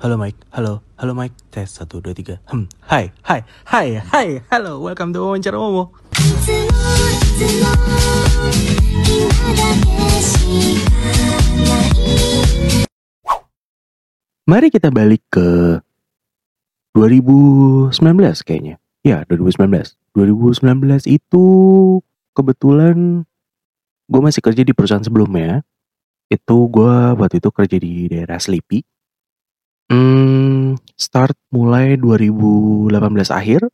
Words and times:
Halo 0.00 0.16
Mike, 0.16 0.48
halo, 0.48 0.80
halo 0.96 1.12
Mike. 1.12 1.36
Tes 1.52 1.68
1, 1.76 1.84
2, 1.84 2.16
3. 2.16 2.40
Hmm, 2.48 2.64
hai, 2.88 3.12
hai, 3.20 3.44
hai, 3.68 4.00
hai, 4.00 4.40
halo. 4.48 4.80
Welcome 4.80 5.12
to 5.12 5.20
Wawancara 5.28 5.60
Momo. 5.60 5.92
Mari 14.48 14.72
kita 14.72 14.88
balik 14.88 15.20
ke 15.28 15.84
2019 16.96 17.92
kayaknya. 18.40 18.80
Ya, 19.04 19.28
2019. 19.28 20.00
2019 20.16 21.12
itu 21.12 21.44
kebetulan 22.32 23.28
gue 24.08 24.20
masih 24.24 24.40
kerja 24.40 24.64
di 24.64 24.72
perusahaan 24.72 25.04
sebelumnya. 25.04 25.60
Itu 26.32 26.72
gue 26.72 27.20
waktu 27.20 27.36
itu 27.36 27.52
kerja 27.52 27.76
di 27.76 28.08
daerah 28.08 28.40
Sleepy 28.40 28.80
Hmm, 29.90 30.78
start 30.94 31.34
mulai 31.50 31.98
2018 31.98 33.34
akhir 33.34 33.66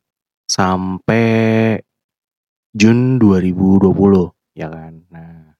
sampai 0.48 1.76
Jun 2.72 3.20
2020 3.20 4.32
ya 4.56 4.72
kan. 4.72 4.96
Nah, 5.12 5.52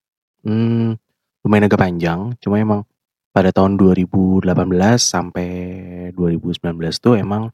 hmm, 0.48 0.96
lumayan 1.44 1.68
agak 1.68 1.76
panjang. 1.84 2.32
Cuma 2.40 2.56
emang 2.56 2.88
pada 3.36 3.52
tahun 3.52 3.76
2018 3.76 4.48
sampai 4.96 5.48
2019 6.16 7.04
tuh 7.04 7.20
emang 7.20 7.52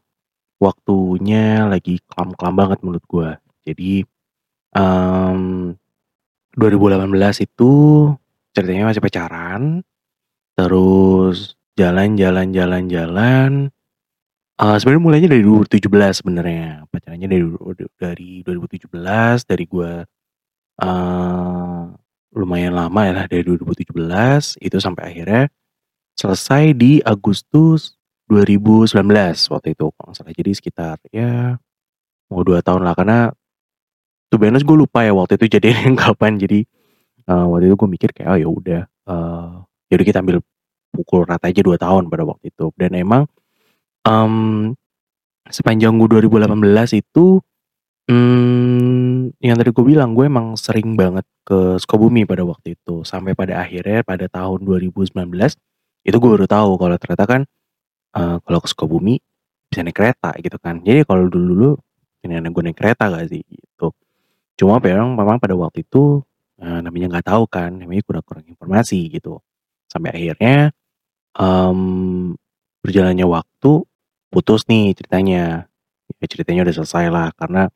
waktunya 0.62 1.66
lagi 1.66 1.98
kelam-kelam 2.06 2.54
banget 2.54 2.78
menurut 2.86 3.02
gue. 3.10 3.30
Jadi 3.66 4.06
em 4.78 5.74
2018 6.54 7.50
itu 7.50 7.72
ceritanya 8.54 8.94
masih 8.94 9.02
pacaran, 9.02 9.82
terus 10.54 11.58
jalan-jalan 11.76 12.52
jalan-jalan. 12.52 13.50
Eh 14.60 14.76
sebenarnya 14.78 15.02
mulainya 15.02 15.28
dari 15.32 15.42
2017 15.44 16.20
sebenarnya. 16.22 16.86
Pacarannya 16.92 17.28
dari 17.28 17.44
dari 17.98 18.30
2017 18.44 19.48
dari 19.48 19.64
gue 19.66 19.92
eh 20.82 21.82
lumayan 22.32 22.72
lama 22.72 23.00
ya 23.04 23.12
lah 23.12 23.26
dari 23.28 23.44
2017 23.44 24.56
itu 24.64 24.76
sampai 24.80 25.12
akhirnya 25.12 25.42
selesai 26.16 26.72
di 26.72 27.04
Agustus 27.04 28.00
2019 28.32 29.04
waktu 29.52 29.68
itu 29.76 29.86
kalau 29.92 30.08
nggak 30.12 30.16
salah. 30.16 30.34
Jadi 30.36 30.50
sekitar 30.56 30.96
ya 31.12 31.56
mau 32.32 32.40
dua 32.44 32.64
tahun 32.64 32.84
lah 32.88 32.96
karena 32.96 33.18
tuh 34.32 34.40
honest 34.40 34.64
gue 34.64 34.76
lupa 34.76 35.04
ya 35.04 35.12
waktu 35.12 35.36
itu 35.40 35.58
jadinya 35.58 35.92
kapan. 36.08 36.36
Jadi 36.40 36.64
eh, 37.28 37.44
waktu 37.48 37.64
itu 37.72 37.76
gue 37.76 37.88
mikir 37.88 38.10
kayak 38.16 38.28
oh 38.32 38.38
ya 38.40 38.48
udah 38.48 38.82
eh 38.86 39.52
jadi 39.92 40.02
kita 40.08 40.18
ambil 40.24 40.40
pukul 40.92 41.24
rata 41.24 41.48
aja 41.48 41.64
dua 41.64 41.80
tahun 41.80 42.12
pada 42.12 42.22
waktu 42.28 42.52
itu. 42.52 42.70
Dan 42.76 42.92
emang 42.94 43.24
em 44.06 44.34
sepanjang 45.50 45.98
gue 45.98 46.08
2018 46.22 47.02
itu 47.02 47.42
hmm, 48.06 49.36
yang 49.42 49.56
tadi 49.58 49.70
gue 49.74 49.84
bilang 49.84 50.14
gue 50.14 50.26
emang 50.26 50.54
sering 50.54 50.94
banget 50.94 51.26
ke 51.42 51.76
Sukabumi 51.82 52.22
pada 52.22 52.46
waktu 52.46 52.78
itu 52.78 53.02
sampai 53.02 53.34
pada 53.34 53.58
akhirnya 53.62 54.06
pada 54.06 54.30
tahun 54.30 54.62
2019 54.62 55.12
itu 56.02 56.16
gue 56.18 56.30
baru 56.30 56.46
tahu 56.46 56.70
kalau 56.78 56.96
ternyata 56.98 57.24
kan 57.26 57.42
eh, 58.16 58.36
kalau 58.42 58.58
ke 58.62 58.68
Sukabumi 58.70 59.18
bisa 59.72 59.80
naik 59.80 59.96
kereta 59.96 60.36
gitu 60.38 60.56
kan. 60.60 60.84
Jadi 60.84 61.08
kalau 61.08 61.26
dulu 61.32 61.44
dulu 61.56 61.70
ini 62.22 62.38
gue 62.38 62.62
naik 62.70 62.78
kereta 62.78 63.08
gak 63.10 63.26
sih 63.32 63.42
gitu. 63.48 63.90
Cuma 64.58 64.78
memang 64.78 65.16
memang 65.16 65.36
pada 65.42 65.56
waktu 65.56 65.82
itu 65.86 66.22
eh, 66.60 66.80
namanya 66.84 67.18
nggak 67.18 67.26
tahu 67.32 67.44
kan, 67.50 67.70
namanya 67.74 68.02
kurang-kurang 68.06 68.44
informasi 68.46 69.08
gitu. 69.10 69.40
Sampai 69.90 70.12
akhirnya 70.14 70.70
em 71.38 71.80
berjalannya 72.82 73.26
waktu 73.28 73.72
putus 74.32 74.66
nih 74.70 74.96
ceritanya. 74.96 75.68
Ya, 76.20 76.26
ceritanya 76.28 76.62
udah 76.66 76.74
selesai 76.82 77.04
lah 77.10 77.28
karena 77.34 77.66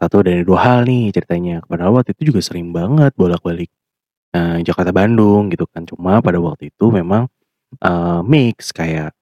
satu 0.00 0.24
dari 0.24 0.42
dua 0.46 0.58
hal 0.64 0.78
nih 0.88 1.12
ceritanya. 1.12 1.60
Padahal 1.68 2.00
waktu 2.00 2.16
itu 2.16 2.32
juga 2.32 2.40
sering 2.44 2.72
banget 2.72 3.12
bolak-balik 3.16 3.70
eh, 4.36 4.58
Jakarta 4.66 4.92
Bandung 4.94 5.52
gitu 5.52 5.64
kan. 5.70 5.84
Cuma 5.88 6.20
pada 6.24 6.38
waktu 6.40 6.72
itu 6.72 6.88
memang 6.92 7.28
eh, 7.82 8.20
mix 8.26 8.72
kayak 8.74 9.12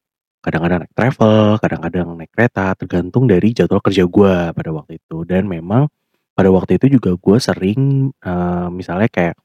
kadang-kadang 0.44 0.86
naik 0.86 0.94
travel, 0.94 1.58
kadang-kadang 1.60 2.06
naik 2.18 2.30
kereta, 2.32 2.72
tergantung 2.78 3.26
dari 3.28 3.52
jadwal 3.52 3.82
kerja 3.82 4.04
gue 4.06 4.34
pada 4.54 4.70
waktu 4.72 5.00
itu. 5.02 5.26
Dan 5.26 5.50
memang 5.50 5.90
pada 6.36 6.48
waktu 6.54 6.78
itu 6.78 6.98
juga 7.00 7.14
gue 7.18 7.38
sering 7.42 8.12
eh, 8.22 8.68
misalnya 8.72 9.08
kayak 9.10 9.36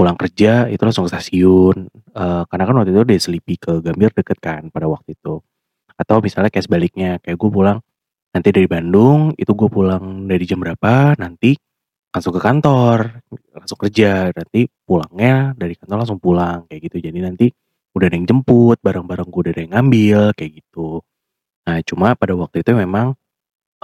pulang 0.00 0.16
kerja 0.16 0.72
itu 0.72 0.80
langsung 0.80 1.04
ke 1.04 1.12
stasiun. 1.12 1.92
Eh, 1.92 2.42
karena 2.48 2.64
kan 2.64 2.74
waktu 2.80 2.90
itu 2.96 3.04
dari 3.04 3.20
Selipi 3.20 3.60
ke 3.60 3.84
Gambir 3.84 4.16
deket 4.16 4.40
kan 4.40 4.72
pada 4.72 4.88
waktu 4.88 5.12
itu. 5.12 5.44
Atau 6.00 6.24
misalnya 6.24 6.48
kayak 6.48 6.64
sebaliknya, 6.64 7.10
kayak 7.20 7.36
gue 7.36 7.50
pulang 7.52 7.78
nanti 8.32 8.48
dari 8.48 8.64
Bandung, 8.64 9.36
itu 9.36 9.52
gue 9.52 9.68
pulang 9.68 10.24
dari 10.24 10.48
jam 10.48 10.56
berapa, 10.64 11.20
nanti 11.20 11.52
langsung 12.08 12.32
ke 12.32 12.40
kantor, 12.40 13.20
langsung 13.52 13.78
kerja, 13.78 14.32
nanti 14.32 14.64
pulangnya 14.88 15.52
dari 15.52 15.76
kantor 15.76 16.08
langsung 16.08 16.20
pulang 16.22 16.64
kayak 16.72 16.80
gitu. 16.88 16.96
Jadi 17.04 17.18
nanti 17.20 17.46
udah 17.92 18.06
ada 18.08 18.16
yang 18.16 18.24
jemput, 18.24 18.78
barang-barang 18.80 19.28
gue 19.28 19.40
udah 19.44 19.52
ada 19.52 19.62
yang 19.68 19.72
ngambil 19.76 20.20
kayak 20.32 20.52
gitu. 20.64 21.04
Nah, 21.68 21.78
cuma 21.84 22.16
pada 22.16 22.32
waktu 22.34 22.64
itu 22.64 22.72
memang 22.72 23.12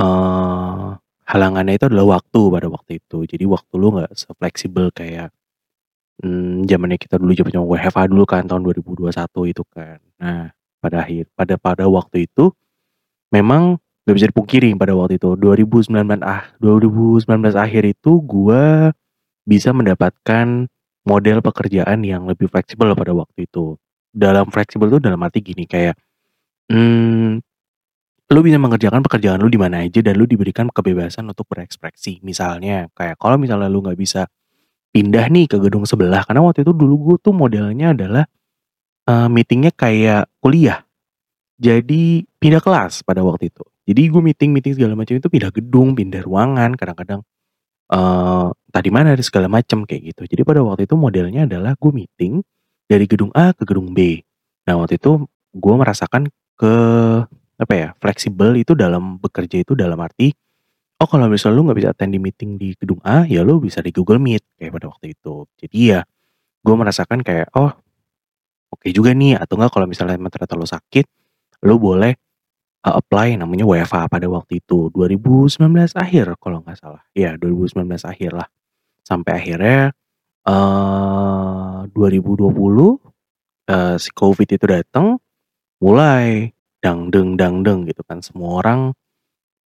eh 0.00 0.88
halangannya 1.26 1.74
itu 1.76 1.86
adalah 1.90 2.18
waktu 2.18 2.40
pada 2.54 2.68
waktu 2.72 2.92
itu. 3.02 3.18
Jadi 3.26 3.44
waktu 3.44 3.74
lu 3.76 3.88
nggak 3.98 4.12
sefleksibel 4.14 4.88
kayak 4.94 5.34
hmm, 6.22 6.68
zamannya 6.68 6.98
kita 7.00 7.20
dulu 7.20 7.32
zaman 7.36 7.52
WFH 7.66 7.98
dulu 8.08 8.24
kan 8.24 8.44
tahun 8.48 8.62
2021 8.64 9.52
itu 9.52 9.62
kan. 9.68 9.98
Nah, 10.20 10.52
pada 10.80 11.02
akhir 11.04 11.28
pada 11.34 11.54
pada 11.58 11.84
waktu 11.90 12.30
itu 12.30 12.52
memang 13.34 13.80
gak 14.06 14.14
bisa 14.14 14.28
dipungkiri 14.30 14.70
pada 14.78 14.94
waktu 14.94 15.18
itu 15.18 15.34
2019 15.34 15.90
ah 16.22 16.46
2019 16.62 17.26
akhir 17.58 17.82
itu 17.90 18.22
gua 18.22 18.94
bisa 19.46 19.74
mendapatkan 19.74 20.70
model 21.06 21.38
pekerjaan 21.42 22.02
yang 22.02 22.26
lebih 22.26 22.50
fleksibel 22.50 22.94
pada 22.94 23.14
waktu 23.14 23.46
itu. 23.46 23.78
Dalam 24.10 24.48
fleksibel 24.48 24.88
itu 24.90 24.98
dalam 25.02 25.20
arti 25.22 25.44
gini 25.44 25.68
kayak 25.68 25.94
hmm, 26.72 27.42
lu 28.26 28.40
bisa 28.42 28.58
mengerjakan 28.58 29.06
pekerjaan 29.06 29.38
lu 29.38 29.46
di 29.46 29.60
mana 29.60 29.86
aja 29.86 30.02
dan 30.02 30.18
lu 30.18 30.26
diberikan 30.26 30.66
kebebasan 30.66 31.30
untuk 31.30 31.46
berekspresi. 31.46 32.18
Misalnya 32.26 32.90
kayak 32.90 33.22
kalau 33.22 33.38
misalnya 33.38 33.70
lu 33.70 33.86
nggak 33.86 33.98
bisa 33.98 34.26
pindah 34.96 35.28
nih 35.28 35.44
ke 35.44 35.60
gedung 35.60 35.84
sebelah 35.84 36.24
karena 36.24 36.40
waktu 36.40 36.64
itu 36.64 36.72
dulu 36.72 36.94
gue 36.96 37.16
tuh 37.20 37.36
modelnya 37.36 37.92
adalah 37.92 38.24
eh, 39.04 39.28
meetingnya 39.28 39.68
kayak 39.76 40.24
kuliah. 40.40 40.80
Jadi 41.60 42.24
pindah 42.40 42.64
kelas 42.64 43.04
pada 43.04 43.20
waktu 43.20 43.52
itu. 43.52 43.64
Jadi 43.84 44.00
gue 44.08 44.22
meeting-meeting 44.24 44.72
segala 44.80 44.96
macam 44.96 45.14
itu 45.20 45.28
pindah 45.28 45.52
gedung, 45.52 45.92
pindah 45.92 46.24
ruangan, 46.24 46.72
kadang-kadang 46.80 47.20
eh 47.86 48.48
entah 48.50 48.82
di 48.82 48.90
mana 48.90 49.14
ada 49.14 49.22
segala 49.22 49.46
macam 49.52 49.84
kayak 49.84 50.16
gitu. 50.16 50.22
Jadi 50.32 50.42
pada 50.48 50.64
waktu 50.64 50.88
itu 50.88 50.96
modelnya 50.96 51.44
adalah 51.44 51.76
gue 51.76 51.92
meeting 51.92 52.40
dari 52.88 53.04
gedung 53.04 53.30
A 53.36 53.52
ke 53.52 53.68
gedung 53.68 53.92
B. 53.92 54.24
Nah 54.64 54.80
waktu 54.80 54.96
itu 54.96 55.28
gue 55.54 55.74
merasakan 55.76 56.32
ke 56.56 56.74
apa 57.56 57.72
ya 57.76 57.88
fleksibel 58.00 58.56
itu 58.56 58.72
dalam 58.72 59.16
bekerja 59.20 59.60
itu 59.60 59.72
dalam 59.72 59.96
arti 60.00 60.32
oh 61.00 61.08
kalau 61.08 61.28
misalnya 61.28 61.56
lu 61.56 61.62
nggak 61.68 61.78
bisa 61.80 61.88
attend 61.92 62.12
di 62.12 62.20
meeting 62.20 62.60
di 62.60 62.76
gedung 62.76 63.00
A 63.04 63.24
ya 63.28 63.40
lu 63.44 63.60
bisa 63.60 63.80
di 63.80 63.92
Google 63.92 64.20
Meet 64.20 64.44
kayak 64.58 64.72
pada 64.76 64.86
waktu 64.92 65.06
itu. 65.16 65.44
Jadi 65.60 65.78
ya 65.96 66.00
gue 66.66 66.74
merasakan 66.74 67.22
kayak 67.22 67.52
oh 67.56 67.72
oke 68.72 68.86
juga 68.90 69.12
nih. 69.12 69.38
Atau 69.38 69.60
enggak 69.60 69.72
kalau 69.76 69.86
misalnya 69.88 70.16
emang 70.18 70.32
ternyata 70.32 70.58
lu 70.58 70.66
sakit 70.68 71.06
lu 71.64 71.80
boleh 71.80 72.12
uh, 72.84 72.94
apply 73.00 73.36
namanya 73.40 73.64
WFH 73.64 74.10
pada 74.10 74.26
waktu 74.28 74.60
itu. 74.60 74.90
2019 74.92 75.60
akhir 75.96 76.36
kalau 76.40 76.60
nggak 76.64 76.78
salah. 76.80 77.02
Ya 77.16 77.36
2019 77.38 77.86
akhir 78.04 78.30
lah. 78.34 78.48
Sampai 79.06 79.38
akhirnya 79.38 79.94
eh 80.46 81.80
2020 81.90 82.54
eh, 83.66 83.96
si 83.98 84.10
COVID 84.14 84.48
itu 84.50 84.66
datang 84.66 85.18
mulai 85.82 86.54
dangdeng 86.82 87.34
dangdeng 87.38 87.86
gitu 87.86 88.02
kan. 88.06 88.22
Semua 88.22 88.62
orang 88.62 88.80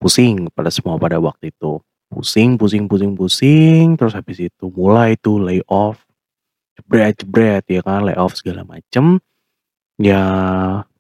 pusing 0.01 0.49
pada 0.57 0.73
semua 0.73 0.97
pada 0.97 1.21
waktu 1.21 1.53
itu 1.53 1.85
pusing 2.11 2.59
pusing 2.59 2.91
pusing 2.91 3.15
pusing 3.15 3.95
terus 3.95 4.19
habis 4.19 4.39
itu 4.43 4.67
mulai 4.75 5.15
tuh 5.15 5.39
layoff 5.39 6.03
jebret 6.75 7.15
jebret 7.23 7.65
ya 7.71 7.81
kan 7.85 8.03
layoff 8.09 8.35
segala 8.39 8.67
macem. 8.67 9.21
Ya 10.01 10.23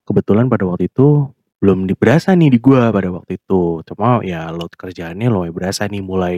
kebetulan 0.04 0.46
pada 0.52 0.68
waktu 0.68 0.92
itu 0.92 1.32
belum 1.60 1.88
di- 1.88 1.96
berasa 1.96 2.36
nih 2.36 2.52
di 2.54 2.58
gua 2.60 2.92
pada 2.92 3.08
waktu 3.10 3.40
itu. 3.40 3.82
Cuma 3.88 4.20
ya 4.22 4.52
load 4.52 4.72
kerjaannya 4.76 5.28
lumayan 5.32 5.54
berasa 5.56 5.88
nih 5.88 6.02
mulai 6.04 6.34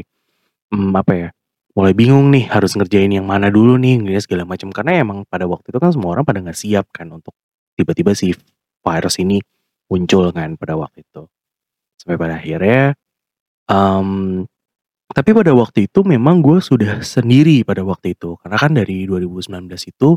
hmm, 0.72 0.92
apa 0.96 1.12
ya 1.14 1.28
mulai 1.76 1.92
bingung 1.96 2.28
nih 2.32 2.48
harus 2.52 2.76
ngerjain 2.76 3.08
yang 3.12 3.24
mana 3.24 3.48
dulu 3.48 3.80
nih 3.80 4.00
ngerjain 4.02 4.24
segala 4.24 4.44
macam 4.44 4.68
karena 4.74 5.00
emang 5.02 5.24
pada 5.28 5.48
waktu 5.48 5.72
itu 5.72 5.78
kan 5.80 5.90
semua 5.94 6.16
orang 6.16 6.24
pada 6.28 6.38
nggak 6.44 6.58
siap 6.58 6.86
kan 6.92 7.08
untuk 7.12 7.32
tiba-tiba 7.76 8.12
si 8.12 8.36
virus 8.84 9.16
ini 9.20 9.40
muncul 9.88 10.30
kan 10.32 10.56
pada 10.60 10.76
waktu 10.78 11.04
itu. 11.04 11.28
Sampai 12.00 12.16
pada 12.20 12.36
akhirnya 12.40 12.94
em, 13.70 14.44
tapi 15.16 15.30
pada 15.36 15.52
waktu 15.56 15.88
itu 15.88 16.00
memang 16.04 16.40
gue 16.44 16.58
sudah 16.60 17.00
sendiri 17.04 17.62
pada 17.64 17.84
waktu 17.84 18.16
itu 18.16 18.36
karena 18.42 18.56
kan 18.60 18.72
dari 18.76 19.04
2019 19.08 19.68
itu 19.88 20.16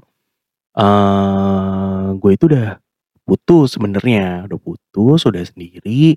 eh 0.78 2.06
gue 2.20 2.32
itu 2.36 2.46
udah 2.52 2.80
putus 3.26 3.76
sebenarnya, 3.76 4.46
udah 4.48 4.60
putus, 4.62 5.26
udah 5.26 5.44
sendiri, 5.44 6.16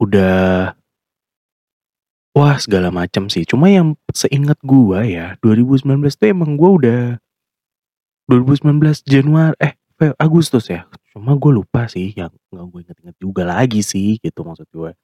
udah 0.00 0.74
wah 2.36 2.56
segala 2.62 2.94
macam 2.94 3.26
sih. 3.26 3.42
Cuma 3.42 3.66
yang 3.70 3.98
seingat 4.14 4.58
gua 4.62 5.02
ya, 5.02 5.34
2019 5.42 6.14
tuh 6.14 6.30
emang 6.30 6.54
gua 6.54 6.70
udah 6.78 7.00
2019 8.28 9.02
Januari 9.06 9.56
eh 9.62 9.74
Agustus 10.16 10.72
ya, 10.72 10.88
cuma 11.12 11.36
gue 11.36 11.52
lupa 11.52 11.84
sih 11.84 12.16
yang 12.16 12.32
nggak 12.48 12.64
gue 12.72 12.80
inget-inget 12.88 13.16
juga 13.20 13.44
lagi 13.44 13.84
sih 13.84 14.16
gitu 14.24 14.40
maksud 14.48 14.64
gue. 14.72 14.96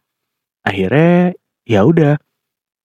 Akhirnya 0.65 1.37
ya 1.69 1.85
udah, 1.85 2.17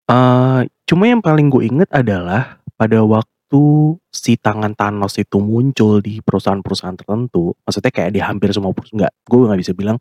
eee, 0.09 0.59
cuma 0.89 1.03
yang 1.09 1.21
paling 1.21 1.49
gue 1.53 1.67
inget 1.69 1.89
adalah 1.93 2.57
pada 2.79 3.01
waktu 3.05 3.61
si 4.09 4.39
tangan 4.39 4.73
Thanos 4.77 5.19
itu 5.21 5.37
muncul 5.43 5.99
di 6.01 6.21
perusahaan-perusahaan 6.23 6.97
tertentu, 6.97 7.53
maksudnya 7.67 7.91
kayak 7.93 8.11
di 8.15 8.21
hampir 8.23 8.49
semua 8.55 8.71
perus 8.73 8.91
nggak, 8.95 9.13
gue 9.29 9.37
nggak 9.45 9.59
bisa 9.61 9.73
bilang 9.77 9.97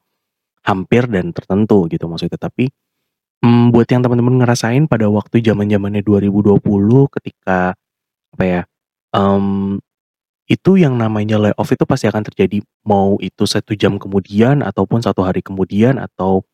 hampir 0.66 1.06
dan 1.10 1.32
tertentu 1.34 1.86
gitu 1.92 2.06
maksudnya, 2.10 2.38
tapi, 2.40 2.68
mmm, 3.44 3.72
buat 3.74 3.88
yang 3.90 4.02
teman-teman 4.04 4.42
ngerasain 4.44 4.86
pada 4.90 5.08
waktu 5.12 5.40
zaman-zamannya 5.44 6.02
2020 6.06 7.08
ketika 7.12 7.74
apa 8.36 8.44
ya, 8.46 8.62
mmm, 9.16 9.80
itu 10.50 10.72
yang 10.80 10.96
namanya 11.00 11.38
layoff 11.40 11.70
itu 11.72 11.84
pasti 11.88 12.06
akan 12.10 12.24
terjadi, 12.28 12.60
mau 12.88 13.16
itu 13.22 13.44
1 13.48 13.74
jam 13.78 13.96
kemudian 14.02 14.62
ataupun 14.66 15.00
1 15.04 15.22
hari 15.26 15.40
kemudian 15.44 15.96
atau 16.02 16.44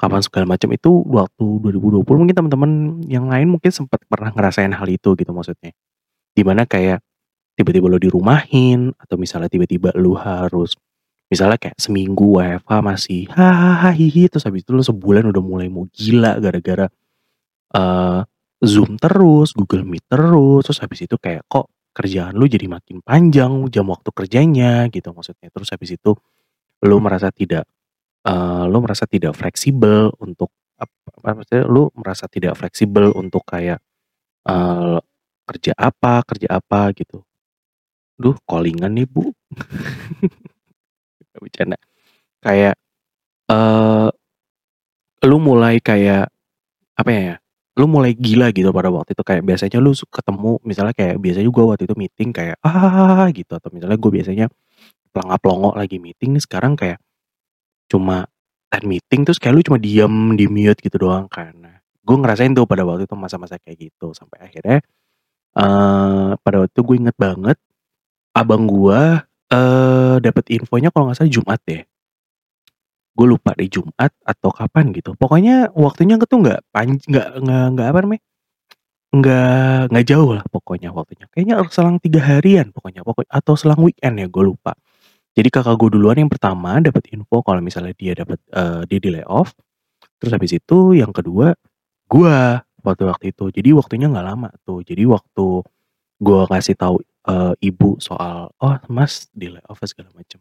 kapan 0.00 0.24
segala 0.24 0.56
macam 0.56 0.72
itu 0.72 1.04
waktu 1.04 1.44
2020 1.60 2.08
mungkin 2.08 2.36
teman-teman 2.36 2.70
yang 3.04 3.28
lain 3.28 3.52
mungkin 3.52 3.68
sempet 3.68 4.00
pernah 4.08 4.32
ngerasain 4.32 4.72
hal 4.72 4.88
itu 4.88 5.12
gitu 5.12 5.30
maksudnya. 5.36 5.76
Di 6.32 6.42
mana 6.46 6.64
kayak 6.64 7.04
tiba-tiba 7.58 7.86
lu 7.92 8.00
dirumahin 8.00 8.96
atau 8.96 9.20
misalnya 9.20 9.52
tiba-tiba 9.52 9.92
lu 10.00 10.16
harus 10.16 10.72
misalnya 11.30 11.60
kayak 11.60 11.76
seminggu 11.78 12.40
WFH 12.40 12.72
masih 12.82 13.22
hahaha 13.30 13.92
hihi 13.94 14.26
terus 14.32 14.48
habis 14.48 14.64
itu 14.66 14.72
lu 14.74 14.82
sebulan 14.82 15.28
udah 15.30 15.42
mulai 15.44 15.68
mau 15.70 15.86
gila 15.92 16.40
gara-gara, 16.42 16.88
eee, 17.76 18.20
Zoom 18.60 19.00
terus, 19.00 19.56
Google 19.56 19.86
Meet 19.88 20.04
terus, 20.10 20.68
terus 20.68 20.80
habis 20.84 21.00
itu 21.04 21.16
kayak 21.16 21.46
kok 21.48 21.70
kerjaan 21.94 22.36
lu 22.36 22.46
jadi 22.48 22.66
makin 22.70 23.00
panjang 23.02 23.68
jam 23.72 23.86
waktu 23.88 24.10
kerjanya 24.14 24.88
gitu 24.92 25.10
maksudnya. 25.14 25.48
Terus 25.52 25.68
habis 25.72 25.90
itu 25.96 26.12
lu 26.84 26.96
merasa 27.02 27.30
tidak, 27.32 27.68
eee, 28.26 28.62
lu 28.70 28.78
merasa 28.84 29.04
tidak 29.08 29.34
fleksibel 29.38 30.12
untuk 30.22 30.50
ap 30.80 30.90
apa 31.20 31.30
maksudnya 31.42 31.64
lu 31.68 31.88
merasa 31.96 32.26
tidak 32.30 32.56
fleksibel 32.60 33.12
untuk 33.16 33.44
kayak, 33.48 33.80
eee, 34.48 34.98
kerja 35.48 35.72
apa 35.78 36.22
kerja 36.28 36.48
apa 36.60 36.92
gitu. 36.96 37.22
Duh 38.20 38.36
calling-an 38.48 38.92
nih, 38.96 39.06
Bu. 39.10 39.32
Bercanda. 41.42 41.78
Kayak, 42.44 42.76
eee, 43.50 44.08
lu 45.28 45.38
mulai 45.42 45.78
kayak 45.82 46.30
apa 46.98 47.10
ya, 47.12 47.34
lu 47.80 47.86
mulai 47.90 48.12
gila 48.16 48.50
gitu 48.54 48.70
pada 48.74 48.88
waktu 48.92 49.14
itu 49.16 49.24
kayak 49.26 49.42
biasanya 49.46 49.78
lu 49.82 49.92
ketemu 49.96 50.60
misalnya 50.66 50.94
kayak 50.96 51.16
biasanya 51.22 51.48
gua 51.52 51.64
waktu 51.76 51.84
itu 51.90 51.96
meeting 51.98 52.30
kayak 52.36 52.58
gitu 53.38 53.52
atau 53.56 53.70
misalnya 53.74 53.98
gue 54.00 54.12
biasanya 54.12 54.46
planga-plongo 55.14 55.74
lagi 55.78 55.98
meeting 56.02 56.36
nih 56.38 56.44
sekarang 56.44 56.74
kayak 56.78 56.98
cuma 57.90 58.26
end 58.72 58.86
meeting 58.88 59.26
terus 59.26 59.38
kayak 59.42 59.54
lu 59.58 59.62
cuma 59.66 59.78
diem, 59.82 60.38
di-mute 60.38 60.80
gitu 60.82 60.96
doang. 61.02 61.26
Nah, 61.58 61.76
gue 62.06 62.16
ngerasain 62.16 62.54
tuh 62.56 62.64
pada 62.70 62.86
waktu 62.88 63.04
itu 63.10 63.16
masa-masa 63.18 63.58
kayak 63.60 63.90
gitu 63.92 64.14
sampai 64.16 64.46
akhirnya, 64.46 64.78
eee, 65.58 66.30
pada 66.42 66.56
waktu 66.64 66.72
itu 66.74 66.82
gue 66.86 66.96
inget 67.06 67.16
banget 67.20 67.58
abang 68.36 68.64
gua, 68.70 69.24
eee, 69.52 70.16
dapet 70.24 70.44
infonya 70.54 70.90
kalau 70.94 71.10
nggak 71.12 71.18
salah 71.22 71.32
Jumat 71.34 71.60
deh. 71.68 71.82
Gue 73.18 73.26
lupa 73.26 73.52
deh 73.58 73.66
Jumat 73.66 74.12
atau 74.22 74.50
kapan 74.54 74.94
gitu. 74.94 75.14
Pokoknya 75.18 75.68
waktunya 75.74 76.14
tuh 76.22 76.38
nggak 76.46 76.60
panj 76.74 77.02
nggak 77.10 77.28
nggak 77.42 77.64
nggak 77.76 77.86
apa 77.90 77.98
namanya, 78.06 78.22
nggak 79.16 79.78
nggak 79.92 80.06
jauh 80.10 80.30
lah 80.36 80.44
pokoknya 80.52 80.90
waktunya. 80.94 81.26
Kayaknya 81.32 81.56
selang 81.72 81.98
3 82.02 82.20
harian 82.22 82.68
pokoknya 82.74 83.02
pokok 83.06 83.26
atau 83.30 83.54
selang 83.58 83.80
weekend 83.84 84.16
ya 84.22 84.28
gue 84.30 84.44
lupa. 84.46 84.74
Jadi 85.40 85.48
kakak 85.48 85.72
gue 85.80 85.96
duluan 85.96 86.20
yang 86.20 86.28
pertama 86.28 86.76
dapet 86.84 87.08
info 87.16 87.40
kalau 87.40 87.64
misalnya 87.64 87.96
dia 87.96 88.12
dapet, 88.12 88.36
eee, 88.52 88.84
dia 88.92 88.98
di-layoff. 89.00 89.56
Terus 90.20 90.32
habis 90.36 90.52
itu 90.52 90.92
yang 90.92 91.16
kedua, 91.16 91.56
gua 92.12 92.60
waktu 92.84 93.04
waktu 93.08 93.26
itu. 93.32 93.48
Jadi 93.48 93.70
waktunya 93.72 94.12
nggak 94.12 94.26
lama 94.26 94.50
tuh. 94.68 94.84
Jadi 94.84 95.08
waktu 95.08 95.64
gua 96.20 96.40
ngasih 96.52 96.76
tahu, 96.76 97.00
eee, 97.28 97.54
ibu 97.72 97.96
soal, 98.04 98.52
"Oh 98.60 98.76
Mas 98.92 99.28
di-layoff," 99.32 99.80
segala 99.88 100.12
macam. 100.12 100.40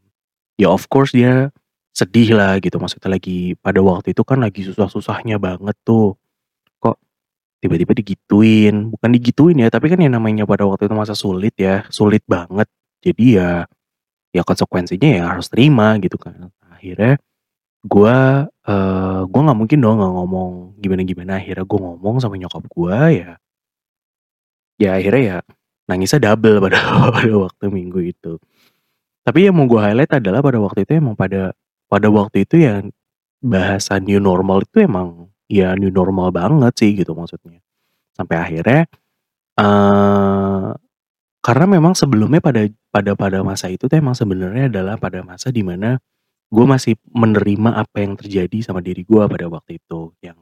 Ya 0.59 0.67
of 0.71 0.87
course 0.91 1.15
dia 1.15 1.51
sedih 1.95 2.35
lah 2.35 2.59
gitu, 2.59 2.77
maksudnya 2.79 3.11
lagi 3.15 3.55
pada 3.59 3.79
waktu 3.83 4.11
itu 4.15 4.23
kan 4.27 4.39
lagi 4.43 4.63
susah-susahnya 4.67 5.39
banget 5.39 5.75
tuh. 5.87 6.15
Kok 6.83 6.97
tiba-tiba 7.63 7.93
digituin, 7.97 8.91
bukan 8.95 9.09
digituin 9.15 9.57
ya, 9.63 9.69
tapi 9.73 9.91
kan 9.91 9.99
yang 10.03 10.15
namanya 10.15 10.45
pada 10.49 10.65
waktu 10.67 10.87
itu 10.91 10.95
masa 10.97 11.15
sulit 11.17 11.55
ya, 11.59 11.85
sulit 11.93 12.23
banget. 12.29 12.67
Jadi 13.03 13.39
ya 13.39 13.65
ya 14.35 14.41
konsekuensinya 14.45 15.09
ya 15.19 15.23
harus 15.35 15.47
terima 15.51 15.97
gitu 16.03 16.17
kan. 16.21 16.49
Akhirnya 16.73 17.17
gua, 17.85 18.47
eee, 18.67 19.19
gua 19.31 19.41
nggak 19.49 19.59
mungkin 19.59 19.79
dong 19.83 19.97
nggak 20.01 20.13
ngomong 20.17 20.51
gimana-gimana, 20.83 21.31
akhirnya 21.41 21.65
gua 21.69 21.79
ngomong 21.93 22.15
sama 22.23 22.35
nyokap 22.41 22.63
gua 22.71 23.11
ya 23.13 23.37
ya 24.79 24.95
akhirnya 24.97 25.21
ya 25.21 25.37
nangisnya 25.89 26.19
double 26.31 26.57
pada 26.63 26.79
pada 27.15 27.33
waktu 27.35 27.65
minggu 27.71 27.99
itu. 28.15 28.39
Tapi 29.25 29.47
yang 29.49 29.55
mau 29.57 29.67
gua 29.69 29.91
highlight 29.91 30.11
adalah 30.21 30.41
pada 30.45 30.59
waktu 30.61 30.85
itu 30.87 30.93
emang 30.99 31.15
pada 31.19 31.53
pada 31.91 32.07
waktu 32.11 32.45
itu 32.47 32.61
ya 32.63 32.81
bahasa 33.43 33.97
new 34.01 34.19
normal 34.21 34.63
itu 34.65 34.85
emang 34.85 35.29
ya 35.51 35.75
new 35.79 35.91
normal 35.93 36.31
banget 36.35 36.73
sih 36.79 36.91
gitu 36.97 37.13
maksudnya. 37.17 37.61
Sampai 38.17 38.37
akhirnya, 38.39 38.83
eee, 39.59 40.67
karena 41.39 41.65
memang 41.65 41.95
sebelumnya 41.95 42.43
pada 42.43 42.67
pada 42.91 43.11
pada 43.15 43.39
masa 43.41 43.71
itu 43.71 43.87
tuh 43.87 43.95
emang 43.95 44.15
sebenarnya 44.15 44.67
adalah 44.67 44.99
pada 44.99 45.23
masa 45.23 45.49
di 45.49 45.63
mana 45.63 45.95
gue 46.49 46.65
masih 46.65 46.97
menerima 47.13 47.77
apa 47.77 48.01
yang 48.01 48.17
terjadi 48.17 48.57
sama 48.65 48.81
diri 48.81 49.05
gua 49.05 49.29
pada 49.29 49.45
waktu 49.47 49.77
itu. 49.77 50.11
Yang 50.19 50.37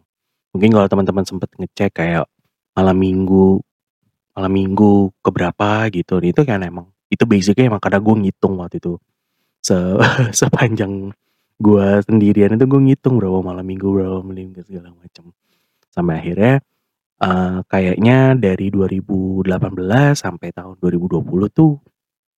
mungkin 0.56 0.70
kalau 0.74 0.88
teman-teman 0.88 1.26
sempet 1.28 1.50
ngecek 1.60 1.92
kayak 1.94 2.26
malam 2.74 2.98
minggu 2.98 3.62
malam 4.38 4.54
minggu 4.54 5.12
ke 5.22 5.30
berapa 5.34 5.90
gitu, 5.92 6.22
itu 6.22 6.42
kan 6.46 6.62
emang 6.62 6.88
itu 7.10 7.24
basic-nya 7.26 7.74
emang 7.74 7.82
karena 7.82 8.00
gue 8.02 8.16
ngitung 8.26 8.54
waktu 8.62 8.78
itu. 8.80 8.94
Se 9.62 9.76
sepanjang 10.40 11.12
gua 11.58 12.00
sendirian 12.06 12.54
itu 12.56 12.66
gue 12.70 12.82
ngitung 12.82 13.18
berapa 13.18 13.42
malam 13.42 13.66
minggu, 13.66 13.88
berapa 13.90 14.22
meninggal 14.22 14.64
segala 14.70 14.94
macam. 14.94 15.34
Sampai 15.90 16.22
akhirnya, 16.22 16.62
eee, 17.24 17.58
kayaknya 17.72 18.38
dari 18.38 18.68
2018 18.74 20.22
sampai 20.22 20.52
tahun 20.56 20.78
2020 20.82 21.48
tuh 21.52 21.82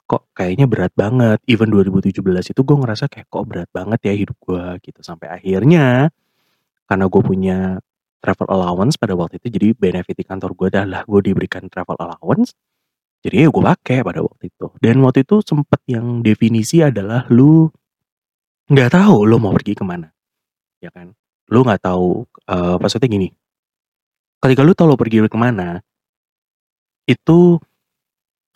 kok 0.09 0.29
kayaknya 0.37 0.65
berat 0.69 0.93
banget. 0.97 1.39
Even 1.49 1.69
2017 1.73 2.49
itu 2.53 2.61
gue 2.65 2.77
ngerasa 2.79 3.07
kayak 3.11 3.27
kok 3.31 3.45
berat 3.49 3.69
banget 3.73 3.99
ya 4.07 4.13
hidup 4.15 4.37
gua 4.43 4.77
gitu. 4.83 4.99
Sampai 5.05 5.29
akhirnya 5.33 6.09
karena 6.89 7.05
gue 7.11 7.21
punya 7.23 7.57
travel 8.23 8.47
allowance 8.51 8.95
pada 8.99 9.15
waktu 9.17 9.39
itu, 9.43 9.47
jadi 9.55 9.67
benefit 9.77 10.15
di 10.19 10.25
kantor 10.27 10.51
gue 10.57 10.67
adalah 10.73 11.03
gue 11.07 11.21
diberikan 11.23 11.65
travel 11.71 11.95
allowance, 12.01 12.53
jadinya 13.25 13.47
ya 13.47 13.51
gue 13.53 13.63
pakai 13.75 13.97
pada 14.05 14.21
waktu 14.25 14.43
itu. 14.53 14.67
Dan 14.81 15.01
waktu 15.05 15.23
itu 15.27 15.41
sempet 15.45 15.81
yang 15.89 16.21
definisi 16.25 16.81
adalah 16.85 17.25
lu 17.31 17.69
nggak 18.71 18.91
tahu 18.95 19.25
lu 19.29 19.37
mau 19.41 19.53
pergi 19.55 19.73
ke 19.77 19.83
mana, 19.87 20.09
ya 20.83 20.89
kan. 20.93 21.13
Lu 21.51 21.63
nggak 21.65 21.83
tahu, 21.85 22.25
eee, 22.49 22.75
maksudnya 22.81 23.09
gini 23.11 23.29
ketika 24.39 24.61
lu 24.63 24.71
tahu 24.75 24.87
lu 24.91 24.97
pergi 24.99 25.23
ke 25.27 25.37
mana 25.39 25.83
itu, 27.07 27.59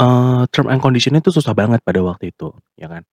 eee, 0.01 0.43
term 0.53 0.67
and 0.71 0.81
condition-nya 0.83 1.21
tuh 1.23 1.35
susah 1.35 1.53
banget 1.57 1.81
pada 1.85 2.01
waktu 2.03 2.33
itu, 2.35 2.51
ya 2.79 2.87
kan. 2.91 3.03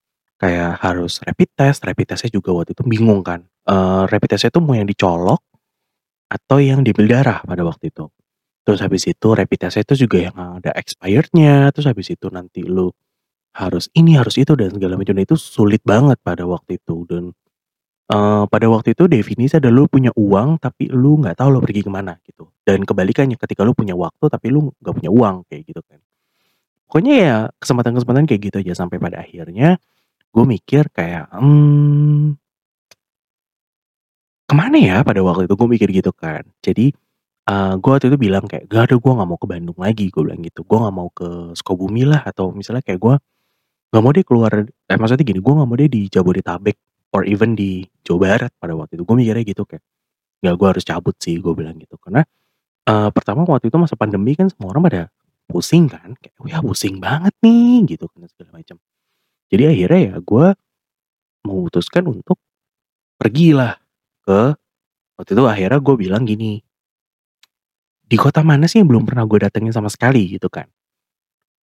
Kayak 0.40 0.80
harus 0.82 1.20
rapid 1.24 1.50
test, 1.56 1.80
rapid 1.86 2.06
test-nya 2.14 2.30
juga 2.40 2.50
waktu 2.56 2.72
itu 2.76 2.82
bingung 2.86 3.22
kan, 3.26 3.46
eee, 3.68 4.02
rapid 4.10 4.30
test-nya 4.36 4.52
tuh 4.54 4.62
mau 4.64 4.74
yang 4.78 4.88
dicolok 4.88 5.42
atau 6.30 6.58
yang 6.62 6.82
diambil 6.86 7.06
darah 7.10 7.40
pada 7.46 7.62
waktu 7.66 7.92
itu. 7.92 8.08
Terus 8.66 8.80
habis 8.84 9.04
itu 9.10 9.28
rapid 9.34 9.58
test-nya 9.68 9.84
itu 9.88 9.96
juga 10.08 10.18
yang 10.30 10.36
ada 10.62 10.70
expired-nya, 10.76 11.70
terus 11.74 11.88
habis 11.90 12.08
itu 12.12 12.28
nanti 12.32 12.62
lu 12.66 12.90
harus 13.56 13.88
ini, 13.98 14.16
harus 14.20 14.36
itu, 14.40 14.54
dan 14.58 14.70
segala 14.74 14.96
macam. 15.00 15.16
Itu 15.20 15.36
sulit 15.40 15.82
banget 15.86 16.18
pada 16.24 16.44
waktu 16.48 16.78
itu 16.82 17.04
dan, 17.10 17.32
eee, 18.10 18.42
pada 18.50 18.66
waktu 18.70 18.92
itu 18.98 19.06
definisi 19.10 19.56
adalah 19.58 19.74
lu 19.82 19.86
punya 19.90 20.10
uang 20.18 20.58
tapi 20.62 20.90
lu 20.92 21.18
nggak 21.22 21.38
tahu 21.40 21.48
lu 21.54 21.60
pergi 21.64 21.82
ke 21.86 21.90
mana 21.92 22.18
gitu. 22.26 22.50
Dan 22.66 22.82
kebalikannya 22.84 23.38
ketika 23.40 23.62
lu 23.66 23.72
punya 23.78 23.94
waktu 23.98 24.26
tapi 24.30 24.50
lu 24.52 24.70
nggak 24.82 24.94
punya 24.98 25.10
uang, 25.14 25.36
kayak 25.50 25.62
gitu 25.70 25.82
kan. 25.86 26.00
Pokoknya 26.88 27.14
ya 27.18 27.36
kesempatan-kesempatan 27.62 28.24
kayak 28.30 28.42
gitu 28.52 28.56
aja 28.64 28.74
sampai 28.86 28.98
pada 29.02 29.22
akhirnya 29.24 29.78
gue 30.34 30.44
mikir 30.46 30.88
kayak, 30.94 31.30
mmm 31.36 32.36
ke 34.48 34.54
mana 34.56 34.76
ya 34.80 34.96
pada 35.04 35.20
waktu 35.20 35.44
itu 35.46 35.54
gue 35.58 35.68
mikir 35.68 35.88
gitu 35.92 36.12
kan. 36.14 36.42
Jadi, 36.64 36.92
eee, 37.50 37.72
gue 37.80 37.90
waktu 37.90 38.08
itu 38.12 38.18
bilang 38.20 38.44
kayak, 38.48 38.68
"Nggak 38.70 38.82
ada 38.90 38.96
gue 39.00 39.12
nggak 39.18 39.28
mau 39.28 39.38
ke 39.40 39.46
Bandung 39.50 39.78
lagi," 39.80 40.06
gue 40.12 40.22
bilang 40.24 40.40
gitu. 40.44 40.60
"Gue 40.66 40.78
nggak 40.80 40.94
mau 40.96 41.08
ke 41.12 41.28
Sukabumi 41.58 42.04
lah," 42.08 42.22
atau 42.26 42.52
misalnya 42.54 42.82
kayak 42.86 43.00
gue 43.02 43.14
nggak 43.94 44.02
mau 44.04 44.12
deh 44.14 44.24
keluar 44.26 44.52
eh, 44.66 44.98
maksudnya 45.00 45.24
gini, 45.26 45.40
gue 45.42 45.54
nggak 45.56 45.68
mau 45.68 45.78
deh 45.78 45.90
di 45.90 46.02
Jabodetabek 46.12 46.76
or 47.14 47.26
even 47.28 47.54
di 47.58 47.86
Jawa 48.06 48.18
Barat 48.38 48.52
pada 48.60 48.74
waktu 48.78 48.98
itu. 49.00 49.04
Gue 49.06 49.16
mikirnya 49.20 49.44
gitu 49.46 49.62
kayak, 49.68 49.82
"Ya 50.44 50.52
gue 50.56 50.68
harus 50.68 50.84
cabut 50.86 51.16
sih," 51.20 51.38
gue 51.42 51.52
bilang 51.56 51.76
gitu. 51.80 51.96
Karena, 52.00 52.22
eee, 52.88 53.10
pertama 53.14 53.44
waktu 53.48 53.68
itu 53.72 53.78
masa 53.80 53.96
pandemi 53.98 54.34
kan 54.38 54.48
semua 54.52 54.74
orang 54.76 54.84
pada 54.90 55.02
pusing 55.50 55.86
kan, 55.90 56.14
kayak, 56.20 56.36
"Wah 56.42 56.60
pusing 56.64 56.98
banget 57.02 57.34
nih," 57.44 57.86
gitu 57.98 58.06
kan 58.12 58.26
segala 58.30 58.60
macam. 58.62 58.76
Jadi 59.52 59.64
akhirnya 59.70 60.00
ya 60.14 60.16
gue 60.22 60.46
memutuskan 61.46 62.04
untuk 62.10 62.38
pergilah 63.20 63.78
ke 64.26 64.54
waktu 65.20 65.30
itu 65.36 65.44
akhirnya 65.46 65.80
gue 65.82 65.96
bilang 65.98 66.24
gini, 66.28 66.60
"Di 68.04 68.16
kota 68.20 68.42
mana 68.46 68.66
sih 68.70 68.80
yang 68.82 68.88
belum 68.90 69.04
pernah 69.08 69.24
gue 69.28 69.38
datengin 69.46 69.72
sama 69.74 69.88
sekali?" 69.92 70.26
Gitu 70.38 70.48
kan. 70.52 70.68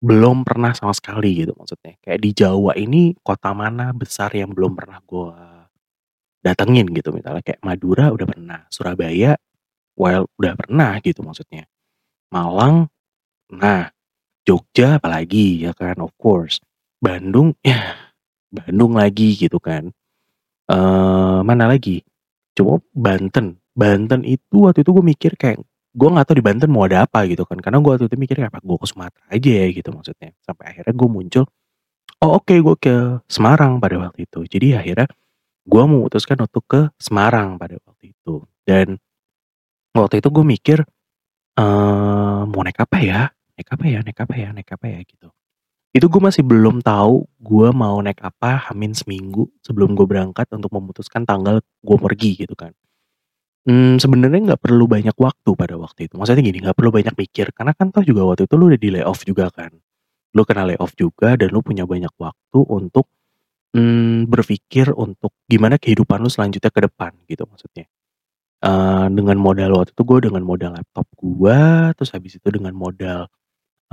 Belum 0.02 0.46
pernah 0.46 0.78
sama 0.78 0.94
sekali 0.94 1.42
gitu 1.42 1.58
maksudnya. 1.58 1.98
Kayak 2.06 2.20
di 2.22 2.30
Jawa 2.38 2.78
ini 2.78 3.18
kota 3.26 3.50
mana 3.58 3.90
besar 3.98 4.30
yang 4.38 4.54
belum 4.54 4.78
pernah 4.78 5.02
gue 5.02 5.34
datengin 6.46 6.88
gitu, 6.94 7.12
misalnya 7.14 7.44
kayak 7.44 7.62
Madura 7.66 8.10
udah 8.14 8.28
pernah, 8.30 8.62
Surabaya, 8.72 9.36
well 10.00 10.26
udah 10.40 10.54
pernah 10.58 10.98
gitu 11.04 11.22
maksudnya. 11.26 11.66
Malang, 12.34 12.88
nah, 13.54 13.90
Jogja 14.48 14.98
apalagi 15.02 15.64
ya 15.68 15.74
kan, 15.78 15.98
of 16.04 16.14
course. 16.20 16.60
Bandung, 17.04 17.54
yah 17.66 17.96
Bandung 18.54 18.96
lagi 18.98 19.36
gitu 19.38 19.58
kan. 19.62 19.92
Eee, 20.72 21.40
mana 21.46 21.68
lagi? 21.72 22.02
Coba 22.58 22.82
Banten, 22.96 23.58
Banten 23.76 24.22
itu 24.28 24.68
waktu 24.70 24.82
itu 24.86 24.92
gue 24.96 25.06
mikir 25.06 25.34
kayak, 25.40 25.62
gue 25.96 26.10
nggak 26.12 26.26
tahu 26.28 26.36
di 26.40 26.46
Banten 26.46 26.70
mau 26.72 26.84
ada 26.88 27.06
apa 27.08 27.24
gitu 27.30 27.44
kan, 27.48 27.60
karena 27.62 27.80
gue 27.84 27.92
waktu 27.96 28.06
itu 28.12 28.18
mikirnya 28.20 28.48
apa 28.52 28.60
gue 28.64 28.78
ke 28.80 28.88
Sumatera 28.90 29.26
aja 29.32 29.52
ya 29.52 29.68
gitu 29.72 29.90
maksudnya. 29.96 30.32
Sampai 30.44 30.66
akhirnya 30.76 30.94
gue 30.96 31.10
muncul, 31.10 31.44
oh 32.24 32.32
oke 32.42 32.56
gue 32.56 32.76
ke 32.82 32.96
Semarang 33.30 33.80
pada 33.84 33.96
waktu 34.02 34.26
itu. 34.30 34.46
Jadi 34.48 34.68
akhirnya 34.78 35.08
gue 35.68 35.84
memutuskan 35.88 36.38
untuk 36.44 36.64
ke 36.68 36.82
Semarang 37.00 37.58
pada 37.62 37.78
waktu 37.88 38.14
itu. 38.16 38.44
Dan 38.68 39.00
waktu 39.96 40.22
itu 40.24 40.30
gue 40.32 40.46
mikir, 40.46 40.80
eee, 41.60 42.42
mau 42.50 42.62
naik 42.66 42.80
apa 42.84 42.98
ya? 43.04 43.22
Naik 43.58 43.70
apa 43.74 43.86
ya 43.90 44.00
naik 44.06 44.20
apa 44.22 44.34
ya 44.38 44.50
naik 44.56 44.70
apa 44.74 44.86
ya 44.90 45.00
gitu. 45.06 45.30
Itu 45.96 46.08
gue 46.12 46.22
masih 46.22 46.44
belum 46.46 46.86
tahu 46.86 47.26
gue 47.42 47.70
mau 47.74 47.98
naik 48.04 48.22
apa 48.22 48.70
hamin 48.72 48.94
seminggu 48.94 49.50
sebelum 49.66 49.96
gue 49.98 50.06
berangkat 50.06 50.48
untuk 50.54 50.70
memutuskan 50.76 51.26
tanggal 51.26 51.62
gue 51.64 51.98
pergi 51.98 52.46
gitu 52.46 52.56
kan. 52.58 52.74
Mmm, 53.68 54.00
sebenarnya 54.00 54.40
nggak 54.56 54.62
perlu 54.64 54.88
banyak 54.88 55.12
waktu 55.20 55.50
pada 55.60 55.76
waktu 55.76 56.08
itu. 56.08 56.16
Maksudnya 56.16 56.44
gini, 56.46 56.58
nggak 56.64 56.78
perlu 56.78 56.92
banyak 56.94 57.16
mikir 57.20 57.52
karena 57.52 57.76
kan 57.76 57.92
toh 57.92 58.00
juga 58.06 58.24
waktu 58.24 58.48
itu 58.48 58.56
lu 58.56 58.72
udah 58.72 58.80
di-layoff 58.80 59.20
juga 59.28 59.52
kan. 59.52 59.76
Lu 60.36 60.44
kena 60.48 60.64
layoff 60.68 60.94
juga 61.00 61.36
dan 61.40 61.50
lu 61.52 61.60
punya 61.64 61.84
banyak 61.88 62.12
waktu 62.20 62.60
untuk, 62.68 63.08
mmm, 63.76 64.28
berpikir 64.32 64.92
untuk 64.96 65.34
gimana 65.50 65.78
kehidupan 65.80 66.20
lu 66.24 66.30
selanjutnya 66.32 66.72
ke 66.74 66.82
depan 66.88 67.12
gitu 67.30 67.46
maksudnya. 67.50 67.86
Eee, 68.64 69.08
dengan 69.14 69.38
modal 69.42 69.72
waktu 69.78 69.92
itu 69.96 70.04
gue 70.08 70.20
dengan 70.32 70.44
modal 70.46 70.72
laptop 70.80 71.08
gue, 71.20 71.60
terus 72.00 72.12
habis 72.16 72.38
itu 72.40 72.50
dengan 72.52 72.74
modal, 72.76 73.28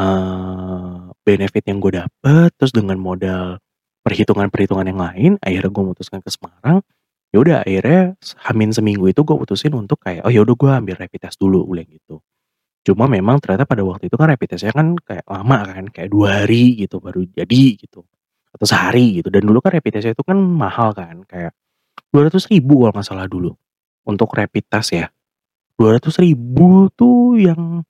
eee, 0.01 1.13
benefit 1.27 1.65
yang 1.71 1.79
gue 1.83 1.93
dapet, 2.03 2.51
terus 2.59 2.73
dengan 2.75 2.99
modal 3.01 3.59
perhitungan-perhitungan 4.07 4.87
yang 4.91 5.01
lain, 5.01 5.33
akhirnya 5.45 5.71
gue 5.73 5.83
memutuskan 5.85 6.21
ke 6.25 6.31
Semarang. 6.33 6.83
Ya 7.35 7.43
udah 7.43 7.57
akhirnya 7.67 8.15
hamin 8.47 8.71
seminggu 8.71 9.11
itu 9.11 9.27
gue 9.27 9.35
putusin 9.35 9.75
untuk 9.75 9.99
kayak, 9.99 10.23
"Oh 10.23 10.31
ya 10.31 10.47
udah 10.47 10.55
gue 10.55 10.71
ambil 10.71 10.95
rapid 11.03 11.19
test 11.27 11.43
dulu," 11.43 11.67
gue 11.67 11.83
bilang 11.83 11.91
gitu. 11.91 12.23
Cuma 12.87 13.07
memang 13.11 13.39
ternyata 13.43 13.67
pada 13.69 13.83
waktu 13.87 14.09
itu 14.11 14.17
kan 14.19 14.31
rapid 14.33 14.57
test-nya 14.57 14.73
kan 14.75 14.97
kayak 15.01 15.27
lama 15.29 15.59
kan, 15.67 15.85
kayak 15.93 16.11
2 16.15 16.45
hari 16.47 16.79
gitu 16.81 16.99
baru 17.03 17.27
jadi 17.31 17.65
gitu, 17.81 18.07
atau 18.55 18.67
sehari 18.69 19.21
gitu. 19.23 19.29
Dan 19.35 19.47
dulu 19.49 19.61
kan 19.65 19.75
rapid 19.79 20.01
test-nya 20.01 20.15
itu 20.17 20.25
kan 20.27 20.39
mahal 20.41 20.93
kan, 20.97 21.23
kayak 21.29 21.53
Rp200.000 22.15 22.75
kalau 22.89 22.93
nggak 22.97 23.07
salah 23.09 23.27
dulu, 23.31 23.53
untuk 24.09 24.31
rapid 24.37 24.65
test 24.71 24.91
ya. 24.97 25.07
Rp200.000 25.79 26.91
tuh 26.97 27.39
yang 27.41 27.85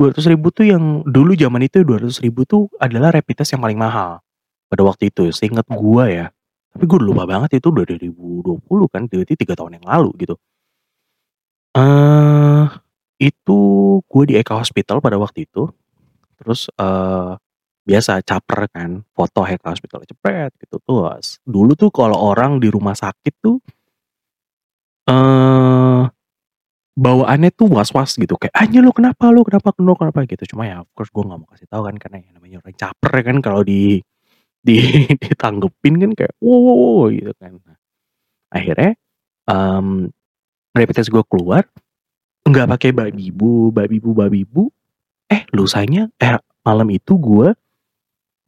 Rp200.000 0.00 0.48
tuh 0.54 0.66
yang 0.68 0.84
dulu 1.08 1.32
zaman 1.38 1.62
itu 1.66 1.82
Rp200.000 1.86 2.44
tuh 2.48 2.68
adalah 2.82 3.14
rapid 3.14 3.36
test 3.44 3.56
yang 3.56 3.62
paling 3.64 3.80
mahal, 3.80 4.20
pada 4.70 4.82
waktu 4.86 5.10
itu 5.14 5.30
seinget 5.34 5.66
gue 5.70 6.06
ya. 6.12 6.26
Tapi 6.76 6.84
gue 6.92 7.00
lupa 7.00 7.24
banget 7.24 7.56
itu 7.56 7.72
udah 7.72 7.88
2020 7.88 8.84
kan, 8.92 9.08
berarti 9.08 9.32
3 9.32 9.56
tahun 9.56 9.80
yang 9.80 9.86
lalu 9.88 10.12
gitu. 10.28 10.36
Eee, 11.74 12.64
itu 13.18 13.60
gue 14.06 14.24
di 14.28 14.34
Eka 14.38 14.54
Hospital 14.60 15.00
pada 15.02 15.16
waktu 15.18 15.48
itu. 15.48 15.66
Terus, 16.40 16.68
eee, 16.78 17.32
biasa 17.88 18.22
caper 18.26 18.68
kan, 18.72 18.90
foto 19.16 19.42
Eka 19.46 19.72
Hospital 19.74 20.02
jepret 20.08 20.52
gitu. 20.60 20.76
Terus 20.84 21.40
dulu 21.46 21.72
tuh 21.78 21.90
kalau 21.94 22.18
orang 22.18 22.58
di 22.62 22.68
rumah 22.72 22.94
sakit 22.96 23.34
tuh 23.42 23.58
eee, 25.06 26.02
bawaannya 26.98 27.50
tuh 27.54 27.68
was-was 27.72 28.16
gitu 28.20 28.36
kayak, 28.36 28.54
"Anjir 28.56 28.82
lu 28.84 28.92
kenapa 28.94 29.30
lu 29.34 29.42
kenapa 29.46 29.70
lu 29.80 29.94
kenapa?" 29.98 30.24
Gitu. 30.28 30.44
Cuma 30.54 30.66
ya 30.68 30.82
of 30.84 30.90
course 30.96 31.10
gue 31.14 31.24
nggak 31.24 31.38
mau 31.40 31.48
kasih 31.52 31.68
tahu 31.70 31.82
kan 31.88 31.96
karena 32.00 32.16
yang 32.24 32.32
namanya 32.38 32.56
orang 32.64 32.76
caper 32.78 33.12
kan 33.26 33.38
kalau 33.44 33.62
di 33.66 34.00
di 34.66 34.78
ditanggepin 35.22 35.94
kan 36.02 36.10
kayak, 36.18 36.34
"Wow 36.42 36.58
wow 36.66 36.76
wow," 36.76 37.04
gitu 37.14 37.32
kan. 37.38 37.52
Nah, 37.62 37.76
akhirnya, 38.52 38.92
mmm, 39.50 40.10
rapid 40.76 40.94
test 40.96 41.10
gue 41.12 41.24
keluar, 41.28 41.64
nggak 42.48 42.68
pakai 42.78 42.90
Babibu 42.96 43.70
Babibu 43.74 44.10
Babibu, 44.16 44.64
eh 45.30 45.44
lusanya 45.56 46.10
eh 46.22 46.38
malam 46.66 46.88
itu 46.92 47.14
gue 47.18 47.54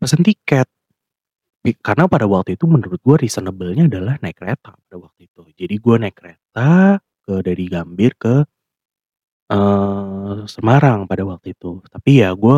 pesen 0.01 0.23
tiket. 0.27 0.69
Karena 1.85 2.09
pada 2.09 2.25
waktu 2.25 2.57
itu 2.57 2.65
menurut 2.65 2.99
gue 3.03 3.17
reasonable-nya 3.27 3.87
adalah 3.91 4.17
naik 4.25 4.41
kereta 4.41 4.73
pada 4.75 4.97
waktu 4.97 5.29
itu. 5.29 5.41
Jadi 5.53 5.75
gue 5.77 5.95
naik 6.01 6.17
kereta 6.17 6.97
ke 7.27 7.35
dari 7.45 7.65
Gambir 7.69 8.13
ke, 8.17 8.35
eee, 9.53 10.37
Semarang 10.49 11.05
pada 11.11 11.23
waktu 11.29 11.53
itu. 11.57 11.81
Tapi 11.93 12.11
ya 12.25 12.31
gue 12.37 12.57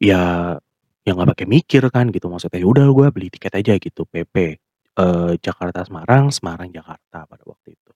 ya 0.00 0.22
ya 1.06 1.10
nggak 1.18 1.30
pakai 1.34 1.46
mikir 1.50 1.82
kan 1.94 2.10
gitu, 2.14 2.26
maksudnya 2.30 2.58
ya 2.62 2.66
udah 2.70 2.86
gue 2.94 3.06
beli 3.14 3.28
tiket 3.34 3.52
aja 3.58 3.74
gitu 3.82 4.06
PP, 4.06 4.34
eee, 4.98 5.32
Jakarta-Semarang, 5.42 6.30
Semarang-Jakarta 6.30 7.26
pada 7.26 7.44
waktu 7.46 7.74
itu. 7.74 7.92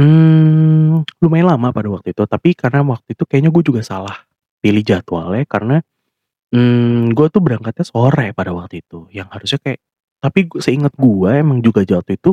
Mmm, 0.00 1.04
lumayan 1.20 1.52
lama 1.52 1.68
pada 1.68 1.88
waktu 1.92 2.16
itu, 2.16 2.24
tapi 2.24 2.56
karena 2.56 2.80
waktu 2.80 3.12
itu 3.12 3.28
kayaknya 3.28 3.52
gue 3.52 3.60
juga 3.60 3.84
salah 3.84 4.24
pilih 4.64 4.80
jadwalnya 4.80 5.44
karena, 5.44 5.76
mmm, 6.54 7.12
gue 7.12 7.26
tuh 7.30 7.42
berangkatnya 7.44 7.84
sore 7.86 8.32
pada 8.34 8.52
waktu 8.56 8.80
itu, 8.82 9.06
yang 9.12 9.30
harusnya 9.30 9.60
kayak 9.62 9.80
tapi 10.22 10.48
gu 10.50 10.58
seinget 10.64 10.92
gue 10.96 11.30
emang 11.36 11.60
juga 11.62 11.84
waktu 11.84 12.18
itu 12.18 12.32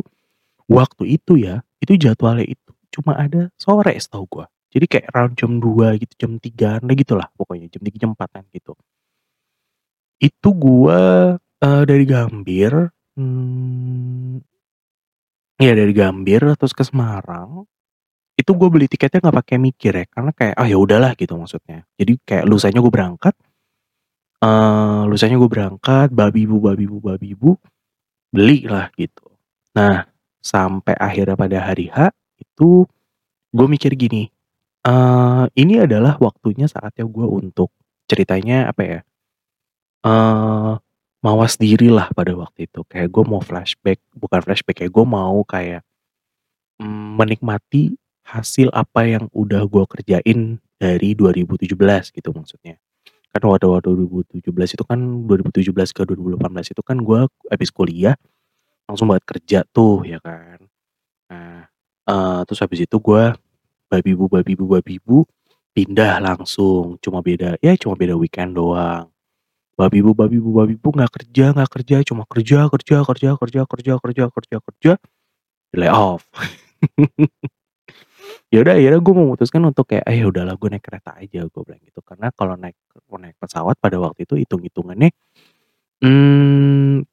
waktu 0.70 1.04
itu 1.20 1.32
ya, 1.40 1.62
itu 1.82 1.92
jadwalnya 2.00 2.46
itu 2.46 2.70
cuma 2.94 3.14
ada 3.18 3.48
sore 3.60 3.94
setahu 4.00 4.24
gue. 4.28 4.46
Jadi 4.74 4.86
kayak 4.90 5.06
around 5.14 5.34
jam 5.38 5.52
2 5.62 5.96
gitu, 6.02 6.14
jam 6.20 6.32
3-an 6.42 6.82
lah 6.88 6.96
gitulah 6.98 7.28
pokoknya, 7.38 7.68
jam 7.72 7.82
3, 7.86 7.98
jam 8.02 8.10
4-an 8.16 8.44
gitu. 8.52 8.74
Itu 10.20 10.52
gue, 10.52 11.00
eee, 11.64 11.82
dari 11.88 12.04
Gambir, 12.04 12.72
mmm 13.16 14.44
iya 15.58 15.74
dari 15.74 15.90
Gambir 15.96 16.40
terus 16.54 16.72
ke 16.76 16.84
Semarang, 16.86 17.66
itu 18.38 18.52
gue 18.56 18.68
beli 18.72 18.86
tiketnya 18.90 19.20
nggak 19.24 19.38
pakai 19.44 19.56
mikir 19.60 19.92
ya, 19.94 20.06
karena 20.10 20.32
kayak, 20.34 20.54
"Ah 20.58 20.68
ya 20.68 20.78
udahlah," 20.80 21.12
gitu 21.18 21.34
maksudnya. 21.38 21.84
Jadi 21.98 22.12
kayak 22.24 22.44
lusanya 22.48 22.80
gue 22.84 22.92
berangkat, 22.92 23.34
eee, 24.42 25.02
lusanya 25.10 25.36
gue 25.40 25.50
berangkat, 25.50 26.08
Babibu 26.14 26.58
Babibu 26.62 26.98
Babibu, 27.02 27.56
belilah 28.34 28.90
gitu. 28.98 29.26
Nah, 29.78 30.06
sampai 30.42 30.94
akhirnya 30.98 31.36
pada 31.38 31.58
hari 31.72 31.88
H, 31.92 32.12
itu 32.40 32.84
gue 33.54 33.66
mikir 33.70 33.94
gini, 33.98 34.28
eee, 34.86 35.44
ini 35.60 35.74
adalah 35.84 36.16
waktunya 36.22 36.66
saatnya 36.70 37.06
gue 37.08 37.26
untuk 37.28 37.70
ceritanya 38.10 38.70
apa 38.72 38.82
ya, 38.86 39.00
eee, 40.04 40.72
mawas 41.24 41.54
dirilah 41.60 42.08
pada 42.16 42.32
waktu 42.38 42.66
itu. 42.70 42.80
Kayak 42.88 43.08
gue 43.14 43.24
mau 43.28 43.42
flashback 43.44 44.00
bukan 44.16 44.40
flashback 44.44 44.78
ya, 44.84 44.88
gue 44.92 45.06
mau 45.06 45.42
kayak, 45.48 45.82
mmm, 46.82 47.18
menikmati 47.20 47.96
hasil 48.26 48.70
apa 48.74 49.06
yang 49.08 49.24
udah 49.34 49.64
gue 49.68 49.84
kerjain 49.90 50.40
dari 50.80 51.14
2017 51.18 52.10
gitu 52.14 52.30
maksudnya. 52.34 52.78
Kan 53.34 53.42
waktu 53.48 53.66
waktu 53.70 53.90
2017 53.94 54.74
itu 54.76 54.84
kan 54.86 55.00
2017 55.28 55.90
ke 55.94 56.02
2018 56.06 56.70
itu 56.74 56.82
kan 56.84 56.98
gue 57.02 57.26
habis 57.52 57.70
kuliah, 57.74 58.16
langsung 58.90 59.08
banget 59.12 59.24
kerja 59.28 59.60
tuh 59.72 60.04
ya 60.08 60.18
kan. 60.22 60.58
Nah, 61.32 61.64
eee, 62.08 62.40
terus 62.48 62.60
habis 62.64 62.80
itu 62.86 62.96
gue 63.00 63.24
Babibu 63.90 64.26
Babibu 64.30 64.64
Babibu, 64.70 65.24
pindah 65.76 66.18
langsung, 66.22 66.98
cuma 67.04 67.20
beda 67.24 67.56
ya 67.62 67.74
cuma 67.80 67.94
beda 67.98 68.14
weekend 68.18 68.56
doang. 68.58 69.10
Babibu 69.80 70.12
Babibu 70.20 70.50
Babibu 70.58 70.88
nggak 70.96 71.12
kerja 71.16 71.44
nggak 71.56 71.70
kerja, 71.74 71.96
cuma 72.08 72.24
kerja 72.32 72.58
kerja 72.72 72.96
kerja 73.08 73.28
kerja 73.40 73.62
kerja 73.70 73.92
kerja 74.04 74.24
kerja 74.36 74.56
kerja, 74.66 74.92
di-layoff. 75.72 76.24
Ya 78.50 78.58
udah 78.66 78.74
akhirnya 78.74 78.98
gue 78.98 79.14
memutuskan 79.14 79.62
untuk 79.62 79.86
kayak, 79.90 80.04
"Ah 80.06 80.14
ya 80.14 80.26
udahlah 80.26 80.54
gue 80.58 80.68
naik 80.74 80.82
kereta 80.82 81.14
aja," 81.14 81.46
gue 81.46 81.62
bilang 81.62 81.82
gitu. 81.86 82.00
Karena 82.02 82.34
kalau 82.34 82.54
naik 82.58 82.74
naik 83.22 83.36
pesawat 83.38 83.78
pada 83.78 83.98
waktu 84.02 84.26
itu 84.26 84.34
hitung-hitungannya 84.42 85.10
Mmm, 86.00 87.04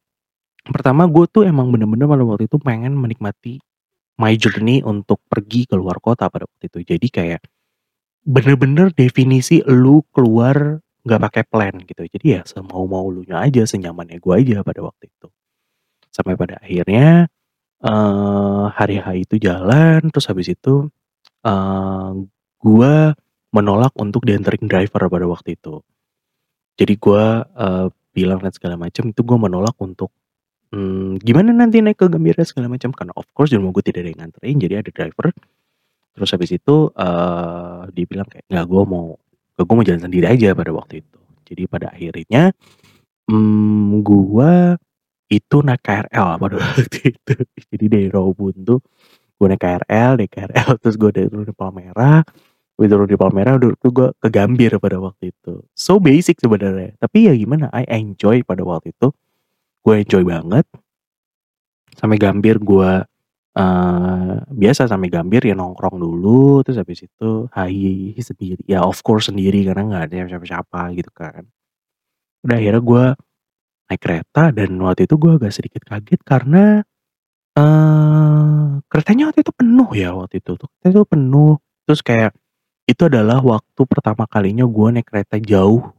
pertama 0.69 1.07
gue 1.07 1.25
tuh 1.31 1.43
emang 1.47 1.71
bener-bener 1.73 2.07
pada 2.07 2.23
waktu 2.27 2.45
itu 2.49 2.57
pengen 2.61 2.95
menikmati 2.95 3.59
my 4.21 4.33
journey 4.39 4.83
untuk 4.85 5.19
pergi 5.27 5.67
ke 5.69 5.75
luar 5.77 5.99
kota 6.03 6.27
pada 6.31 6.45
waktu 6.47 6.69
itu. 6.71 6.79
Jadi 6.95 7.07
kayak 7.11 7.41
bener-bener 8.27 8.91
definisi 8.95 9.63
lu 9.67 10.03
keluar 10.15 10.81
nggak 11.07 11.21
pakai 11.31 11.43
plan 11.47 11.75
gitu. 11.87 12.03
Jadi 12.11 12.27
ya 12.39 12.41
semau-mau 12.45 13.07
lunya 13.09 13.39
aja, 13.41 13.63
senyamannya 13.65 14.19
gue 14.19 14.33
aja 14.35 14.57
pada 14.67 14.81
waktu 14.85 15.07
itu. 15.09 15.27
Sampai 16.13 16.35
pada 16.39 16.59
akhirnya, 16.63 17.27
eee, 17.83 18.63
hari 18.77 18.97
H 19.03 19.07
itu 19.27 19.35
jalan, 19.41 20.01
terus 20.13 20.27
habis 20.31 20.47
itu, 20.51 20.89
eee, 21.45 22.11
gua 22.63 23.13
menolak 23.55 23.93
untuk 23.99 24.23
dianterin 24.27 24.65
driver 24.69 25.07
pada 25.11 25.25
waktu 25.29 25.55
itu. 25.59 25.81
Jadi 26.79 26.93
gua, 27.01 27.43
eee, 27.57 27.87
bilang 28.15 28.39
dan 28.43 28.53
segala 28.55 28.75
macam, 28.79 29.09
itu 29.13 29.21
gua 29.25 29.39
menolak 29.41 29.75
untuk, 29.81 30.11
mmm, 30.75 31.19
"Gimana 31.23 31.51
nanti 31.55 31.81
naik 31.83 31.99
ke 32.01 32.07
Gambira?" 32.11 32.43
segala 32.47 32.67
macam. 32.71 32.91
Karena 32.95 33.13
of 33.17 33.27
course 33.35 33.51
di 33.53 33.57
rumah 33.61 33.71
gue 33.75 33.83
tidak 33.85 34.05
ada 34.07 34.09
yang 34.13 34.19
nganterin, 34.27 34.57
jadi 34.61 34.73
ada 34.85 34.91
driver. 34.93 35.27
Terus 36.17 36.29
habis 36.35 36.51
itu, 36.55 36.77
eee, 36.95 37.81
dia 37.95 38.05
bilang 38.09 38.27
kayak, 38.31 38.45
"Nggak, 38.51 38.65
gua 38.71 38.83
mau 38.87 39.07
gue 39.65 39.75
mau 39.77 39.85
jalan 39.87 40.03
sendiri 40.03 40.25
aja," 40.29 40.53
pada 40.53 40.69
waktu 40.75 41.01
itu. 41.01 41.17
Jadi 41.47 41.63
pada 41.65 41.87
akhirnya, 41.95 42.51
mmm, 43.31 44.03
gua 44.03 44.75
itu 45.27 45.57
naik 45.59 45.83
KRL 45.83 46.39
pada 46.39 46.55
waktu 46.63 46.99
itu. 47.15 47.35
Jadi 47.71 47.85
dari 47.87 48.07
Rawabuntu, 48.07 48.79
gue 49.37 49.47
naik 49.47 49.61
KRL, 49.61 50.11
dari 50.19 50.29
KRL 50.31 50.71
terus 50.81 50.95
gue 50.95 51.11
dari 51.11 51.27
turun 51.27 51.47
di 51.47 51.55
Palmerah, 51.55 52.23
gue 52.77 52.85
turun 52.87 53.07
di 53.07 53.17
Palmerah 53.19 53.53
udah 53.59 53.69
itu 53.75 53.89
gue 53.91 54.07
ke 54.17 54.27
Gambir 54.31 54.71
pada 54.79 54.97
waktu 54.99 55.35
itu. 55.35 55.63
So 55.75 55.99
basic 55.99 56.39
sebenarnya, 56.39 56.95
tapi 56.99 57.27
ya 57.27 57.33
gimana, 57.35 57.67
I 57.75 57.83
enjoy 57.91 58.43
pada 58.47 58.63
waktu 58.63 58.95
itu. 58.95 59.11
Gue 59.83 60.03
enjoy 60.03 60.23
banget. 60.27 60.65
Sampai 61.95 62.19
Gambir 62.19 62.59
gue, 62.59 62.91
eee, 63.57 64.35
biasa 64.53 64.85
sampai 64.91 65.09
Gambir 65.09 65.41
ya 65.49 65.55
nongkrong 65.57 65.97
dulu, 65.99 66.61
terus 66.65 66.77
habis 66.81 67.01
itu 67.09 67.49
hi-hi 67.51 68.15
sendiri. 68.21 68.61
Ya 68.69 68.85
of 68.85 69.01
course 69.01 69.29
sendiri 69.33 69.65
karena 69.67 69.83
nggak 69.89 70.03
ada 70.13 70.17
siapa-siapa 70.37 70.81
gitu 70.97 71.11
kan. 71.15 71.43
Udah 72.45 72.57
akhirnya 72.59 72.81
gue 72.83 73.05
naik 73.91 74.01
kereta 74.03 74.43
dan 74.55 74.71
waktu 74.83 75.05
itu 75.09 75.15
gue 75.19 75.31
agak 75.39 75.53
sedikit 75.55 75.83
kaget 75.87 76.21
karena, 76.25 76.81
eee, 77.57 78.81
keretanya 78.91 79.23
waktu 79.33 79.41
itu 79.45 79.53
penuh 79.55 79.89
ya 79.97 80.11
waktu 80.17 80.39
itu 80.43 80.53
tuh, 80.59 80.69
itu 80.85 81.01
penuh. 81.09 81.57
Terus 81.89 82.01
kayak 82.05 82.31
itu 82.89 83.03
adalah 83.09 83.39
waktu 83.43 83.81
pertama 83.89 84.25
kalinya 84.29 84.65
gue 84.67 84.87
naik 84.99 85.07
kereta 85.09 85.37
jauh. 85.41 85.93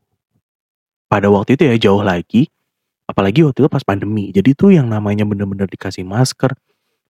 Pada 1.11 1.33
waktu 1.33 1.57
itu 1.57 1.65
ya 1.65 1.77
jauh 1.89 2.05
lagi, 2.05 2.53
apalagi 3.09 3.45
waktu 3.47 3.65
itu 3.65 3.71
pas 3.73 3.85
pandemi. 3.87 4.29
Jadi 4.35 4.53
tuh 4.59 4.77
yang 4.77 4.89
namanya 4.93 5.25
bener-bener 5.29 5.69
dikasih 5.71 6.05
masker, 6.05 6.53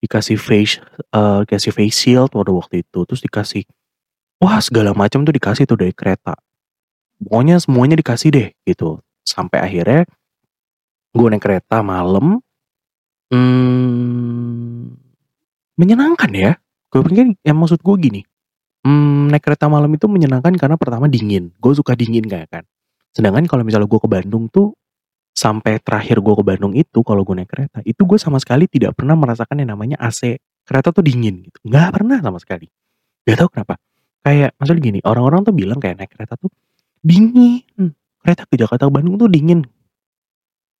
dikasih 0.04 0.36
face 0.40 0.80
eee, 1.14 1.38
dikasih 1.48 1.72
face 1.74 1.96
shield 1.96 2.30
pada 2.32 2.52
waktu 2.54 2.82
itu, 2.86 3.00
terus 3.08 3.22
dikasih 3.24 3.64
wah 4.42 4.58
segala 4.62 4.92
macam 4.96 5.22
tuh 5.26 5.34
dikasih 5.34 5.64
tuh 5.68 5.78
dari 5.80 5.92
kereta. 5.96 6.36
Pokoknya 7.22 7.58
semuanya 7.62 7.96
dikasih 8.00 8.30
deh 8.34 8.48
gitu. 8.68 9.00
Sampai 9.26 9.60
akhirnya 9.64 10.04
gue 11.14 11.28
naik 11.32 11.42
kereta 11.44 11.80
malam, 11.84 12.40
mmm, 13.32 14.94
menyenangkan 15.80 16.32
ya. 16.34 16.52
Gue 16.92 17.02
pikir 17.06 17.26
ya 17.44 17.52
maksud 17.56 17.80
gue 17.84 17.96
gini, 18.00 18.22
mmm, 18.86 19.32
naik 19.34 19.44
kereta 19.44 19.68
malam 19.70 19.90
itu 19.94 20.06
menyenangkan 20.10 20.54
karena 20.58 20.76
pertama 20.80 21.06
dingin, 21.10 21.52
gue 21.60 21.72
suka 21.76 21.94
dingin 21.98 22.24
kayak 22.26 22.48
kan. 22.52 22.64
Sedangkan 23.16 23.46
kalau 23.50 23.62
misalnya 23.66 23.88
gue 23.90 24.00
ke 24.00 24.08
Bandung 24.10 24.48
tuh, 24.52 24.74
sampai 25.36 25.76
terakhir 25.84 26.24
gue 26.24 26.34
ke 26.40 26.44
Bandung 26.44 26.72
itu 26.72 27.04
kalau 27.04 27.20
gue 27.20 27.36
naik 27.36 27.52
kereta, 27.52 27.84
itu 27.84 28.00
gue 28.08 28.16
sama 28.16 28.40
sekali 28.40 28.64
tidak 28.72 28.96
pernah 28.96 29.12
merasakan 29.12 29.60
yang 29.60 29.76
namanya 29.76 30.00
AC. 30.00 30.40
Kereta 30.66 30.90
tuh 30.90 31.04
dingin 31.04 31.46
gitu, 31.46 31.62
nggak 31.68 31.94
pernah 31.94 32.18
sama 32.24 32.40
sekali. 32.40 32.66
Nggak 33.22 33.36
tahu 33.38 33.48
kenapa. 33.54 33.74
Kayak 34.24 34.50
maksudnya 34.58 34.82
gini, 34.82 34.98
orang-orang 35.06 35.46
tuh 35.46 35.54
bilang 35.54 35.78
kayak 35.78 36.02
naik 36.02 36.10
kereta 36.10 36.34
tuh 36.34 36.50
dingin, 37.04 37.62
kereta 38.18 38.42
ke 38.50 38.58
Jakarta 38.58 38.88
ke 38.88 38.92
Bandung 38.96 39.14
tuh 39.14 39.30
dingin. 39.30 39.62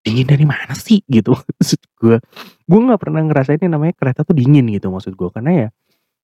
Dingin 0.03 0.27
dari 0.27 0.43
mana 0.43 0.75
sih 0.75 0.99
gitu 1.07 1.31
maksud 1.55 1.79
gue. 2.03 2.17
Gue 2.67 2.79
nggak 2.83 2.99
pernah 2.99 3.21
ngerasain 3.23 3.61
yang 3.63 3.79
namanya 3.79 3.95
kereta 3.95 4.27
tuh 4.27 4.35
dingin 4.35 4.67
gitu 4.73 4.91
maksud 4.91 5.15
gue. 5.15 5.29
Karena 5.31 5.51
ya 5.53 5.67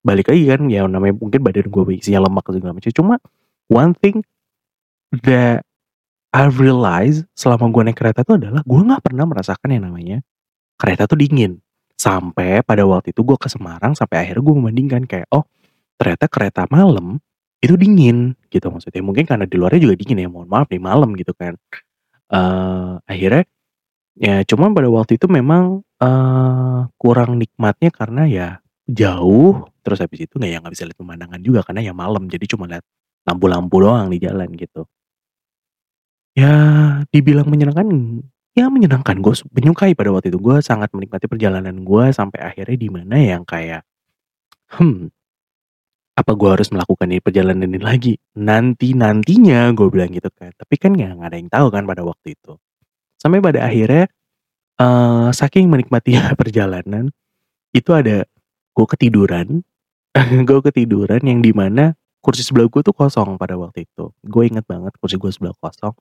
balik 0.04 0.28
lagi 0.28 0.44
kan 0.44 0.68
ya 0.68 0.84
namanya 0.84 1.16
mungkin 1.16 1.40
badan 1.40 1.72
gue 1.72 1.84
isinya 1.96 2.28
lemak 2.28 2.44
segala 2.52 2.76
macam. 2.76 2.92
Cuma 2.92 3.16
one 3.72 3.96
thing 3.96 4.20
that 5.24 5.64
I 6.34 6.50
realize 6.50 7.22
selama 7.38 7.70
gue 7.70 7.82
naik 7.94 7.98
kereta 8.02 8.26
tuh 8.26 8.42
adalah 8.42 8.66
gue 8.66 8.80
nggak 8.82 9.06
pernah 9.06 9.26
merasakan 9.30 9.70
yang 9.70 9.86
namanya 9.86 10.18
kereta 10.80 11.06
tuh 11.10 11.20
dingin. 11.20 11.62
Sampai 12.00 12.62
pada 12.66 12.84
waktu 12.90 13.14
itu 13.16 13.22
gue 13.24 13.38
ke 13.40 13.48
Semarang 13.52 13.94
sampai 13.98 14.26
akhirnya 14.28 14.44
gue 14.46 14.56
membandingkan 14.58 15.04
kayak, 15.10 15.30
oh 15.34 15.46
ternyata 16.00 16.28
kereta 16.32 16.64
malam 16.72 17.20
itu 17.64 17.76
dingin 17.80 18.36
gitu 18.54 18.70
maksudnya. 18.74 19.02
Mungkin 19.06 19.26
karena 19.30 19.46
di 19.50 19.56
luarnya 19.60 19.82
juga 19.84 19.96
dingin 20.00 20.24
ya, 20.26 20.30
mohon 20.32 20.50
maaf 20.52 20.70
nih 20.72 20.82
malam 20.84 21.14
gitu 21.20 21.34
kan. 21.38 21.56
Eee, 22.32 22.92
akhirnya 23.08 23.44
ya 24.20 24.36
cuman 24.48 24.72
pada 24.78 24.90
waktu 24.94 25.18
itu 25.22 25.28
memang, 25.32 25.82
eee, 26.04 26.80
kurang 27.02 27.38
nikmatnya 27.42 27.92
karena 27.94 28.24
ya 28.30 28.48
jauh, 28.90 29.68
terus 29.86 30.00
habis 30.04 30.26
itu 30.30 30.36
nggak 30.40 30.52
ya 30.54 30.58
nggak 30.64 30.74
bisa 30.76 30.86
lihat 30.90 31.00
pemandangan 31.00 31.42
juga 31.44 31.62
karena 31.68 31.82
ya 31.86 31.94
malam, 31.98 32.28
jadi 32.32 32.46
cuma 32.52 32.66
lihat 32.72 32.86
lampu-lampu 33.28 33.78
doang 33.84 34.08
di 34.14 34.20
jalan 34.24 34.50
gitu. 34.58 34.86
Ya 36.34 36.54
dibilang 37.14 37.46
menyenangkan, 37.46 37.88
ya 38.58 38.66
menyenangkan. 38.74 39.22
Gue 39.22 39.38
menyukai 39.54 39.94
pada 39.94 40.10
waktu 40.10 40.34
itu, 40.34 40.42
gue 40.42 40.58
sangat 40.66 40.90
menikmati 40.98 41.30
perjalanan 41.30 41.86
gue 41.86 42.06
sampai 42.10 42.42
akhirnya 42.42 42.78
di 42.78 42.90
mana 42.90 43.16
yang 43.22 43.46
kayak, 43.46 43.86
"Hmm, 44.74 45.14
apa 46.14 46.32
gue 46.38 46.50
harus 46.54 46.70
melakukan 46.70 47.10
ini 47.10 47.22
perjalanan 47.24 47.66
ini 47.70 47.80
lagi? 47.82 48.14
Nanti-nantinya," 48.38 49.74
gue 49.74 49.88
bilang 49.90 50.10
gitu 50.14 50.30
kan. 50.34 50.54
Tapi 50.54 50.76
kan 50.78 50.94
ya 50.98 51.14
nggak 51.14 51.30
ada 51.34 51.38
yang 51.42 51.50
tahu 51.52 51.68
kan 51.74 51.84
pada 51.90 52.02
waktu 52.06 52.38
itu. 52.38 52.54
Sampai 53.22 53.40
pada 53.44 53.66
akhirnya, 53.68 54.10
eee, 54.82 55.30
saking 55.36 55.68
menikmatinya 55.72 56.34
perjalanan, 56.42 57.12
itu 57.76 57.92
ada 57.96 58.26
gue 58.76 58.88
ketiduran, 58.90 59.64
gue 60.50 60.60
ketiduran 60.72 61.22
yang 61.26 61.42
di 61.46 61.54
mana 61.56 61.94
kursi 62.24 62.44
sebelah 62.46 62.68
gue 62.72 62.82
tuh 62.86 62.96
kosong 62.96 63.38
pada 63.42 63.56
waktu 63.60 63.86
itu. 63.90 64.12
Gue 64.26 64.50
inget 64.52 64.66
banget 64.70 64.94
kursi 65.02 65.18
gue 65.22 65.32
sebelah 65.34 65.56
kosong. 65.62 65.96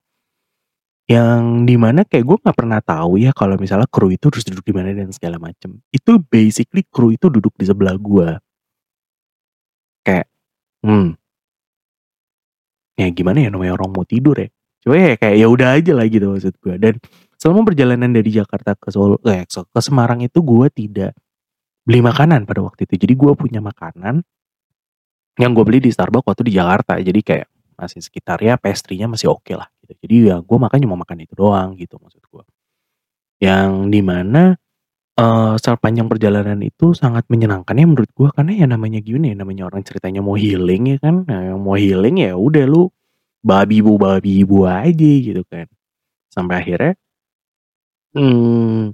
Yang 1.10 1.66
di 1.66 1.76
mana 1.76 2.06
kayak 2.06 2.24
gue 2.24 2.36
nggak 2.46 2.56
pernah 2.56 2.78
tahu 2.78 3.18
ya 3.18 3.34
kalau 3.34 3.58
misalnya 3.58 3.90
kru 3.90 4.08
itu 4.14 4.30
harus 4.30 4.46
duduk 4.46 4.62
di 4.62 4.74
mana 4.74 4.94
dan 4.94 5.10
segala 5.10 5.36
macam. 5.42 5.82
Itu 5.90 6.22
basically 6.22 6.86
kru 6.86 7.10
itu 7.10 7.26
duduk 7.26 7.52
di 7.58 7.66
sebelah 7.66 7.98
gue. 7.98 8.38
Kayak, 10.06 10.26
hmm. 10.86 11.18
Ya 12.98 13.06
gimana 13.10 13.38
ya 13.42 13.48
namanya 13.50 13.74
orang 13.74 13.90
mau 13.90 14.06
tidur 14.06 14.38
ya. 14.38 14.48
Cuma 14.82 14.94
ya 14.98 15.14
kayak 15.18 15.36
ya 15.38 15.46
udah 15.50 15.68
aja 15.78 15.92
lah 15.94 16.06
gitu 16.06 16.26
maksud 16.30 16.54
gue. 16.62 16.74
Dan 16.78 16.94
selama 17.34 17.66
perjalanan 17.66 18.10
dari 18.14 18.30
Jakarta 18.30 18.78
ke 18.78 18.88
Solo 18.94 19.18
eh 19.26 19.42
ke 19.46 19.80
Semarang 19.82 20.22
itu 20.22 20.38
gue 20.38 20.66
tidak 20.70 21.12
beli 21.82 21.98
makanan 21.98 22.46
pada 22.46 22.62
waktu 22.62 22.86
itu. 22.86 22.94
Jadi 23.06 23.14
gue 23.18 23.32
punya 23.34 23.58
makanan 23.58 24.22
yang 25.40 25.50
gue 25.50 25.64
beli 25.66 25.78
di 25.82 25.90
Starbucks 25.90 26.26
waktu 26.30 26.42
di 26.46 26.52
Jakarta. 26.54 26.98
Jadi 27.02 27.20
kayak 27.26 27.46
masih 27.74 27.98
sekitar 28.04 28.38
ya 28.38 28.54
pastry-nya 28.54 29.10
masih 29.10 29.32
oke 29.32 29.50
lah 29.58 29.66
gitu. 29.92 30.00
Jadi 30.08 30.16
ya 30.32 30.36
gue 30.40 30.58
makan 30.58 30.78
cuma 30.88 30.96
makan 31.04 31.18
itu 31.24 31.34
doang 31.36 31.76
gitu 31.76 31.96
maksud 32.00 32.22
gue. 32.24 32.44
Yang 33.42 33.70
di 33.92 34.00
mana, 34.04 34.42
eee, 35.18 35.54
sepanjang 35.60 36.08
perjalanan 36.12 36.60
itu 36.64 36.94
sangat 36.96 37.26
menyenangkan 37.32 37.76
ya 37.78 37.86
menurut 37.88 38.10
gue 38.14 38.28
karena 38.34 38.52
ya 38.56 38.66
namanya 38.70 39.00
gimana 39.04 39.34
ya, 39.34 39.36
namanya 39.38 39.64
orang 39.70 39.82
ceritanya 39.86 40.20
mau 40.24 40.36
healing 40.38 40.96
ya 40.96 40.98
kan. 41.02 41.24
Nah 41.28 41.56
mau 41.60 41.76
healing 41.78 42.22
ya 42.24 42.34
udah 42.38 42.64
lu 42.68 42.88
babi 43.44 43.80
bu 43.84 43.96
babi 44.00 44.44
bu 44.48 44.66
aja 44.68 45.12
gitu 45.22 45.42
kan. 45.48 45.66
Sampai 46.32 46.62
akhirnya 46.64 46.96
mmm, 48.14 48.92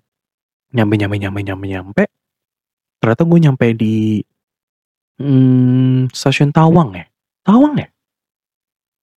nyampe 0.76 0.94
nyampe 1.00 1.16
nyampe 1.18 1.40
nyampe 1.46 1.66
nyampe, 1.68 2.02
ternyata 3.00 3.22
gue 3.28 3.38
nyampe 3.44 3.66
di, 3.76 3.94
mmm, 5.20 6.10
stasiun 6.14 6.50
Tawang 6.54 6.96
ya, 6.96 7.06
Tawang 7.46 7.74
ya? 7.80 7.88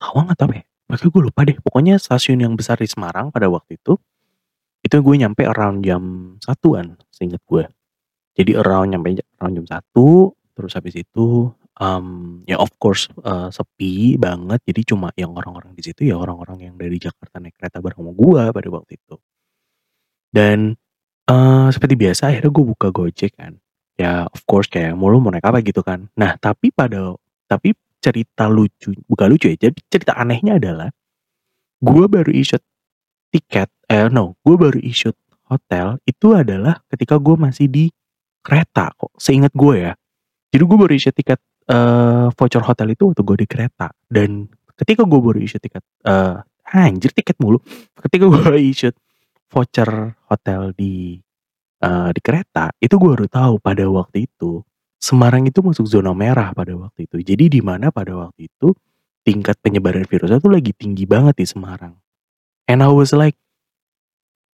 Tawang 0.00 0.32
atau 0.32 0.48
apa 0.48 0.54
ya? 0.56 0.69
Makanya 0.90 1.10
gue 1.14 1.22
lupa 1.30 1.40
deh. 1.46 1.56
Pokoknya 1.62 1.94
stasiun 2.02 2.42
yang 2.42 2.54
besar 2.58 2.76
di 2.82 2.88
Semarang 2.90 3.30
pada 3.30 3.46
waktu 3.46 3.78
itu, 3.78 3.94
itu 4.84 4.96
gue 5.00 5.16
nyampe 5.20 5.42
around 5.46 5.84
jam 5.86 6.02
1-an 6.42 6.98
seinget 7.12 7.42
gue. 7.46 7.64
Jadi 8.38 8.52
around 8.58 8.94
nyampe 8.94 9.18
around 9.40 9.54
jam 9.62 9.66
1, 9.68 10.32
terus 10.56 10.72
habis 10.78 10.94
itu, 10.98 11.50
mmm, 11.80 12.46
ya 12.50 12.58
of 12.60 12.70
course, 12.82 13.08
eee, 13.22 13.48
sepi 13.54 14.16
banget. 14.20 14.60
Jadi 14.66 14.82
cuma 14.94 15.10
yang 15.18 15.32
orang-orang 15.36 15.72
di 15.76 15.82
situ 15.86 16.06
ya 16.08 16.16
orang-orang 16.20 16.72
yang 16.72 16.76
dari 16.80 16.98
Jakarta 17.00 17.38
naik 17.42 17.56
kereta 17.58 17.78
bareng 17.82 18.00
sama 18.02 18.12
gue 18.16 18.42
pada 18.54 18.68
waktu 18.72 18.92
itu. 18.98 19.16
Dan, 20.34 20.78
eee, 21.30 21.68
seperti 21.72 21.94
biasa 21.96 22.22
akhirnya 22.34 22.50
gue 22.52 22.64
buka 22.66 22.88
Gojek 22.92 23.32
kan. 23.38 23.56
Ya 23.96 24.26
of 24.26 24.42
course 24.50 24.66
kayak 24.66 24.98
mau 24.98 25.08
lu 25.14 25.22
mau 25.22 25.30
naik 25.30 25.46
apa 25.46 25.62
gitu 25.62 25.80
kan. 25.86 26.10
Nah 26.18 26.34
tapi 26.42 26.74
pada 26.74 27.14
tapi 27.46 27.78
cerita 28.00 28.48
lucu 28.48 28.96
bukan 29.06 29.26
lucu 29.30 29.52
ya, 29.52 29.68
jadi 29.68 29.78
cerita 29.92 30.12
anehnya 30.16 30.56
adalah 30.56 30.88
gue 31.80 32.04
baru 32.08 32.32
e-shot 32.32 32.60
tiket, 33.32 33.70
eh 33.88 34.10
no, 34.10 34.36
gue 34.42 34.56
baru 34.58 34.78
issue 34.82 35.14
hotel 35.48 35.98
itu 36.04 36.34
adalah 36.34 36.82
ketika 36.90 37.16
gue 37.16 37.36
masih 37.38 37.66
di 37.70 37.88
kereta 38.42 38.90
kok, 38.94 39.14
seingat 39.16 39.54
gue 39.54 39.90
ya. 39.90 39.92
Jadi 40.50 40.62
gue 40.66 40.78
baru 40.78 40.92
issue 40.92 41.14
tiket 41.14 41.40
eh 41.70 42.26
voucher 42.34 42.62
hotel 42.66 42.88
itu 42.92 43.14
waktu 43.14 43.22
gue 43.22 43.36
di 43.44 43.46
kereta 43.46 43.88
dan 44.10 44.50
ketika 44.74 45.06
gue 45.06 45.20
baru 45.22 45.38
issue 45.38 45.62
tiket 45.62 45.82
eh 46.04 46.36
anjir 46.74 47.10
tiket 47.14 47.38
mulu. 47.38 47.58
Ketika 47.96 48.26
gue 48.26 48.58
issue 48.72 48.92
voucher 49.50 50.14
hotel 50.30 50.74
di 50.74 51.18
eh, 51.80 52.10
di 52.12 52.20
kereta, 52.20 52.70
itu 52.82 52.94
gue 52.98 53.08
baru 53.14 53.26
tahu 53.30 53.54
pada 53.62 53.84
waktu 53.88 54.26
itu 54.28 54.62
Semarang 55.00 55.48
itu 55.48 55.64
masuk 55.64 55.88
zona 55.88 56.12
merah 56.12 56.52
pada 56.52 56.76
waktu 56.76 57.08
itu. 57.08 57.24
Jadi 57.24 57.58
di 57.58 57.60
mana 57.64 57.88
pada 57.88 58.12
waktu 58.12 58.52
itu 58.52 58.76
tingkat 59.24 59.56
penyebaran 59.64 60.04
virusnya 60.04 60.38
tuh 60.40 60.52
lagi 60.52 60.76
tinggi 60.76 61.08
banget 61.08 61.40
di 61.40 61.46
Semarang. 61.48 61.96
And 62.68 62.84
I 62.84 62.92
was 62.92 63.16
like, 63.16 63.34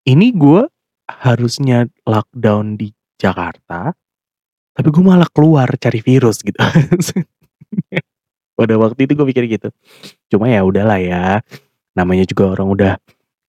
ini 0.06 0.30
gue 0.32 0.70
harusnya 1.10 1.90
lockdown 2.06 2.78
di 2.78 2.94
Jakarta, 3.18 3.92
tapi 4.78 4.88
gue 4.94 5.04
malah 5.04 5.28
keluar 5.34 5.70
cari 5.82 6.00
virus 6.06 6.46
gitu. 6.46 6.58
pada 8.56 8.74
waktu 8.80 9.00
itu 9.10 9.14
gue 9.18 9.28
pikir 9.34 9.44
gitu. 9.50 9.70
Cuma 10.32 10.48
ya 10.48 10.64
udahlah 10.64 11.02
ya, 11.02 11.44
namanya 11.98 12.24
juga 12.24 12.56
orang 12.56 12.68
udah 12.72 12.94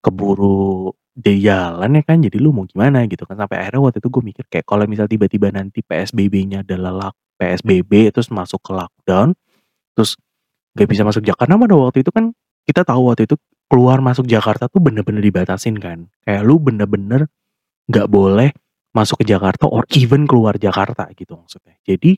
keburu 0.02 0.94
di 1.16 1.40
jalan 1.40 1.96
ya 1.96 2.02
kan, 2.04 2.20
jadi 2.20 2.36
lu 2.36 2.52
mau 2.52 2.68
gimana 2.68 3.08
gitu 3.08 3.24
kan. 3.24 3.40
Sampai 3.40 3.64
akhirnya 3.64 3.80
waktu 3.88 4.04
itu 4.04 4.08
gue 4.12 4.22
mikir 4.22 4.44
kayak 4.52 4.68
kalau 4.68 4.84
misal 4.84 5.08
tiba-tiba 5.08 5.48
nanti 5.48 5.80
PSBB-nya 5.80 6.60
adalah 6.60 6.92
lock, 6.92 7.16
PSBB 7.40 8.12
terus 8.12 8.28
masuk 8.28 8.60
ke 8.60 8.76
lockdown, 8.76 9.32
terus 9.96 10.20
gak 10.76 10.88
bisa 10.92 11.08
masuk 11.08 11.24
Jakarta. 11.24 11.56
Pada 11.56 11.76
waktu 11.80 12.04
itu 12.04 12.12
kan 12.12 12.36
kita 12.68 12.84
tahu 12.84 13.08
waktu 13.08 13.24
itu 13.24 13.40
keluar 13.72 14.04
masuk 14.04 14.28
Jakarta 14.28 14.68
tuh 14.68 14.84
bener-bener 14.84 15.24
dibatasin 15.24 15.80
kan. 15.80 16.12
Kayak 16.20 16.44
lu 16.44 16.60
bener-bener 16.60 17.32
gak 17.88 18.12
boleh 18.12 18.52
masuk 18.92 19.24
ke 19.24 19.32
Jakarta 19.32 19.68
or 19.68 19.88
even 19.96 20.28
keluar 20.28 20.60
Jakarta 20.60 21.08
gitu 21.16 21.32
maksudnya. 21.32 21.80
Jadi 21.80 22.16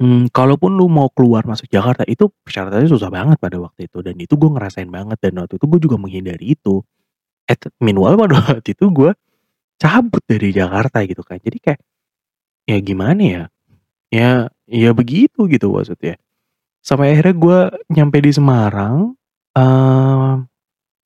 hmm, 0.00 0.28
kalaupun 0.32 0.76
lu 0.76 0.88
mau 0.88 1.08
keluar 1.12 1.48
masuk 1.48 1.64
Jakarta 1.68 2.04
itu 2.04 2.28
persyaratannya 2.28 2.88
susah 2.92 3.08
banget 3.08 3.40
pada 3.40 3.56
waktu 3.56 3.88
itu 3.88 4.04
dan 4.04 4.16
itu 4.20 4.36
gue 4.36 4.50
ngerasain 4.52 4.88
banget 4.88 5.16
dan 5.20 5.40
waktu 5.40 5.56
itu 5.56 5.64
gue 5.64 5.80
juga 5.80 5.96
menghindari 5.96 6.56
itu. 6.56 6.84
At 7.50 7.66
meanwhile 7.82 8.14
pada 8.14 8.38
waktu 8.38 8.78
itu 8.78 8.86
gue 8.94 9.10
cabut 9.82 10.22
dari 10.22 10.54
Jakarta 10.54 11.02
gitu 11.02 11.26
kan. 11.26 11.42
Jadi 11.42 11.58
kayak 11.58 11.80
ya 12.70 12.78
gimana 12.78 13.22
ya? 13.22 13.44
Ya 14.14 14.30
ya 14.70 14.90
begitu 14.94 15.50
gitu 15.50 15.74
maksudnya. 15.74 16.14
Sampai 16.78 17.18
akhirnya 17.18 17.34
gue 17.34 17.58
nyampe 17.90 18.22
di 18.22 18.30
Semarang 18.30 19.18
eh 19.58 20.34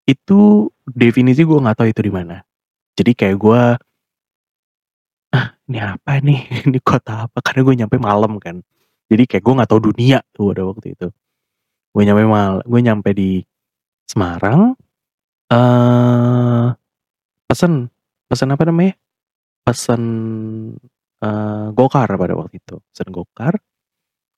itu 0.04 0.68
definisi 0.84 1.48
gue 1.48 1.56
nggak 1.56 1.76
tahu 1.80 1.88
itu 1.88 2.00
di 2.04 2.12
mana. 2.12 2.44
Jadi 2.92 3.12
kayak 3.16 3.36
gue 3.40 3.62
ah 5.34 5.46
ini 5.66 5.78
apa 5.80 6.20
nih? 6.20 6.40
Ini 6.68 6.78
kota 6.84 7.26
apa? 7.26 7.40
Karena 7.40 7.60
gue 7.64 7.74
nyampe 7.80 7.96
malam 7.96 8.36
kan. 8.36 8.60
Jadi 9.08 9.24
kayak 9.24 9.42
gue 9.44 9.54
nggak 9.56 9.70
tahu 9.70 9.80
dunia 9.90 10.20
tuh 10.36 10.52
pada 10.52 10.62
waktu 10.68 10.86
itu. 10.92 11.08
Gue 11.94 12.02
nyampe 12.02 12.24
mal, 12.26 12.60
gue 12.66 12.80
nyampe 12.84 13.10
di 13.14 13.42
Semarang. 14.06 14.76
Eh 15.52 16.66
pesen 17.48 17.90
pesen 18.28 18.48
apa 18.52 18.62
namanya? 18.68 18.94
Pesen 19.64 20.02
eh 21.24 21.66
gokar 21.76 22.08
pada 22.08 22.34
waktu 22.36 22.60
itu. 22.60 22.80
Pesen 22.92 23.08
gokar 23.12 23.58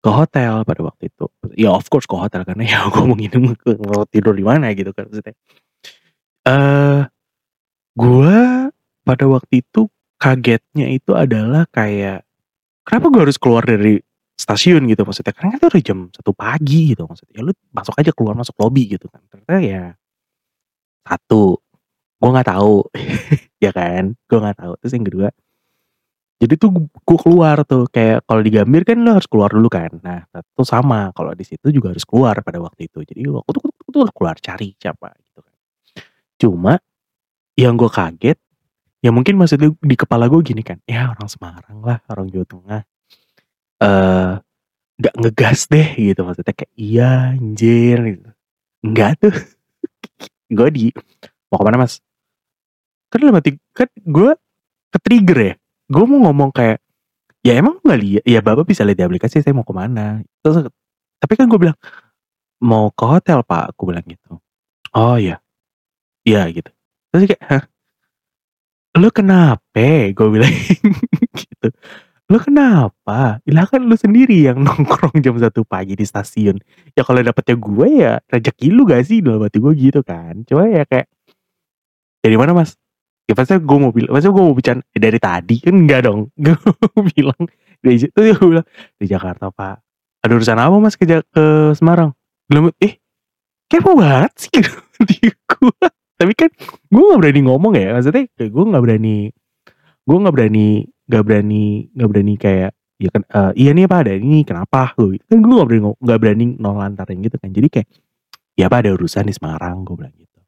ke 0.02 0.10
hotel 0.10 0.62
pada 0.62 0.80
waktu 0.86 1.10
itu. 1.10 1.26
Ya 1.58 1.74
of 1.74 1.86
course 1.90 2.06
ke 2.06 2.14
hotel 2.14 2.46
karena 2.46 2.64
ya 2.66 2.78
gue 2.90 3.02
mau 3.02 3.16
nginep 3.18 3.42
mau 3.82 4.06
tidur 4.06 4.34
di 4.38 4.44
mana 4.46 4.70
gitu 4.74 4.90
kan 4.94 5.10
maksudnya. 5.10 5.34
Eh 6.46 7.02
gue 7.96 8.36
pada 9.06 9.24
waktu 9.30 9.64
itu 9.64 9.88
kagetnya 10.20 10.86
itu 10.90 11.12
adalah 11.16 11.64
kayak 11.70 12.24
kenapa 12.84 13.06
gue 13.12 13.20
harus 13.28 13.38
keluar 13.40 13.64
dari 13.64 14.00
stasiun 14.36 14.84
gitu 14.92 15.02
maksudnya 15.08 15.32
karena 15.32 15.56
kan 15.56 15.58
itu 15.58 15.68
udah 15.72 15.82
jam 15.82 15.98
satu 16.12 16.32
pagi 16.36 16.92
gitu 16.92 17.08
maksudnya 17.08 17.40
ya 17.40 17.42
lu 17.48 17.52
masuk 17.72 17.94
aja 17.96 18.12
keluar 18.12 18.34
masuk 18.36 18.54
lobby 18.60 18.84
gitu 18.96 19.08
kan 19.08 19.24
ternyata 19.32 19.60
ya 19.64 19.84
satu 21.06 21.62
gue 22.20 22.30
nggak 22.34 22.50
tahu. 22.52 22.76
Ya 23.56 23.72
kan? 23.72 24.12
Gue 24.28 24.36
nggak 24.36 24.60
tahu. 24.60 24.72
Terus 24.84 24.92
yang 24.92 25.06
kedua 25.08 25.28
jadi 26.36 26.54
tuh 26.60 26.68
gue 26.84 27.18
keluar 27.20 27.64
tuh. 27.64 27.88
Kayak 27.88 28.28
kalau 28.28 28.40
di 28.44 28.50
Gambir 28.52 28.84
kan 28.84 29.00
lo 29.00 29.16
harus 29.16 29.28
keluar 29.28 29.48
dulu 29.48 29.68
kan? 29.72 29.88
Nah 30.04 30.28
itu 30.28 30.64
sama. 30.68 31.08
Kalau 31.16 31.32
di 31.32 31.44
situ 31.48 31.72
juga 31.72 31.96
harus 31.96 32.04
keluar 32.04 32.36
pada 32.44 32.60
waktu 32.60 32.92
itu. 32.92 33.00
Jadi 33.00 33.20
waktu 33.32 33.56
itu 33.56 33.88
tuh 33.88 34.04
keluar 34.12 34.36
cari 34.36 34.76
siapa 34.76 35.16
gitu 35.24 35.40
kan. 35.40 35.56
Cuma 36.36 36.72
yang 37.56 37.80
gue 37.80 37.88
kaget 37.88 38.36
ya 39.00 39.10
mungkin 39.14 39.40
maksudnya 39.40 39.72
di 39.72 39.96
kepala 39.96 40.28
gue 40.28 40.40
gini 40.44 40.60
kan. 40.60 40.76
Ya 40.84 41.08
orang 41.08 41.28
Semarang 41.32 41.78
lah 41.80 42.04
orang 42.12 42.28
Jawa 42.28 42.44
Tengah. 42.44 42.82
Eh 43.80 44.32
nggak 44.96 45.14
ngegas 45.16 45.60
deh 45.72 45.88
gitu 45.96 46.20
maksudnya. 46.20 46.52
Kayak 46.52 46.72
iya 46.76 47.32
anjir 47.32 47.98
gitu. 48.12 48.28
Enggak 48.84 49.24
tuh 49.24 49.32
gue 50.50 50.68
di 50.70 50.84
mau 51.50 51.58
ke 51.60 51.64
mana 51.66 51.78
mas? 51.80 52.02
Kan 53.10 53.22
dalam 53.22 53.36
hati 53.38 53.58
kan 53.74 53.88
gue 54.02 54.30
ke 54.90 54.98
trigger 55.02 55.38
ya. 55.38 55.54
Gue 55.86 56.04
mau 56.06 56.30
ngomong 56.30 56.50
kayak 56.50 56.82
ya 57.46 57.58
emang 57.58 57.78
nggak 57.82 58.00
lihat 58.02 58.24
ya 58.26 58.40
bapak 58.42 58.66
bisa 58.66 58.82
lihat 58.82 58.98
di 58.98 59.06
aplikasi 59.06 59.42
saya 59.42 59.54
mau 59.54 59.66
ke 59.66 59.74
mana? 59.74 60.22
Terus 60.42 60.66
tapi 61.18 61.32
kan 61.38 61.46
gue 61.46 61.58
bilang 61.58 61.78
mau 62.62 62.90
ke 62.90 63.04
hotel 63.06 63.42
pak. 63.46 63.74
Aku 63.74 63.90
bilang 63.90 64.04
gitu. 64.06 64.38
Oh 64.94 65.16
ya 65.18 65.38
iya 66.26 66.46
gitu. 66.50 66.70
Terus 67.10 67.30
kayak 67.30 67.42
Hah? 67.46 67.64
lu 68.96 69.12
kenapa? 69.12 70.10
Gue 70.16 70.28
bilang 70.32 70.52
gitu 71.40 71.68
lu 72.26 72.38
kenapa? 72.42 73.38
Lah 73.46 73.66
kan 73.70 73.86
lu 73.86 73.94
sendiri 73.94 74.50
yang 74.50 74.58
nongkrong 74.66 75.22
jam 75.22 75.38
satu 75.38 75.62
pagi 75.62 75.94
di 75.94 76.02
stasiun. 76.02 76.58
Ya 76.98 77.06
kalau 77.06 77.22
dapetnya 77.22 77.54
gue 77.54 77.88
ya 78.02 78.12
rezeki 78.26 78.66
lu 78.74 78.82
gak 78.86 79.06
sih? 79.06 79.22
Dalam 79.22 79.46
hati 79.46 79.62
gue 79.62 79.72
gitu 79.78 80.00
kan. 80.02 80.42
Cuma 80.42 80.66
ya 80.66 80.82
kayak 80.86 81.06
dari 82.22 82.34
mana 82.34 82.52
mas? 82.56 82.74
Ya 83.26 83.34
pasti 83.34 83.58
gue 83.58 83.78
mau 83.78 83.90
bilang 83.90 84.14
pasti 84.14 84.30
gue 84.30 84.42
mau 84.42 84.54
bicara 84.54 84.78
"Ya, 84.94 84.98
dari 85.02 85.18
tadi? 85.18 85.56
Kan 85.62 85.74
enggak 85.86 86.06
dong. 86.06 86.30
Gue 86.38 87.02
bilang 87.10 87.42
dari 87.82 87.98
situ 87.98 88.14
dia 88.22 88.38
bilang 88.38 88.66
di 89.02 89.06
Jakarta 89.10 89.50
pak. 89.50 89.82
Ada 90.22 90.32
urusan 90.38 90.58
apa 90.62 90.76
mas 90.78 90.94
ke, 90.94 91.06
ke 91.10 91.44
Semarang? 91.74 92.14
Bilang 92.46 92.70
eh 92.78 93.02
kepo 93.66 93.98
banget 93.98 94.30
sih 94.38 94.50
gitu 94.54 94.70
di 95.10 95.18
gue 95.26 95.86
tapi 96.16 96.32
kan 96.38 96.50
gue 96.86 97.02
nggak 97.02 97.18
berani 97.18 97.40
ngomong 97.50 97.74
ya. 97.74 97.98
Maksudnya 97.98 98.30
gue 98.30 98.64
nggak 98.70 98.82
berani 98.86 99.16
gue 100.06 100.16
nggak 100.22 100.34
berani 100.34 100.68
nggak 101.06 101.22
berani 101.22 101.86
nggak 101.94 102.08
berani 102.10 102.34
kayak 102.34 102.70
ya 102.96 103.08
kan 103.12 103.22
eh, 103.28 103.52
iya 103.60 103.70
nih 103.76 103.86
pak 103.86 103.98
ada 104.06 104.12
ini 104.18 104.42
kenapa? 104.42 104.92
Gue 104.98 105.20
kan 105.22 105.38
gue 105.38 105.52
nggak 105.52 105.68
berani 105.68 105.84
nggak 106.02 106.18
berani 106.20 106.44
nolantarin 106.58 107.18
gitu 107.22 107.36
kan. 107.38 107.50
Jadi 107.52 107.68
kayak 107.70 107.88
ya 108.58 108.66
pak 108.66 108.78
ada 108.84 108.90
urusan 108.96 109.28
di 109.28 109.34
Semarang 109.34 109.86
gue 109.86 109.94
bilang 109.96 110.14
gitu. 110.16 110.40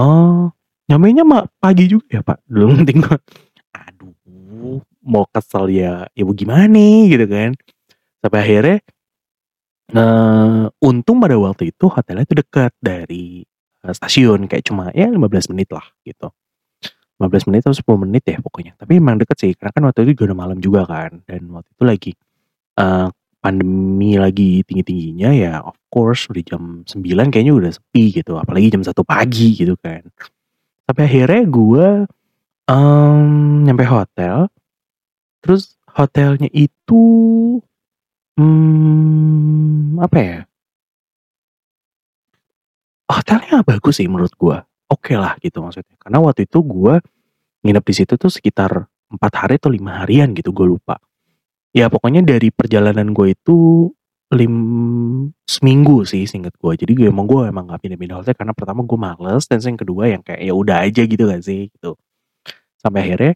Oh 0.00 0.50
nyamenya 0.88 1.24
mak 1.24 1.52
pagi 1.60 1.84
juga 1.88 2.06
ya 2.10 2.20
pak? 2.24 2.38
Belum 2.48 2.74
penting 2.82 3.04
gue 3.04 3.18
aduh 3.74 4.80
mau 5.04 5.26
kesel 5.28 5.68
ya 5.74 6.08
ya 6.16 6.22
gimana 6.32 7.08
gitu 7.10 7.26
kan. 7.28 7.52
Sampai 8.24 8.40
akhirnya 8.40 8.78
eh 9.92 10.64
untung 10.80 11.20
pada 11.20 11.36
waktu 11.36 11.68
itu 11.70 11.92
hotelnya 11.92 12.24
itu 12.24 12.34
dekat 12.40 12.72
dari 12.80 13.44
eh, 13.84 13.92
stasiun 13.92 14.48
kayak 14.48 14.64
cuma 14.64 14.88
ya 14.96 15.12
15 15.12 15.52
menit 15.52 15.68
lah 15.76 15.84
gitu 16.08 16.32
15 17.18 17.48
menit 17.50 17.62
atau 17.62 17.76
10 17.76 18.02
menit 18.06 18.22
ya 18.26 18.38
pokoknya. 18.42 18.72
Tapi 18.74 18.98
emang 18.98 19.16
deket 19.20 19.36
sih 19.38 19.52
karena 19.54 19.70
kan 19.70 19.82
waktu 19.86 19.98
itu 20.06 20.10
juga 20.18 20.32
udah 20.32 20.38
malam 20.38 20.58
juga 20.58 20.82
kan. 20.86 21.22
Dan 21.24 21.46
waktu 21.54 21.70
itu 21.70 21.84
lagi 21.86 22.12
eh 22.74 23.08
pandemi 23.44 24.16
lagi 24.16 24.64
tinggi-tingginya 24.64 25.30
ya 25.36 25.60
of 25.60 25.76
course 25.92 26.24
udah 26.32 26.42
jam 26.42 26.80
9 26.88 27.30
kayaknya 27.30 27.54
udah 27.54 27.70
sepi 27.70 28.10
gitu. 28.10 28.34
Apalagi 28.40 28.74
jam 28.74 28.82
satu 28.82 29.06
pagi 29.06 29.54
gitu 29.54 29.78
kan. 29.78 30.02
Sampai 30.84 31.04
akhirnya 31.06 31.42
gue 31.46 31.86
em, 32.66 33.28
nyampe 33.68 33.84
hotel. 33.86 34.50
Terus 35.44 35.76
hotelnya 35.86 36.48
itu 36.50 37.02
hmm, 38.40 40.02
apa 40.02 40.18
ya? 40.18 40.38
Hotelnya 43.06 43.62
bagus 43.62 44.00
sih 44.00 44.08
menurut 44.08 44.32
gue 44.34 44.58
oke 44.94 45.14
lah 45.18 45.34
gitu 45.42 45.58
maksudnya. 45.60 45.98
Karena 45.98 46.18
waktu 46.22 46.46
itu 46.46 46.62
gue 46.62 46.94
nginep 47.66 47.84
di 47.84 47.94
situ 47.94 48.14
tuh 48.14 48.30
sekitar 48.30 48.86
empat 49.10 49.32
hari 49.34 49.54
atau 49.58 49.70
lima 49.72 50.04
harian 50.04 50.30
gitu 50.32 50.54
gue 50.54 50.66
lupa. 50.66 51.02
Ya 51.74 51.90
pokoknya 51.90 52.22
dari 52.22 52.54
perjalanan 52.54 53.10
gue 53.10 53.34
itu 53.34 53.90
lim 54.34 54.56
seminggu 55.46 56.02
sih 56.02 56.26
singkat 56.26 56.56
gue 56.58 56.72
jadi 56.74 56.92
gue 56.96 57.06
emang 57.12 57.26
gue 57.28 57.50
emang 57.50 57.70
gak 57.70 57.82
pindah-pindah. 57.82 58.22
Hotel 58.22 58.34
karena 58.38 58.54
pertama 58.54 58.80
gue 58.86 58.98
males 58.98 59.44
dan 59.50 59.58
yang 59.58 59.78
kedua 59.78 60.04
yang 60.10 60.22
kayak 60.22 60.40
ya 60.42 60.52
udah 60.54 60.76
aja 60.86 61.02
gitu 61.02 61.26
gak 61.26 61.42
sih 61.42 61.70
gitu. 61.70 61.98
Sampai 62.78 63.10
akhirnya 63.10 63.34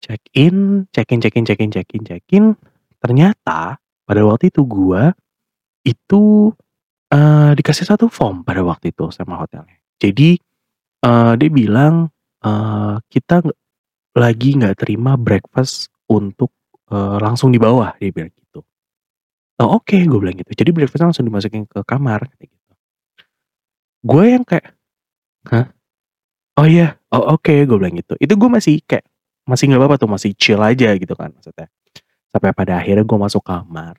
check 0.00 0.22
in 0.36 0.86
check 0.92 1.08
in 1.12 1.20
check 1.20 1.34
in 1.36 1.44
check 1.44 1.60
in 1.60 1.70
check 1.70 1.88
in 1.96 2.02
check 2.04 2.24
in. 2.32 2.44
Ternyata 3.00 3.80
pada 3.80 4.20
waktu 4.26 4.52
itu 4.52 4.64
gue 4.68 5.02
itu 5.86 6.52
eh, 7.14 7.50
dikasih 7.56 7.86
satu 7.88 8.12
form 8.12 8.44
pada 8.44 8.60
waktu 8.60 8.92
itu 8.92 9.08
sama 9.14 9.40
hotelnya. 9.40 9.80
Jadi 10.00 10.40
Eee, 11.02 11.32
dia 11.40 11.48
bilang, 11.48 12.12
eee, 12.44 12.94
"Kita 13.08 13.40
lagi 14.18 14.50
nggak 14.58 14.76
terima 14.84 15.16
breakfast 15.16 15.90
untuk, 16.10 16.52
eee, 16.92 17.16
langsung 17.22 17.50
di 17.52 17.58
bawah," 17.60 17.96
dia 18.00 18.12
bilang 18.12 18.32
gitu. 18.36 18.64
"Oh 19.60 19.78
oke," 19.80 19.96
gue 19.96 20.18
bilang 20.20 20.36
gitu. 20.38 20.52
"Jadi 20.56 20.70
breakfast-nya 20.76 21.10
langsung 21.12 21.26
dimasukin 21.28 21.64
ke 21.68 21.80
kamar," 21.86 22.26
gitu. 22.40 22.56
Gue 24.04 24.32
yang 24.32 24.44
kayak, 24.48 24.72
"Hah? 25.52 25.66
Oh 26.60 26.66
iya? 26.68 26.96
Oh 27.12 27.36
oke," 27.38 27.52
gue 27.52 27.76
bilang 27.78 27.96
gitu. 27.98 28.14
Itu 28.20 28.34
gue 28.38 28.50
masih 28.50 28.80
kayak, 28.86 29.06
masih 29.48 29.70
nggak 29.72 29.80
apa-apa 29.82 29.96
tuh, 30.02 30.10
masih 30.10 30.32
chill 30.38 30.60
aja 30.62 30.94
gitu 30.96 31.14
kan 31.18 31.30
maksudnya. 31.34 31.68
Sampai 32.34 32.52
pada 32.56 32.80
akhirnya 32.82 33.04
gue 33.06 33.18
masuk 33.20 33.42
kamar, 33.46 33.96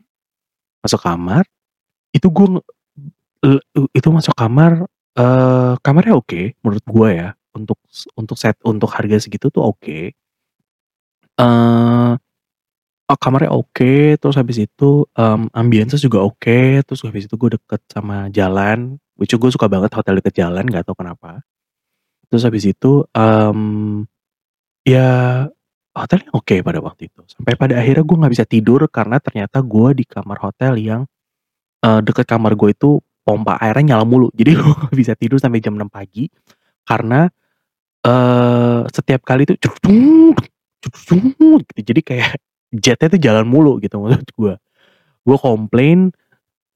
masuk 0.85 1.01
kamar, 1.03 1.43
itu 2.15 2.27
gue 2.31 2.47
itu 3.97 4.09
masuk 4.11 4.35
kamar, 4.37 4.85
eee, 5.19 5.71
kamarnya 5.83 6.13
oke 6.19 6.55
menurut 6.63 6.85
gue 6.87 7.09
ya, 7.15 7.29
untuk 7.57 7.77
untuk 8.19 8.37
set 8.39 8.55
untuk 8.63 8.89
harga 8.95 9.17
segitu 9.23 9.47
tuh 9.51 9.63
oke. 9.65 10.13
Eee, 11.39 12.11
oh 13.11 13.17
kamarnya 13.19 13.51
oke, 13.55 14.17
terus 14.21 14.35
habis 14.39 14.57
itu, 14.67 15.05
mmm, 15.17 15.51
ambience-nya 15.55 15.99
juga 16.01 16.19
oke, 16.25 16.83
terus 16.87 17.01
habis 17.07 17.25
itu 17.29 17.35
gue 17.39 17.57
deket 17.59 17.81
sama 17.91 18.27
jalan, 18.33 18.97
which 19.19 19.33
gue 19.35 19.51
suka 19.53 19.67
banget 19.71 19.91
hotel 19.95 20.19
deket 20.21 20.35
jalan, 20.45 20.65
nggak 20.67 20.85
tahu 20.87 20.97
kenapa. 21.03 21.41
Terus 22.31 22.43
habis 22.47 22.65
itu, 22.69 23.05
mmm, 23.15 24.05
ya 24.87 25.09
hotelnya 25.95 26.29
oke 26.35 26.55
pada 26.65 26.79
waktu 26.83 27.09
itu. 27.11 27.21
Sampai 27.31 27.55
pada 27.59 27.77
akhirnya 27.81 28.03
gue 28.05 28.17
nggak 28.21 28.33
bisa 28.37 28.45
tidur 28.49 28.81
karena 28.91 29.17
ternyata 29.23 29.59
gue 29.63 29.89
di 29.97 30.05
kamar 30.07 30.37
hotel 30.43 30.73
yang, 30.81 31.01
eee, 31.85 31.99
deket 32.05 32.25
kamar 32.29 32.55
gue 32.59 32.71
itu 32.75 32.99
pompa 33.31 33.55
airnya 33.63 33.95
nyala 33.95 34.03
mulu. 34.07 34.27
Jadi 34.35 34.51
nggak 34.59 34.91
bisa 34.95 35.15
tidur 35.15 35.39
sampai 35.39 35.63
jam 35.63 35.75
6 35.79 35.87
pagi 35.87 36.27
karena, 36.87 37.27
eee, 38.05 38.79
setiap 38.93 39.21
kali 39.25 39.49
tuh 39.49 39.57
gitu. 39.59 39.71
Jadi 41.81 42.01
kayak 42.05 42.31
jetnya 42.85 43.07
tuh 43.11 43.21
jalan 43.21 43.45
mulu 43.47 43.77
gitu 43.83 43.99
maksud 44.01 44.29
gue. 44.35 44.53
Gue 45.27 45.37
komplain, 45.39 46.11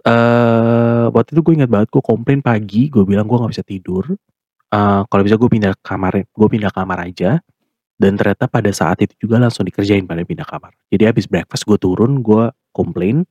eee, 0.06 1.06
waktu 1.14 1.30
itu 1.38 1.42
gue 1.46 1.54
inget 1.64 1.70
banget 1.72 1.90
gue 1.94 2.04
komplain 2.04 2.40
pagi, 2.46 2.88
gue 2.92 3.04
bilang 3.08 3.26
gue 3.30 3.38
nggak 3.40 3.54
bisa 3.56 3.66
tidur, 3.66 4.06
eee, 4.74 5.02
kalau 5.10 5.24
bisa 5.26 5.36
gue 5.40 5.50
pindah 5.52 5.74
kamar 5.82 6.14
gue 6.26 6.48
pindah 6.52 6.72
kamar 6.74 7.00
aja, 7.10 7.40
dan 8.00 8.14
ternyata 8.20 8.48
pada 8.52 8.72
saat 8.76 9.00
itu 9.04 9.16
juga 9.28 9.40
langsung 9.42 9.64
dikerjain 9.68 10.04
pada 10.08 10.24
pindah 10.28 10.44
kamar. 10.48 10.76
Jadi 10.92 11.04
habis 11.08 11.26
breakfast 11.32 11.64
gue 11.68 11.78
turun, 11.80 12.20
gue 12.24 12.52
komplain, 12.76 13.24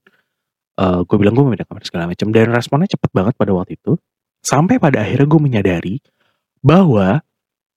eee, 0.79 1.01
gue 1.07 1.17
bilang 1.21 1.35
gue 1.39 1.45
pindah 1.57 1.69
kamar 1.69 1.83
segala 1.87 2.05
macem, 2.11 2.29
dan 2.35 2.51
responnya 2.55 2.89
cepet 2.91 3.11
banget 3.15 3.35
pada 3.39 3.53
waktu 3.57 3.77
itu. 3.81 3.97
Sampai 4.45 4.79
pada 4.83 5.03
akhirnya 5.05 5.27
gue 5.29 5.41
menyadari 5.43 5.95
bahwa 6.65 7.23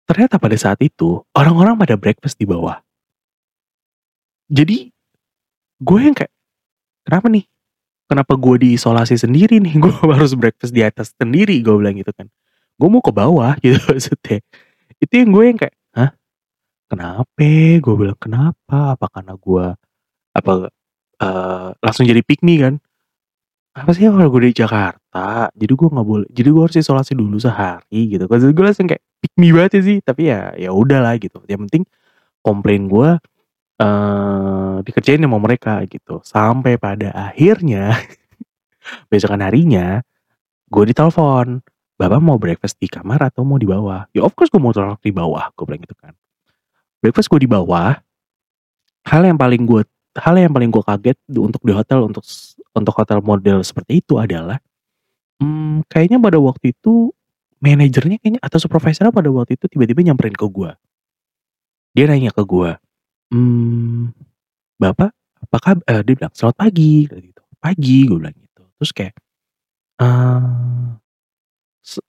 ternyata 0.09 0.37
pada 0.41 0.57
saat 0.59 0.79
itu 0.83 1.23
orang-orang 1.37 1.75
pada 1.79 1.95
breakfast 1.99 2.37
di 2.41 2.47
bawah. 2.49 2.83
Jadi, 4.49 4.87
gue 5.83 5.99
yang 6.01 6.15
kayak, 6.17 6.31
"Kenapa 7.07 7.27
nih? 7.31 7.45
Kenapa 8.09 8.33
gue 8.37 8.55
diisolasi 8.69 9.15
sendiri 9.19 9.57
nih? 9.63 9.75
Gue 9.83 9.93
harus 10.13 10.35
breakfast 10.37 10.73
di 10.75 10.83
atas 10.85 11.13
sendiri," 11.17 11.59
gue 11.65 11.75
bilang 11.75 11.95
gitu 11.97 12.11
kan. 12.15 12.27
"Gue 12.79 12.89
mau 12.91 13.01
ke 13.03 13.11
bawah," 13.15 13.55
gitu 13.65 13.79
maksudnya. 13.89 14.39
Itu 15.01 15.13
yang 15.23 15.29
gue 15.35 15.43
yang 15.49 15.59
kayak, 15.59 15.75
"Hah? 15.97 16.11
Kenape?" 16.91 17.81
Gue 17.83 17.95
bilang, 17.99 18.17
"Kenapa? 18.21 18.95
Apa 18.97 19.07
karena 19.13 19.33
gue 19.39 19.65
apa, 20.37 20.53
eee, 21.21 21.69
langsung 21.83 22.05
jadi 22.07 22.21
pick 22.25 22.41
me 22.45 22.57
kan? 22.61 22.75
Apa 23.77 23.93
sih 23.93 24.09
orang 24.09 24.25
gue 24.33 24.49
di 24.49 24.53
Jakarta, 24.57 25.53
jadi 25.53 25.73
gue 25.77 25.87
nggak 25.93 26.07
boleh 26.07 26.27
jadi 26.33 26.49
gue 26.49 26.63
harus 26.65 26.77
isolasi 26.81 27.13
dulu 27.13 27.37
sehari," 27.37 28.09
gitu. 28.17 28.25
Maksud 28.25 28.49
gue 28.57 28.63
langsung 28.65 28.87
kayak 28.89 29.03
pick 29.21 29.33
me 29.37 29.49
banget 29.53 29.85
sih, 29.85 29.97
tapi 30.01 30.33
ya 30.33 30.49
ya 30.57 30.73
udahlah 30.73 31.13
gitu. 31.21 31.37
Yang 31.45 31.59
penting 31.69 31.83
komplain 32.45 32.87
gue, 32.91 33.09
eee, 33.81 34.75
dikerjain 34.87 35.21
sama 35.23 35.39
mereka 35.41 35.81
gitu. 35.89 36.21
Sampai 36.25 36.77
pada 36.81 37.11
akhirnya 37.15 37.93
besokan 39.11 39.41
harinya 39.45 40.01
gue 40.71 40.83
ditelepon, 40.91 41.61
"Bapak 41.99 42.19
mau 42.23 42.37
breakfast 42.41 42.77
di 42.81 42.89
kamar 42.91 43.21
atau 43.33 43.43
mau 43.47 43.57
di 43.61 43.67
bawah?" 43.69 44.07
"Ya 44.15 44.23
of 44.25 44.33
course 44.37 44.51
gue 44.53 44.61
mau 44.61 44.73
taruh 44.75 44.99
di 45.01 45.13
bawah," 45.15 45.51
gue 45.55 45.65
bilang 45.67 45.81
gitu 45.85 45.95
kan. 45.99 46.13
Breakfast 47.03 47.29
gue 47.31 47.41
di 47.45 47.49
bawah, 47.51 47.95
hal 49.07 49.21
yang 49.25 49.37
paling 49.39 49.63
gue 49.69 49.83
hal 50.17 50.35
yang 50.37 50.53
paling 50.53 50.69
gue 50.73 50.83
kaget 50.83 51.17
untuk 51.37 51.61
di 51.65 51.73
hotel 51.75 52.05
untuk 52.09 52.25
untuk 52.79 52.95
hotel 52.97 53.19
model 53.25 53.61
seperti 53.65 54.01
itu 54.05 54.17
adalah, 54.21 54.57
mmm, 55.41 55.85
kayaknya 55.91 56.19
pada 56.21 56.39
waktu 56.41 56.73
itu 56.75 57.11
manajernya 57.63 58.17
kayaknya 58.21 58.41
atau 58.43 58.59
supervisornya 58.61 59.13
pada 59.15 59.29
waktu 59.33 59.57
itu 59.59 59.65
tiba-tiba 59.71 60.01
nyamperin 60.05 60.35
ke 60.37 60.47
gue. 60.49 60.71
Dia 61.95 62.05
nanya 62.09 62.31
ke 62.33 62.43
gue, 62.43 62.71
mmm, 63.33 64.11
"Bapak 64.81 65.11
apa 65.43 65.57
kab" 65.61 65.77
eee, 65.87 66.01
dia 66.07 66.15
bilang, 66.17 66.33
"Selamat 66.35 66.57
pagi," 66.67 67.07
gitu. 67.09 67.41
"Pagi," 67.61 67.97
gue 68.09 68.17
bilang 68.19 68.35
gitu. 68.37 68.63
Terus 68.79 68.91
kayak, 68.95 69.15
se 71.85 71.99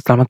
"Selamat 0.00 0.28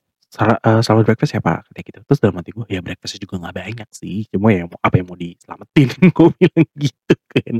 selamat 0.84 1.04
breakfast 1.08 1.34
ya 1.36 1.42
Pak," 1.44 1.68
katanya 1.70 1.84
gitu. 1.88 2.00
Terus 2.08 2.20
dalam 2.22 2.36
hati 2.40 2.50
gue, 2.54 2.66
"Ya 2.70 2.80
breakfast-nya 2.84 3.20
juga 3.24 3.36
nggak 3.42 3.56
banyak 3.56 3.88
sih, 3.94 4.26
cuma 4.32 4.48
ya 4.54 4.64
apa 4.68 4.94
yang 5.00 5.06
mau 5.10 5.18
diselamatin," 5.18 5.88
gue 6.16 6.28
bilang 6.40 6.66
gitu 6.78 7.14
kan. 7.34 7.56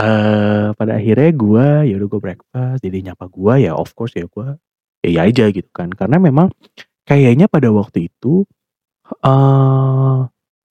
Eee, 0.00 0.72
pada 0.72 0.96
akhirnya 0.96 1.28
gue, 1.36 1.66
ya 1.92 1.94
udah 2.00 2.08
gue 2.08 2.20
breakfast, 2.24 2.80
dia 2.80 3.02
nyapa 3.12 3.28
gue, 3.28 3.54
ya 3.68 3.76
of 3.76 3.92
course 3.92 4.16
ya 4.16 4.24
gue, 4.24 4.56
ya 5.04 5.08
iya 5.12 5.20
aja 5.28 5.44
gitu 5.52 5.68
kan. 5.68 5.92
Karena 5.92 6.16
memang 6.16 6.48
kayaknya 7.08 7.46
pada 7.52 7.68
waktu 7.72 8.08
itu, 8.12 8.46
eee, 9.24 10.18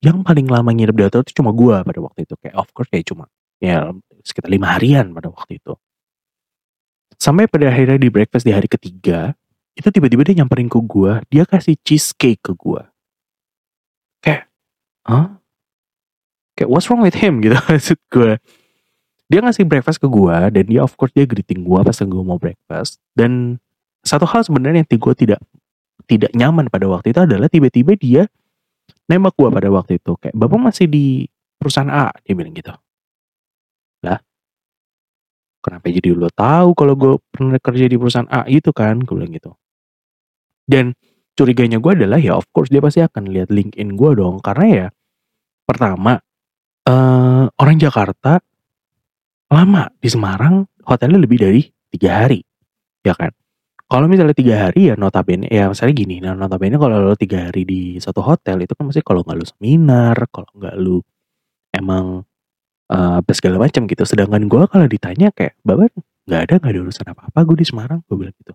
yang 0.05 0.21
paling 0.27 0.47
lama 0.51 0.71
nginep 0.73 0.95
di 0.97 1.03
hotel 1.07 1.21
itu 1.25 1.33
cuma 1.41 1.51
gue 1.55 1.77
pada 1.85 1.99
waktu 2.03 2.19
itu, 2.29 2.35
kayak 2.41 2.55
of 2.57 2.69
course 2.75 2.89
kayak 2.93 3.07
cuma 3.09 3.25
ya 3.61 3.89
sekitar 4.25 4.49
5 4.53 4.77
harian 4.77 5.11
pada 5.15 5.29
waktu 5.33 5.59
itu. 5.61 5.77
Sampai 7.19 7.45
pada 7.49 7.67
akhirnya 7.71 7.99
di 7.99 8.09
breakfast 8.09 8.47
di 8.47 8.53
hari 8.55 8.65
ketiga, 8.71 9.35
itu 9.75 9.87
tiba-tiba 9.91 10.23
dia 10.23 10.41
nyamperin 10.43 10.69
ke 10.71 10.79
gue, 10.79 11.13
dia 11.31 11.43
kasih 11.47 11.75
cheesecake 11.83 12.39
ke 12.43 12.53
gue. 12.55 12.81
Kayak, 14.23 14.49
"Hah?" 15.09 15.41
Kayak 16.57 16.69
what's 16.71 16.87
wrong 16.91 17.01
with 17.03 17.15
him 17.15 17.39
gitu 17.43 17.55
maksud 17.67 17.97
gue. 18.11 18.35
Dia 19.31 19.39
ngasih 19.39 19.63
breakfast 19.63 20.03
ke 20.03 20.11
gue 20.11 20.35
dan 20.51 20.63
dia 20.67 20.83
of 20.83 20.91
course 20.99 21.15
dia 21.15 21.23
greeting 21.23 21.63
gue 21.63 21.79
pas 21.79 21.95
gue 21.95 22.23
mau 22.27 22.35
breakfast, 22.35 22.99
dan 23.15 23.63
satu 24.03 24.27
hal 24.27 24.43
sebenarnya 24.43 24.83
yang 24.83 24.99
gue 24.99 25.15
tidak 25.15 25.39
tidak 26.03 26.35
nyaman 26.35 26.67
pada 26.67 26.91
waktu 26.91 27.15
itu 27.15 27.23
adalah 27.23 27.47
tiba-tiba 27.47 27.95
dia 27.95 28.23
nembak 29.07 29.31
gue 29.39 29.47
pada 29.47 29.71
waktu 29.71 30.03
itu, 30.03 30.19
kayak, 30.19 30.35
"Bapak 30.35 30.59
masih 30.59 30.91
di 30.91 31.31
perusahaan 31.55 31.87
A?" 31.87 32.11
Dia 32.27 32.35
bilang 32.35 32.51
gitu. 32.51 32.75
Lah? 34.03 34.19
"Kenapa 35.63 35.87
jadi 35.87 36.11
lo 36.11 36.27
tahu 36.27 36.75
kalau 36.75 36.93
gue 36.99 37.13
pernah 37.31 37.55
kerja 37.61 37.85
di 37.87 37.95
perusahaan 37.95 38.27
A?" 38.27 38.43
Gitu 38.51 38.75
kan, 38.75 38.99
gue 38.99 39.15
bilang 39.15 39.31
gitu. 39.31 39.55
Dan 40.67 40.91
curiganya 41.39 41.79
gue 41.79 41.91
adalah 41.95 42.19
ya 42.19 42.35
of 42.35 42.43
course 42.51 42.67
dia 42.67 42.83
pasti 42.83 42.99
akan 42.99 43.31
lihat 43.31 43.47
LinkedIn 43.47 43.95
gue 43.95 44.11
dong, 44.19 44.43
karena 44.43 44.65
ya 44.67 44.87
pertama, 45.63 46.19
eee, 46.83 47.45
orang 47.55 47.77
Jakarta 47.79 48.43
lama 49.51 49.91
di 49.99 50.07
Semarang 50.09 50.63
hotelnya 50.87 51.19
lebih 51.21 51.37
dari 51.43 51.61
3 51.91 52.11
hari, 52.25 52.39
ya 53.05 53.13
kan. 53.15 53.31
Kalau 53.91 54.07
misalnya 54.07 54.35
3 54.35 54.55
hari 54.69 54.91
ya 54.91 54.95
notabene 54.97 55.47
ya 55.51 55.67
misalnya 55.71 55.95
gini, 55.95 56.17
nah 56.23 56.33
notabene 56.33 56.79
kalau 56.79 56.97
lo 57.03 57.15
3 57.19 57.51
hari 57.51 57.63
di 57.67 57.81
satu 57.99 58.23
hotel 58.23 58.63
itu 58.65 58.73
kan 58.73 58.87
maksudnya 58.87 59.07
kalau 59.07 59.21
nggak 59.27 59.37
lu 59.37 59.47
seminar, 59.47 60.17
kalau 60.31 60.49
nggak 60.57 60.75
lu 60.79 60.97
emang, 61.75 62.23
apa 62.91 63.31
segala 63.35 63.57
macam 63.63 63.87
gitu. 63.89 64.03
Sedangkan 64.07 64.45
gue 64.51 64.63
kalau 64.69 64.87
ditanya 64.89 65.31
kayak, 65.35 65.55
"Bapak 65.63 65.93
nggak 66.29 66.41
ada 66.49 66.53
nggak 66.61 66.71
ada 66.75 66.81
urusan 66.87 67.07
apa-apa 67.11 67.39
gue 67.47 67.57
di 67.63 67.67
Semarang," 67.67 67.99
gue 68.07 68.17
bilang 68.19 68.35
gitu. 68.39 68.53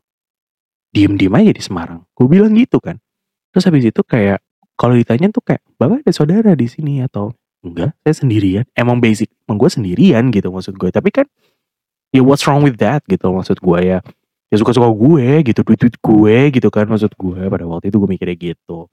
"Diem-diem 0.94 1.35
aja 1.37 1.52
di 1.54 1.62
Semarang," 1.64 2.00
gue 2.16 2.26
bilang 2.30 2.52
gitu 2.56 2.78
kan. 2.82 2.98
Terus 3.54 3.64
habis 3.68 3.85
itu 3.88 4.02
kayak 4.06 4.40
kalau 4.78 4.94
ditanya 4.98 5.32
tuh 5.32 5.42
kayak, 5.44 5.62
"Bapak 5.80 6.04
ada 6.06 6.12
saudara 6.14 6.52
di 6.56 6.68
sini 6.70 7.00
atau" 7.04 7.32
"Enggak, 7.66 7.92
saya 8.07 8.14
sendirian." 8.14 8.64
Emang 8.79 9.02
basic 9.02 9.29
emang 9.46 9.59
gue 9.59 9.70
sendirian 9.70 10.24
gitu 10.31 10.48
maksud 10.55 10.74
gue. 10.79 10.90
Tapi 10.94 11.11
kan, 11.11 11.26
ya 12.14 12.22
what's 12.22 12.46
wrong 12.46 12.62
with 12.62 12.79
that 12.79 13.02
gitu 13.11 13.29
maksud 13.35 13.59
gue 13.61 13.79
ya. 13.83 13.98
Ya 14.46 14.57
suka-suka 14.62 14.87
gue 14.94 15.42
gitu, 15.42 15.61
duit-duit 15.66 15.96
gue 15.98 16.38
gitu 16.55 16.68
kan 16.70 16.87
maksud 16.87 17.12
gue, 17.18 17.40
pada 17.50 17.64
waktu 17.66 17.90
itu 17.90 17.98
gue 17.98 18.11
mikirnya 18.11 18.37
gitu. 18.38 18.87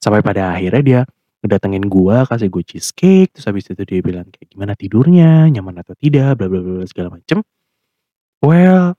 Sampai 0.00 0.24
pada 0.24 0.56
akhirnya 0.56 0.82
dia 0.82 1.00
ngedatengin 1.44 1.84
gue, 1.84 2.16
kasih 2.26 2.48
gue 2.48 2.64
cheesecake, 2.64 3.30
terus 3.36 3.46
habis 3.46 3.68
itu 3.68 3.82
dia 3.84 4.00
bilang 4.00 4.26
kayak, 4.32 4.48
"Gimana 4.56 4.72
tidurnya, 4.72 5.46
nyaman 5.52 5.84
atau 5.84 5.92
tidak, 5.94 6.40
bla 6.40 6.48
bla 6.48 6.60
bla," 6.64 6.82
segala 6.88 7.20
macem. 7.20 7.44
Well 8.40 8.96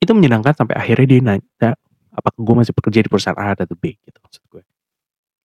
itu 0.00 0.12
menyenangkan 0.16 0.56
sampai 0.56 0.74
akhirnya 0.80 1.06
dia 1.06 1.20
nanya, 1.20 1.70
apakah 2.16 2.40
gue 2.40 2.54
masih 2.64 2.72
bekerja 2.72 3.04
di 3.04 3.08
perusahaan 3.12 3.36
A 3.36 3.52
atau 3.52 3.76
B 3.76 4.00
gitu 4.00 4.18
maksud 4.24 4.42
gue. 4.48 4.62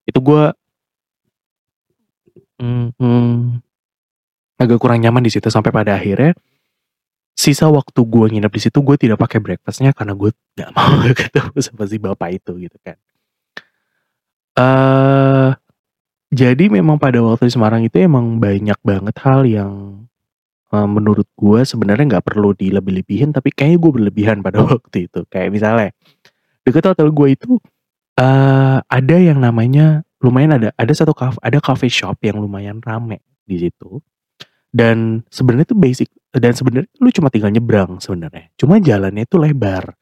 Itu 0.07 0.19
gue 0.23 0.43
mhm, 2.59 3.59
agak 4.59 4.77
kurang 4.79 5.03
nyaman 5.03 5.23
di 5.23 5.31
situ 5.31 5.47
sampai 5.51 5.71
pada 5.71 5.95
akhirnya, 5.99 6.35
sisa 7.35 7.67
waktu 7.67 7.99
gue 7.99 8.25
nginep 8.31 8.51
di 8.51 8.61
situ 8.63 8.79
gue 8.79 8.95
tidak 8.95 9.19
pakai 9.19 9.43
breakfast-nya 9.43 9.91
karena 9.91 10.15
gue 10.15 10.31
nggak 10.55 10.71
mau 10.71 11.03
ketemu 11.19 11.57
sama 11.59 11.83
si 11.85 11.97
bapak 11.99 12.29
itu 12.39 12.51
gitu 12.63 12.77
kan. 12.79 12.97
eh 14.55 15.51
jadi 16.31 16.67
memang 16.71 16.95
pada 16.99 17.19
waktu 17.23 17.47
di 17.47 17.53
Semarang 17.53 17.83
itu 17.83 17.99
emang 17.99 18.39
banyak 18.39 18.79
banget 18.81 19.15
hal 19.23 19.43
yang 19.43 19.71
eh, 20.71 20.87
menurut 20.87 21.27
gue 21.35 21.59
sebenarnya 21.67 22.17
nggak 22.17 22.25
perlu 22.25 22.55
dilebih-lebihin 22.55 23.35
tapi 23.35 23.51
kayaknya 23.51 23.79
gue 23.83 23.91
berlebihan 23.91 24.37
pada 24.39 24.63
waktu 24.67 25.11
itu 25.11 25.27
kayak 25.27 25.51
misalnya 25.51 25.91
deket 26.63 26.87
hotel 26.87 27.11
gue 27.11 27.27
itu 27.35 27.51
eh 28.15 28.79
ada 28.79 29.17
yang 29.19 29.43
namanya 29.43 30.07
lumayan 30.25 30.57
ada 30.57 30.69
ada 30.73 30.93
satu 30.97 31.13
cafe 31.13 31.37
ada 31.45 31.61
coffee 31.61 31.93
shop 31.93 32.17
yang 32.25 32.41
lumayan 32.41 32.81
rame 32.81 33.21
di 33.45 33.61
situ 33.61 34.01
dan 34.73 35.21
sebenarnya 35.29 35.69
itu 35.69 35.77
basic 35.77 36.09
dan 36.33 36.57
sebenarnya 36.57 36.89
lu 36.97 37.13
cuma 37.13 37.29
tinggal 37.29 37.53
nyebrang 37.53 38.01
sebenarnya 38.01 38.49
cuma 38.57 38.81
jalannya 38.81 39.23
itu 39.29 39.37
lebar 39.37 39.93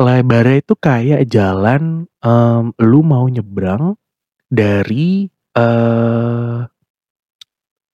lebarnya 0.00 0.64
itu 0.64 0.74
kayak 0.80 1.28
jalan 1.28 2.08
em, 2.24 2.64
lu 2.80 3.04
mau 3.04 3.28
nyebrang 3.28 4.00
dari 4.48 5.28
eh 5.52 6.58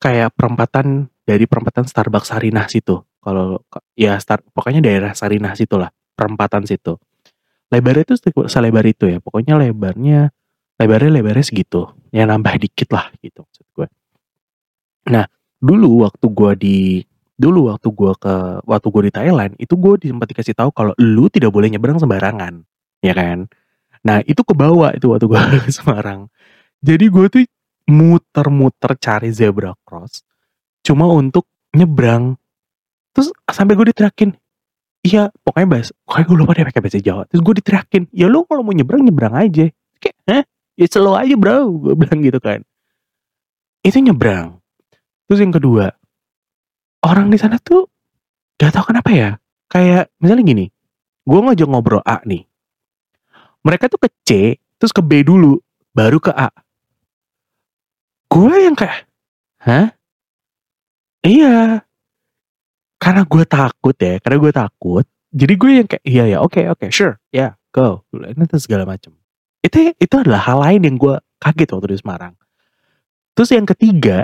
kayak 0.00 0.31
perempatan 0.38 1.11
dari 1.26 1.44
perempatan 1.50 1.85
Starbucks 1.85 2.31
Sarinah 2.31 2.70
situ. 2.70 3.02
Kalau 3.18 3.66
ya 3.98 4.14
start 4.22 4.46
pokoknya 4.55 4.79
daerah 4.79 5.12
Sarinah 5.18 5.59
situ 5.59 5.74
lah, 5.74 5.90
perempatan 6.14 6.62
situ. 6.62 6.94
Lebarnya 7.74 8.07
itu 8.07 8.14
se- 8.14 8.46
selebar 8.46 8.87
itu 8.87 9.11
ya. 9.11 9.18
Pokoknya 9.18 9.59
lebarnya 9.59 10.31
lebarnya 10.80 11.10
lebarnya 11.20 11.44
segitu. 11.44 11.90
Ya 12.12 12.24
nambah 12.24 12.56
dikit 12.60 12.92
lah 12.92 13.12
gitu 13.20 13.44
maksud 13.44 13.66
gue. 13.76 13.86
Nah, 15.12 15.26
dulu 15.60 16.04
waktu 16.06 16.26
gua 16.32 16.52
di 16.58 17.02
dulu 17.36 17.68
waktu 17.68 17.88
gua 17.92 18.16
ke 18.16 18.64
waktu 18.64 18.86
gua 18.88 19.02
di 19.04 19.12
Thailand 19.12 19.52
itu 19.60 19.76
gue 19.76 20.08
sempat 20.08 20.28
dikasih 20.32 20.56
tahu 20.56 20.70
kalau 20.72 20.92
lu 20.96 21.28
tidak 21.28 21.52
boleh 21.52 21.68
nyebrang 21.70 22.00
sembarangan, 22.00 22.64
ya 23.04 23.14
kan? 23.14 23.46
Nah, 24.02 24.22
itu 24.24 24.40
ke 24.42 24.54
bawah 24.56 24.94
itu 24.94 25.10
waktu 25.12 25.26
gua 25.28 25.44
ke 25.62 25.70
Semarang. 25.70 26.30
Jadi 26.82 27.04
gue 27.10 27.26
tuh 27.32 27.42
muter-muter 27.86 28.98
cari 28.98 29.30
zebra 29.30 29.74
cross 29.86 30.26
cuma 30.86 31.10
untuk 31.10 31.50
nyebrang. 31.74 32.38
Terus 33.10 33.34
sampai 33.48 33.74
gue 33.74 33.90
diterakin, 33.90 34.30
iya 35.02 35.32
pokoknya 35.42 35.66
bahas, 35.66 35.88
pokoknya 36.04 36.24
gue 36.28 36.36
lupa 36.36 36.52
deh 36.54 36.66
pakai 36.68 36.82
bahasa 36.84 37.00
Jawa. 37.02 37.22
Terus 37.26 37.42
gue 37.42 37.54
diterakin, 37.58 38.02
ya 38.12 38.30
lu 38.30 38.44
kalau 38.46 38.62
mau 38.62 38.70
nyebrang 38.76 39.02
nyebrang 39.02 39.34
aja. 39.34 39.66
Kayak, 39.98 40.16
hah? 40.28 40.42
Ya 40.76 40.86
slow 40.92 41.16
aja 41.16 41.32
bro, 41.36 41.72
gue 41.72 41.94
bilang 41.96 42.20
gitu 42.20 42.36
kan. 42.36 42.60
Itu 43.80 43.96
nyebrang. 44.00 44.60
Terus 45.26 45.40
yang 45.40 45.54
kedua, 45.56 45.88
orang 47.02 47.32
di 47.32 47.38
sana 47.40 47.56
tuh 47.56 47.88
gak 48.60 48.76
tau 48.76 48.84
kenapa 48.84 49.10
ya. 49.10 49.30
Kayak 49.66 50.12
misalnya 50.22 50.44
gini, 50.46 50.66
gue 51.26 51.38
ngajak 51.42 51.66
ngobrol 51.66 52.04
A 52.06 52.22
nih. 52.22 52.46
Mereka 53.66 53.90
tuh 53.90 53.98
ke 53.98 54.08
C, 54.22 54.30
terus 54.78 54.94
ke 54.94 55.02
B 55.02 55.26
dulu, 55.26 55.58
baru 55.90 56.22
ke 56.22 56.30
A. 56.30 56.52
Gue 58.30 58.68
yang 58.68 58.78
kayak, 58.78 59.10
hah? 59.64 59.90
Iya, 61.26 61.82
karena 63.02 63.26
gue 63.26 63.42
takut 63.42 63.96
ya, 63.98 64.22
karena 64.22 64.36
gue 64.38 64.52
takut. 64.54 65.04
Jadi 65.34 65.52
gue 65.58 65.70
yang 65.82 65.88
kayak, 65.90 66.04
iya 66.06 66.24
ya, 66.30 66.38
oke 66.38 66.62
oke, 66.70 66.86
sure, 66.94 67.18
ya, 67.34 67.58
go. 67.74 68.06
Ini 68.14 68.46
tuh 68.46 68.62
segala 68.62 68.86
macam. 68.86 69.10
Itu 69.66 69.90
itu 69.98 70.14
adalah 70.14 70.46
hal 70.46 70.62
lain 70.62 70.81
yang 70.87 70.96
gue 70.96 71.18
kaget 71.42 71.68
waktu 71.74 71.87
di 71.90 71.98
Semarang. 71.98 72.35
Terus 73.35 73.50
yang 73.50 73.66
ketiga, 73.66 74.22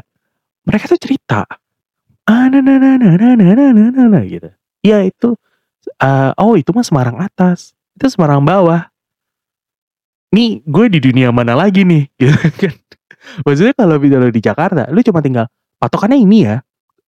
mereka 0.63 0.87
tuh 0.87 1.03
cerita, 1.03 1.43
ah, 2.31 2.47
na 2.47 2.63
na 2.63 2.79
na 2.79 2.95
na 2.95 3.11
na 3.19 3.35
na 3.35 3.49
na 3.51 3.67
na 3.75 3.85
na 3.91 4.03
na," 4.07 4.21
gitu. 4.23 4.49
Iya 4.87 5.03
itu, 5.03 5.35
eh, 5.99 6.31
oh 6.39 6.55
itu 6.55 6.71
mah 6.71 6.87
Semarang 6.87 7.19
atas, 7.19 7.75
itu 7.99 8.07
Semarang 8.07 8.41
bawah. 8.47 8.87
Nih 10.33 10.63
gue 10.65 10.87
di 10.89 10.99
dunia 11.03 11.29
mana 11.35 11.59
lagi 11.59 11.83
nih, 11.85 12.07
gitu 12.23 12.33
kan? 12.57 12.75
Maksudnya 13.45 13.75
kalau 13.77 13.99
misalnya 13.99 14.31
di 14.33 14.43
Jakarta, 14.43 14.83
lu 14.95 15.03
cuma 15.03 15.21
tinggal 15.21 15.47
patokannya 15.77 16.23
ini 16.23 16.39
ya. 16.47 16.57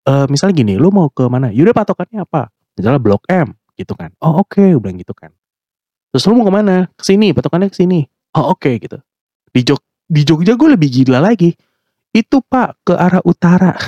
Eh 0.04 0.26
misalnya 0.28 0.54
gini, 0.58 0.74
lu 0.76 0.92
mau 0.92 1.08
ke 1.08 1.24
mana? 1.30 1.48
Yaudah 1.54 1.72
patokannya 1.72 2.26
apa? 2.26 2.52
Misalnya 2.76 3.00
Blok 3.00 3.24
M, 3.30 3.56
gitu 3.78 3.94
kan? 3.96 4.12
Oh 4.20 4.42
oke, 4.44 4.60
gue 4.60 4.80
bilang 4.82 4.98
gitu 5.00 5.14
kan. 5.16 5.32
Terus 6.12 6.26
lu 6.28 6.36
mau 6.36 6.44
ke 6.44 6.52
mana? 6.52 6.86
Ke 6.98 7.02
sini, 7.06 7.32
patokannya 7.32 7.72
ke 7.72 7.78
sini. 7.78 8.04
Oh 8.34 8.54
oke 8.54 8.70
gitu. 8.78 8.98
Di 9.54 9.60
Jog 9.62 9.80
di 10.10 10.22
Jogja 10.26 10.58
gue 10.58 10.68
lebih 10.74 10.88
gila 10.90 11.22
lagi. 11.22 11.54
Itu 12.14 12.42
pak 12.42 12.86
ke 12.86 12.94
arah 12.94 13.22
utara. 13.22 13.74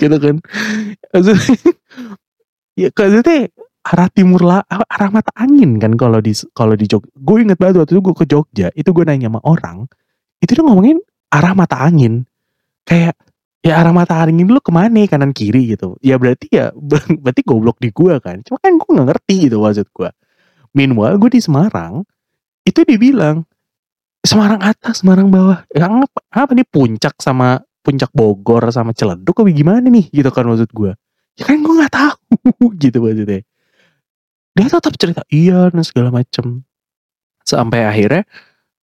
gitu 0.00 0.16
kan. 0.16 0.36
Ya 2.78 2.94
maksudnya 2.94 3.50
arah 3.82 4.06
timur 4.06 4.38
lah, 4.38 4.62
arah 4.70 5.10
mata 5.10 5.34
angin 5.34 5.82
kan 5.82 5.98
kalau 5.98 6.22
di 6.22 6.30
kalau 6.54 6.78
di 6.78 6.86
Jogja. 6.86 7.10
Gue 7.18 7.42
inget 7.42 7.58
banget 7.58 7.82
waktu 7.82 7.98
itu 7.98 8.02
gue 8.06 8.14
ke 8.14 8.26
Jogja, 8.30 8.70
itu 8.78 8.86
gue 8.94 9.02
nanya 9.02 9.26
sama 9.26 9.42
orang, 9.42 9.90
itu 10.38 10.54
dia 10.54 10.62
ngomongin 10.62 11.02
arah 11.34 11.58
mata 11.58 11.82
angin. 11.82 12.22
Kayak 12.86 13.18
ya 13.66 13.82
arah 13.82 13.90
mata 13.90 14.14
angin 14.22 14.46
lu 14.46 14.62
ke 14.62 14.70
mana 14.70 15.02
kanan 15.10 15.34
kiri 15.34 15.74
gitu. 15.74 15.98
Ya 16.06 16.16
berarti 16.22 16.46
ya 16.54 16.70
berarti 17.24 17.42
goblok 17.42 17.82
di 17.82 17.90
gua 17.90 18.22
kan. 18.22 18.46
Cuma 18.46 18.62
kan 18.62 18.78
gue 18.78 18.90
nggak 18.94 19.08
ngerti 19.10 19.34
gitu 19.50 19.58
maksud 19.58 19.90
gue. 19.90 20.10
Meanwhile 20.78 21.18
gue 21.18 21.34
di 21.34 21.42
Semarang 21.42 22.06
itu 22.62 22.86
dibilang 22.86 23.42
Semarang 24.22 24.62
atas, 24.62 25.02
Semarang 25.02 25.30
bawah. 25.30 25.66
Ya, 25.74 25.90
apa, 25.90 26.20
apa 26.30 26.52
nih 26.54 26.66
puncak 26.66 27.18
sama 27.18 27.62
puncak 27.82 28.10
Bogor 28.14 28.66
sama 28.70 28.94
Ciledug 28.94 29.34
apa 29.42 29.50
gimana 29.50 29.86
nih 29.90 30.06
gitu 30.14 30.30
kan 30.30 30.46
maksud 30.46 30.70
gue. 30.70 30.92
Ya 31.38 31.44
kan 31.46 31.58
gue 31.62 31.74
nggak 31.74 31.94
tahu 31.94 32.22
gitu 32.82 32.98
maksudnya. 33.02 33.42
Dia 34.54 34.66
tetap 34.70 34.94
cerita 34.98 35.22
iya 35.30 35.66
dan 35.70 35.82
segala 35.82 36.14
macem. 36.14 36.62
Sampai 37.42 37.86
akhirnya 37.86 38.26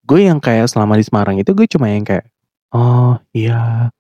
gue 0.04 0.20
yang 0.24 0.40
kayak 0.44 0.68
selama 0.68 1.00
di 1.00 1.06
Semarang 1.08 1.40
itu 1.40 1.52
gue 1.56 1.68
cuma 1.68 1.92
yang 1.92 2.04
kayak 2.04 2.28
oh 2.74 3.20
iya 3.32 3.92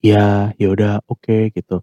ya 0.00 0.52
ya 0.56 0.68
udah 0.70 1.02
oke 1.08 1.52
gitu. 1.52 1.82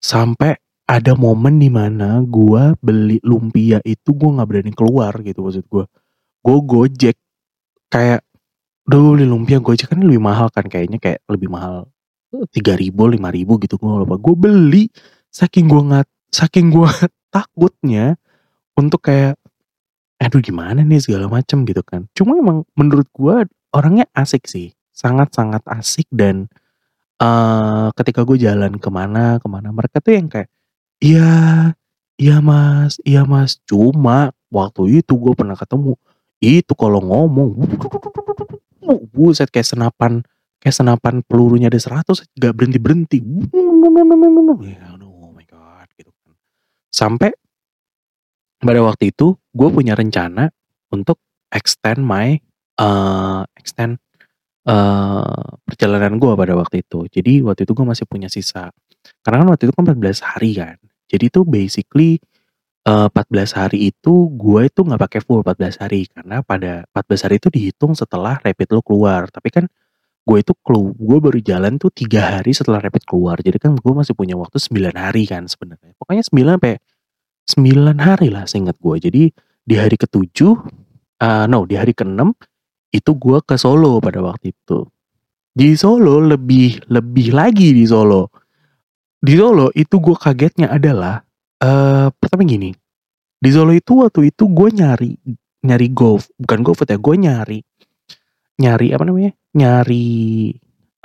Sampai 0.00 0.58
ada 0.86 1.18
momen 1.18 1.58
di 1.58 1.66
mana 1.66 2.22
gue 2.22 2.78
beli 2.78 3.18
lumpia 3.26 3.82
itu 3.82 4.14
gue 4.14 4.30
nggak 4.38 4.48
berani 4.48 4.72
keluar 4.72 5.12
gitu 5.26 5.42
maksud 5.42 5.66
gue. 5.66 5.84
Gue 6.42 6.58
gojek. 6.62 7.16
Kayak 7.90 8.22
Duh 8.86 9.18
beli 9.18 9.26
lumpia 9.26 9.58
gojek 9.58 9.90
kan 9.90 9.98
lebih 9.98 10.22
mahal 10.22 10.46
kan 10.54 10.62
kayaknya 10.70 11.02
kayak 11.02 11.18
lebih 11.26 11.50
mahal 11.50 11.90
tiga 12.54 12.78
ribu 12.78 13.10
lima 13.10 13.34
ribu 13.34 13.58
gitu 13.58 13.82
gue 13.82 13.90
lupa. 14.06 14.14
Gue 14.14 14.34
beli 14.38 14.84
saking 15.34 15.66
gue 15.66 15.82
nggak 15.90 16.06
saking 16.30 16.70
gue 16.70 16.86
takutnya 17.34 18.14
untuk 18.78 19.02
kayak 19.10 19.34
aduh 20.22 20.38
gimana 20.38 20.86
nih 20.86 21.02
segala 21.02 21.26
macem 21.26 21.66
gitu 21.66 21.82
kan. 21.82 22.06
Cuma 22.14 22.38
emang 22.38 22.62
menurut 22.78 23.10
gue 23.10 23.50
orangnya 23.74 24.06
asik 24.14 24.46
sih 24.46 24.70
sangat 24.94 25.34
sangat 25.34 25.66
asik 25.66 26.06
dan 26.14 26.46
eh 27.18 27.88
ketika 27.98 28.22
gue 28.22 28.38
jalan 28.38 28.78
ke 28.78 28.88
mana 28.92 29.42
ke 29.42 29.48
mana 29.50 29.74
mereka 29.74 29.98
tuh 29.98 30.14
yang 30.14 30.28
kayak 30.30 30.48
iya 31.00 31.30
iya 32.16 32.40
mas 32.40 32.96
iya 33.04 33.22
mas 33.28 33.60
cuma 33.68 34.32
waktu 34.48 35.04
itu 35.04 35.12
gue 35.16 35.32
pernah 35.36 35.56
ketemu 35.56 35.94
itu 36.40 36.72
kalau 36.76 37.00
ngomong 37.00 37.56
buset 39.12 39.48
kayak 39.50 39.66
senapan 39.66 40.22
kayak 40.60 40.76
senapan 40.76 41.20
pelurunya 41.24 41.68
ada 41.68 41.80
100 41.80 42.06
gak 42.36 42.54
berhenti 42.56 42.78
berhenti 42.80 43.18
ya 44.64 44.96
aduh 44.96 45.10
oh 45.10 45.32
my 45.32 45.44
god 45.44 45.88
gitu 45.96 46.12
kan 46.24 46.32
sampai 46.92 47.30
pada 48.60 48.80
waktu 48.80 49.12
itu 49.12 49.36
gue 49.52 49.68
punya 49.68 49.92
rencana 49.92 50.48
untuk 50.92 51.20
extend 51.52 52.00
my 52.00 52.40
eh 52.76 53.42
extend 53.60 54.00
eh 54.68 55.46
perjalanan 55.66 56.16
gue 56.16 56.32
pada 56.34 56.54
waktu 56.56 56.82
itu 56.82 57.06
jadi 57.12 57.44
waktu 57.44 57.68
itu 57.68 57.72
gue 57.76 57.86
masih 57.86 58.04
punya 58.08 58.28
sisa 58.32 58.72
karena 59.24 59.44
kan 59.44 59.48
waktu 59.54 59.62
itu 59.70 59.74
kan 59.74 59.84
14 59.88 60.22
hari 60.22 60.50
kan. 60.56 60.76
Jadi 61.06 61.24
itu 61.30 61.40
basically 61.46 62.10
eh 62.86 63.08
14 63.10 63.58
hari 63.58 63.78
itu 63.90 64.14
gue 64.34 64.60
itu 64.70 64.80
nggak 64.86 65.00
pakai 65.00 65.20
full 65.22 65.42
14 65.42 65.82
hari. 65.82 66.06
Karena 66.10 66.42
pada 66.42 66.86
14 66.94 67.24
hari 67.26 67.34
itu 67.42 67.48
dihitung 67.50 67.92
setelah 67.98 68.38
rapid 68.42 68.68
lo 68.74 68.80
keluar. 68.82 69.26
Tapi 69.30 69.48
kan 69.50 69.64
gue 70.26 70.38
itu 70.42 70.52
kelu 70.66 70.90
gue 70.98 71.18
baru 71.22 71.38
jalan 71.38 71.78
tuh 71.78 71.94
tiga 71.94 72.38
hari 72.38 72.50
setelah 72.50 72.82
rapid 72.82 73.06
keluar. 73.06 73.38
Jadi 73.38 73.58
kan 73.62 73.78
gue 73.78 73.92
masih 73.94 74.14
punya 74.18 74.34
waktu 74.34 74.58
9 74.58 74.94
hari 74.94 75.24
kan 75.30 75.46
sebenarnya. 75.46 75.94
Pokoknya 75.98 76.22
9 76.26 76.58
sampai 76.58 76.74
9 77.46 77.98
hari 78.02 78.28
lah 78.34 78.44
seingat 78.50 78.76
gue 78.82 78.96
jadi 78.98 79.22
di 79.66 79.74
hari 79.78 79.94
ketujuh 79.98 80.54
eh 81.22 81.44
no 81.46 81.66
di 81.66 81.74
hari 81.78 81.94
keenam 81.94 82.34
itu 82.90 83.10
gue 83.14 83.38
ke 83.42 83.54
Solo 83.58 83.98
pada 84.02 84.22
waktu 84.22 84.54
itu. 84.54 84.86
Di 85.56 85.74
Solo 85.78 86.20
lebih 86.22 86.90
lebih 86.90 87.34
lagi 87.34 87.72
di 87.72 87.84
Solo 87.86 88.45
di 89.22 89.34
Solo 89.36 89.72
itu 89.72 89.96
gue 89.98 90.16
kagetnya 90.16 90.70
adalah 90.72 91.24
eh 91.60 92.08
pertama 92.12 92.44
gini 92.44 92.72
di 93.40 93.50
Solo 93.52 93.72
itu 93.72 94.04
waktu 94.04 94.32
itu 94.32 94.44
gue 94.48 94.68
nyari 94.72 95.12
nyari 95.66 95.88
golf 95.90 96.30
bukan 96.36 96.60
GoFood 96.62 96.90
ya 96.92 96.98
gue 96.98 97.14
nyari 97.16 97.58
nyari 98.56 98.86
apa 98.92 99.04
namanya 99.04 99.32
nyari 99.56 100.06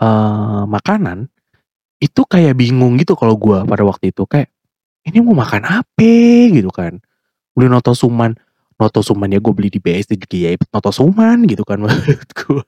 eh 0.01 0.63
makanan 0.67 1.27
itu 2.01 2.21
kayak 2.25 2.57
bingung 2.57 2.97
gitu 2.97 3.13
kalau 3.13 3.37
gue 3.37 3.61
pada 3.63 3.83
waktu 3.85 4.09
itu 4.09 4.25
kayak 4.25 4.49
ini 5.01 5.17
mau 5.17 5.33
makan 5.33 5.65
apa? 5.65 6.13
gitu 6.53 6.69
kan. 6.69 7.01
Udah 7.57 7.67
noto 7.73 7.97
suman 7.97 8.37
Notosuman 8.81 9.29
ya 9.29 9.37
gue 9.37 9.53
beli 9.53 9.69
di 9.69 9.77
BSD 9.77 10.17
juga 10.17 10.37
ya 10.41 10.57
Notosuman 10.57 11.45
gitu 11.45 11.61
kan 11.61 11.77
maksud 11.85 12.29
gue 12.33 12.65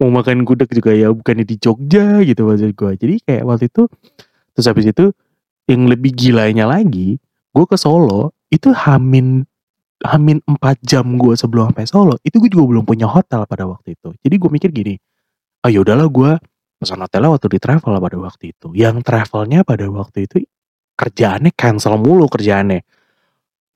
mau 0.00 0.10
makan 0.12 0.44
gudeg 0.44 0.68
juga 0.70 0.92
ya 0.92 1.12
bukannya 1.12 1.44
di 1.48 1.56
Jogja 1.56 2.20
gitu 2.22 2.48
maksud 2.48 2.72
gue 2.76 2.92
jadi 2.98 3.14
kayak 3.24 3.44
waktu 3.48 3.64
itu 3.72 3.82
terus 4.52 4.66
habis 4.68 4.86
itu 4.88 5.12
yang 5.66 5.88
lebih 5.88 6.12
gilanya 6.12 6.68
lagi 6.68 7.18
gue 7.52 7.64
ke 7.64 7.76
Solo 7.80 8.36
itu 8.52 8.70
hamin 8.70 9.42
hamin 10.04 10.38
4 10.44 10.60
jam 10.84 11.06
gue 11.16 11.34
sebelum 11.34 11.72
sampai 11.72 11.86
Solo 11.88 12.14
itu 12.20 12.36
gue 12.36 12.50
juga 12.52 12.64
belum 12.68 12.84
punya 12.84 13.08
hotel 13.08 13.48
pada 13.48 13.64
waktu 13.64 13.96
itu. 13.96 14.12
Jadi 14.20 14.34
gue 14.36 14.50
mikir 14.52 14.70
gini 14.70 14.94
oh 15.64 15.70
ya 15.72 15.80
udahlah 15.80 16.06
gue 16.12 16.30
pesan 16.76 17.00
hotelnya 17.00 17.32
waktu 17.32 17.46
di 17.56 17.58
travel 17.58 17.96
pada 17.96 18.16
waktu 18.20 18.44
itu. 18.52 18.68
Yang 18.76 19.02
travelnya 19.02 19.64
pada 19.64 19.88
waktu 19.88 20.28
itu 20.28 20.44
kerjaannya 21.00 21.50
cancel 21.56 21.96
mulu 21.96 22.28
kerjaannya. 22.28 22.84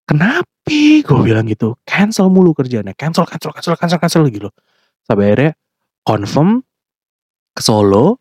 Kenapa 0.04 0.44
gue 1.02 1.20
bilang 1.24 1.48
gitu? 1.48 1.80
Cancel 1.88 2.28
mulu 2.28 2.52
kerjaannya. 2.52 2.92
Cancel 2.94 3.24
cancel 3.24 3.50
cancel 3.56 3.74
cancel 3.80 3.98
cancel 3.98 4.22
gitu 4.28 4.52
sampai 5.10 5.34
akhirnya 5.34 5.52
confirm 6.04 6.64
ke 7.54 7.62
Solo 7.62 8.18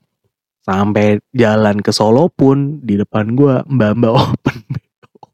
sampai 0.65 1.21
jalan 1.33 1.79
ke 1.79 1.91
Solo 1.95 2.29
pun 2.29 2.83
di 2.83 2.99
depan 2.99 3.33
gue 3.33 3.63
mbak-mbak 3.65 4.13
open 4.13 4.57
BO 4.73 5.25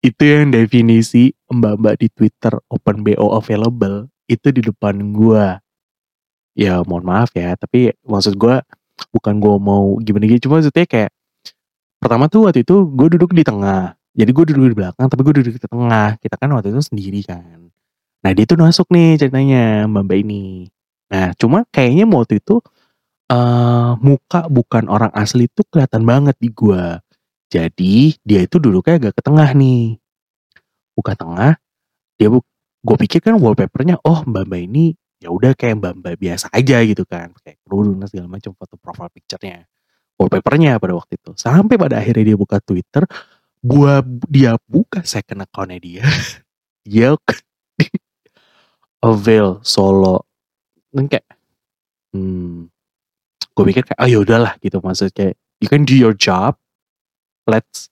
itu 0.00 0.22
yang 0.24 0.48
definisi 0.54 1.34
mbak-mbak 1.50 2.00
di 2.00 2.08
Twitter 2.08 2.56
open 2.72 3.04
BO 3.04 3.36
available 3.36 4.08
itu 4.30 4.48
di 4.54 4.62
depan 4.64 5.12
gue 5.12 5.44
ya 6.56 6.80
mohon 6.86 7.04
maaf 7.04 7.34
ya 7.36 7.52
tapi 7.58 7.92
maksud 8.06 8.38
gue 8.38 8.62
bukan 9.12 9.34
gue 9.40 9.56
mau 9.60 9.96
gimana 10.00 10.24
gitu 10.28 10.48
cuma 10.48 10.60
maksudnya 10.60 10.86
kayak 10.86 11.10
pertama 12.00 12.32
tuh 12.32 12.48
waktu 12.48 12.64
itu 12.64 12.88
gue 12.88 13.08
duduk 13.16 13.36
di 13.36 13.44
tengah. 13.44 13.94
Jadi 14.10 14.30
gue 14.34 14.44
duduk 14.50 14.64
di 14.72 14.76
belakang 14.76 15.06
tapi 15.06 15.20
gue 15.22 15.34
duduk 15.44 15.54
di 15.54 15.62
tengah. 15.62 16.16
Kita 16.18 16.34
kan 16.40 16.48
waktu 16.56 16.72
itu 16.72 16.80
sendiri 16.82 17.20
kan 17.22 17.69
nah 18.20 18.30
dia 18.36 18.44
tuh 18.44 18.60
masuk 18.60 18.86
nih 18.92 19.16
ceritanya 19.20 19.88
mbak 19.88 20.02
mbak 20.06 20.18
ini. 20.24 20.68
Nah 21.12 21.32
cuma 21.40 21.64
kayaknya 21.72 22.04
waktu 22.08 22.40
itu 22.42 22.60
eh 23.30 23.90
muka 24.02 24.50
bukan 24.50 24.90
orang 24.90 25.12
asli 25.14 25.46
tuh 25.50 25.64
kelihatan 25.70 26.02
banget 26.02 26.36
di 26.42 26.50
gue 26.50 26.82
jadi 27.50 27.94
dia 28.22 28.40
itu 28.46 28.56
duduknya 28.62 29.02
agak 29.02 29.18
ke 29.18 29.22
tengah 29.26 29.50
nih. 29.56 29.98
Buka 30.94 31.18
tengah 31.18 31.58
dia 32.20 32.28
bu 32.30 32.44
gue 32.80 32.96
pikir 33.06 33.20
kan 33.24 33.36
wallpapernya 33.40 34.00
oh 34.06 34.22
mbak 34.24 34.46
mbak 34.48 34.62
ini 34.70 34.84
ya 35.20 35.28
udah 35.34 35.52
kayak 35.58 35.82
mbak 35.82 35.94
mbak 35.98 36.14
biasa 36.20 36.46
aja 36.54 36.78
gitu 36.86 37.02
kan. 37.08 37.34
Kayak 37.42 37.58
kerudung 37.66 37.98
segala 38.06 38.28
macam 38.30 38.52
foto 38.54 38.74
profile 38.78 39.10
picture-nya 39.10 39.66
wallpapernya 40.20 40.76
pada 40.76 40.94
waktu 40.94 41.16
itu. 41.16 41.32
Sampai 41.40 41.80
pada 41.80 41.96
akhirnya 41.98 42.34
dia 42.34 42.38
buka 42.38 42.60
Twitter 42.60 43.08
gua 43.64 44.04
dia 44.28 44.56
buka 44.68 45.02
second 45.02 45.44
account-nya 45.48 45.80
dia. 45.80 46.04
Dia 46.80 47.12
avail 49.04 49.60
solo. 49.64 50.24
Dan 50.90 51.06
kayak 51.06 51.26
hmm, 52.16 52.68
gue 53.54 53.64
pikir 53.70 53.82
kayak 53.86 54.00
oh 54.00 54.08
ya 54.08 54.18
udahlah 54.20 54.58
gitu 54.58 54.82
maksudnya 54.82 55.12
kayak 55.14 55.34
you 55.60 55.68
can 55.68 55.84
do 55.84 55.96
your 55.96 56.16
job. 56.16 56.56
Let's 57.48 57.90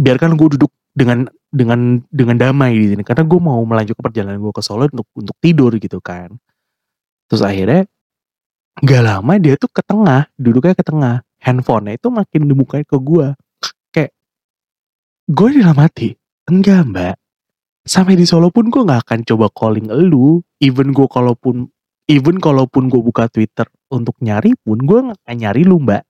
biarkan 0.00 0.34
gue 0.38 0.56
duduk 0.56 0.72
dengan 0.94 1.28
dengan 1.50 2.02
dengan 2.10 2.36
damai 2.38 2.74
di 2.78 2.94
sini. 2.94 3.02
Karena 3.02 3.26
gue 3.26 3.40
mau 3.40 3.60
melanjutkan 3.66 4.02
perjalanan 4.04 4.38
gue 4.40 4.52
ke 4.54 4.62
Solo 4.62 4.86
untuk 4.88 5.08
untuk 5.14 5.36
tidur 5.42 5.74
gitu 5.76 5.98
kan. 5.98 6.34
Terus 7.30 7.42
akhirnya 7.46 7.86
gak 8.80 9.02
lama 9.02 9.32
dia 9.38 9.54
tuh 9.58 9.70
ke 9.70 9.82
tengah 9.84 10.30
duduknya 10.38 10.74
ke 10.74 10.84
tengah. 10.86 11.22
Handphonenya 11.40 11.96
itu 11.96 12.12
makin 12.12 12.52
dibukain 12.52 12.84
ke 12.84 13.00
gue 13.00 13.32
kayak 13.96 14.12
gue 15.24 15.48
dalam 15.56 15.78
hati 15.80 16.12
enggak 16.44 16.84
mbak 16.84 17.16
sampai 17.90 18.14
di 18.14 18.22
Solo 18.22 18.54
pun 18.54 18.70
gue 18.70 18.86
nggak 18.86 19.02
akan 19.10 19.20
coba 19.26 19.50
calling 19.50 19.90
elu. 19.90 20.38
Even 20.62 20.94
gue 20.94 21.10
kalaupun 21.10 21.66
even 22.06 22.38
kalaupun 22.38 22.86
gue 22.86 23.02
buka 23.02 23.26
Twitter 23.26 23.66
untuk 23.90 24.14
nyari 24.22 24.54
pun 24.62 24.78
gue 24.78 24.98
nggak 25.10 25.18
akan 25.26 25.36
nyari 25.42 25.66
lu 25.66 25.82
mbak. 25.82 26.06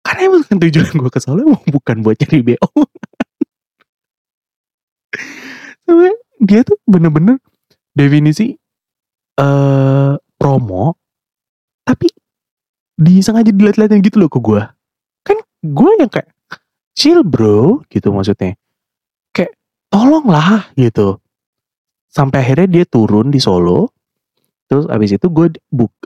Karena 0.00 0.32
emang 0.32 0.48
tujuan 0.64 0.96
gue 0.96 1.10
ke 1.12 1.20
Solo 1.20 1.44
emang 1.44 1.60
bukan 1.68 2.00
buat 2.00 2.16
cari 2.16 2.40
BO 2.40 2.56
dia 6.40 6.64
tuh 6.64 6.80
bener-bener 6.88 7.36
definisi 7.92 8.56
eh 9.36 10.12
promo 10.40 10.96
tapi 11.84 12.08
disengaja 12.96 13.52
dilihat-lihatin 13.52 14.00
gitu 14.00 14.16
loh 14.20 14.30
ke 14.32 14.40
gue 14.40 14.62
kan 15.24 15.36
gue 15.60 15.90
yang 16.00 16.08
kayak 16.08 16.32
chill 16.96 17.20
bro 17.24 17.84
gitu 17.92 18.08
maksudnya 18.12 18.56
tolonglah 19.90 20.70
gitu. 20.78 21.18
Sampai 22.10 22.42
akhirnya 22.42 22.80
dia 22.80 22.84
turun 22.86 23.28
di 23.30 23.38
Solo. 23.42 23.90
Terus 24.70 24.86
abis 24.86 25.18
itu 25.18 25.26
gue 25.26 25.50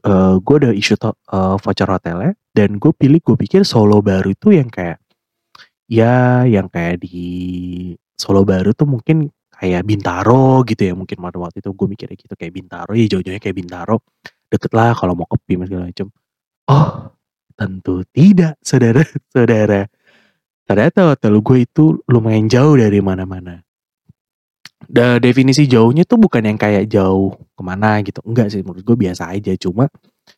eh, 0.05 0.35
gue 0.41 0.57
udah 0.57 0.73
to- 0.75 1.21
eh, 1.33 1.57
voucher 1.61 1.89
hotelnya. 1.89 2.33
Dan 2.55 2.81
gue 2.81 2.93
pilih 2.97 3.21
gue 3.21 3.37
pikir 3.37 3.63
Solo 3.63 4.01
baru 4.01 4.33
itu 4.33 4.51
yang 4.57 4.69
kayak 4.73 5.01
ya 5.89 6.43
yang 6.49 6.67
kayak 6.73 7.05
di 7.05 7.21
Solo 8.17 8.43
baru 8.43 8.73
tuh 8.73 8.89
mungkin 8.89 9.29
kayak 9.53 9.85
Bintaro 9.85 10.65
gitu 10.65 10.83
ya. 10.91 10.95
Mungkin 10.97 11.21
pada 11.21 11.39
waktu 11.39 11.61
itu 11.61 11.71
gue 11.71 11.87
mikirnya 11.93 12.17
gitu 12.17 12.35
kayak 12.35 12.53
Bintaro. 12.57 12.93
Ya 12.97 13.07
jauh-jauhnya 13.07 13.43
kayak 13.43 13.57
Bintaro. 13.57 14.01
Deket 14.49 14.73
lah 14.77 14.95
kalau 14.97 15.19
mau 15.19 15.27
ke 15.29 15.37
PIM 15.45 15.67
segala 15.67 15.91
macam 15.91 16.09
oh 16.71 17.13
tentu 17.55 18.03
tidak 18.11 18.57
saudara-saudara 18.65 19.89
ternyata 20.65 21.13
hotel 21.13 21.35
gue 21.45 21.59
itu 21.65 21.85
lumayan 22.09 22.49
jauh 22.49 22.75
dari 22.75 22.99
mana-mana 23.05 23.64
Da, 24.89 25.19
definisi 25.19 25.65
jauhnya 25.65 26.05
tuh 26.05 26.21
bukan 26.21 26.45
yang 26.45 26.59
kayak 26.61 26.89
jauh 26.91 27.35
ke 27.55 27.63
mana 27.65 28.01
gitu. 28.05 28.21
Enggak 28.27 28.53
sih 28.53 28.61
menurut 28.61 28.85
gue 28.85 28.97
biasa 28.97 29.33
aja. 29.33 29.53
Cuma 29.57 29.89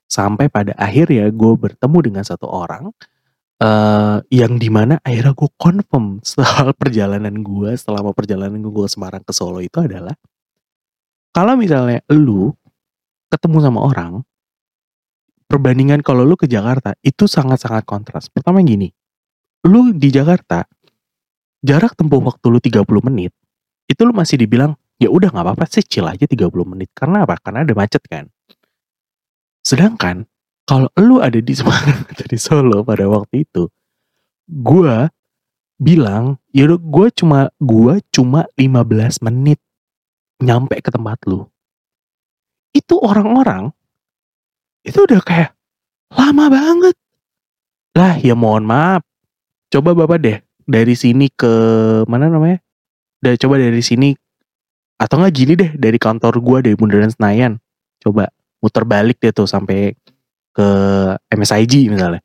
sampai 0.06 0.46
pada 0.50 0.74
akhir 0.78 1.10
ya 1.10 1.26
gue 1.30 1.52
bertemu 1.58 1.98
dengan 2.02 2.24
satu 2.26 2.46
orang 2.46 2.90
eh 3.56 4.20
yang 4.28 4.60
di 4.60 4.68
mana 4.68 5.00
akhirnya 5.00 5.32
gue 5.32 5.50
confirm 5.56 6.20
soal 6.26 6.76
perjalanan 6.76 7.40
gue 7.40 7.72
selama 7.74 8.12
perjalanan 8.12 8.60
gue 8.60 8.86
Semarang 8.86 9.24
ke 9.24 9.32
Solo 9.32 9.64
itu 9.64 9.80
adalah 9.80 10.12
kalau 11.32 11.56
misalnya 11.56 12.04
lu 12.12 12.52
ketemu 13.32 13.58
sama 13.64 13.80
orang 13.80 14.12
perbandingan 15.48 16.04
kalau 16.04 16.26
lu 16.26 16.36
ke 16.36 16.44
Jakarta 16.44 16.92
itu 17.00 17.24
sangat-sangat 17.24 17.88
kontras. 17.88 18.28
Pertama 18.28 18.60
gini 18.60 18.92
lu 19.66 19.96
di 19.96 20.12
Jakarta 20.12 20.62
jarak 21.64 21.96
tempuh 21.96 22.20
waktu 22.22 22.46
lu 22.52 22.60
30 22.60 22.84
menit 23.08 23.32
itu 23.86 24.00
lu 24.02 24.12
masih 24.12 24.38
dibilang 24.42 24.74
ya 24.98 25.08
udah 25.12 25.30
nggak 25.30 25.44
apa-apa 25.46 25.64
sih 25.70 25.84
chill 25.86 26.06
aja 26.06 26.26
30 26.26 26.50
menit. 26.66 26.90
Karena 26.92 27.22
apa? 27.22 27.38
Karena 27.38 27.62
ada 27.62 27.74
macet 27.74 28.02
kan? 28.06 28.26
Sedangkan 29.62 30.26
kalau 30.66 30.90
lu 30.98 31.22
ada 31.22 31.38
di 31.38 31.54
Semarang 31.54 32.06
atau 32.10 32.26
di 32.26 32.38
Solo 32.38 32.82
pada 32.82 33.06
waktu 33.06 33.46
itu 33.46 33.70
gua 34.46 35.10
bilang 35.78 36.38
ya 36.50 36.66
gua 36.78 37.10
cuma 37.14 37.50
gua 37.62 38.02
cuma 38.10 38.46
15 38.58 39.26
menit 39.26 39.58
nyampe 40.42 40.78
ke 40.82 40.90
tempat 40.90 41.22
lu. 41.30 41.46
Itu 42.74 43.00
orang-orang 43.00 43.72
itu 44.86 45.02
udah 45.02 45.22
kayak 45.22 45.50
lama 46.14 46.46
banget. 46.50 46.94
Lah 47.96 48.14
ya 48.20 48.36
mohon 48.36 48.68
maaf. 48.68 49.02
Coba 49.72 49.96
bapak 49.98 50.18
deh 50.22 50.38
dari 50.62 50.94
sini 50.94 51.26
ke 51.30 51.50
mana 52.06 52.30
namanya 52.30 52.62
dari 53.26 53.36
coba 53.42 53.58
dari 53.58 53.82
sini. 53.82 54.14
Atau 54.96 55.20
enggak 55.20 55.34
gini 55.34 55.52
deh 55.58 55.70
dari 55.74 55.98
kantor 55.98 56.38
gua 56.40 56.58
dari 56.62 56.78
Bundaran 56.78 57.10
Senayan. 57.10 57.58
Coba 58.00 58.30
muter 58.62 58.86
balik 58.86 59.18
deh 59.20 59.34
tuh 59.34 59.44
sampai 59.44 59.92
ke 60.54 60.68
MSIG 61.34 61.92
misalnya. 61.92 62.22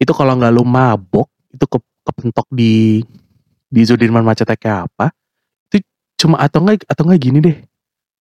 Itu 0.00 0.10
kalau 0.16 0.34
nggak 0.34 0.50
lu 0.50 0.64
mabok 0.66 1.30
itu 1.52 1.62
ke 1.68 1.78
kepentok 2.02 2.48
di 2.50 3.04
di 3.70 3.80
Sudirman 3.86 4.26
macetnya 4.26 4.58
kayak 4.58 4.90
apa 4.90 5.14
itu 5.70 5.78
cuma 6.18 6.42
atau 6.42 6.58
enggak 6.66 6.82
atau 6.90 7.06
enggak 7.06 7.20
gini 7.22 7.38
deh. 7.38 7.56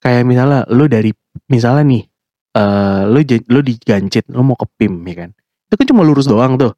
Kayak 0.02 0.22
misalnya 0.30 0.68
lu 0.70 0.86
dari 0.86 1.10
misalnya 1.50 1.84
nih 1.88 2.04
eh 2.52 3.02
lu 3.10 3.20
lu 3.50 3.60
digancit 3.66 4.28
lu 4.30 4.46
mau 4.46 4.60
ke 4.60 4.70
PIM 4.78 5.02
ya 5.10 5.26
kan? 5.26 5.30
Itu 5.72 5.74
kan 5.80 5.86
cuma 5.90 6.06
lurus 6.06 6.30
doang 6.30 6.60
tuh. 6.60 6.78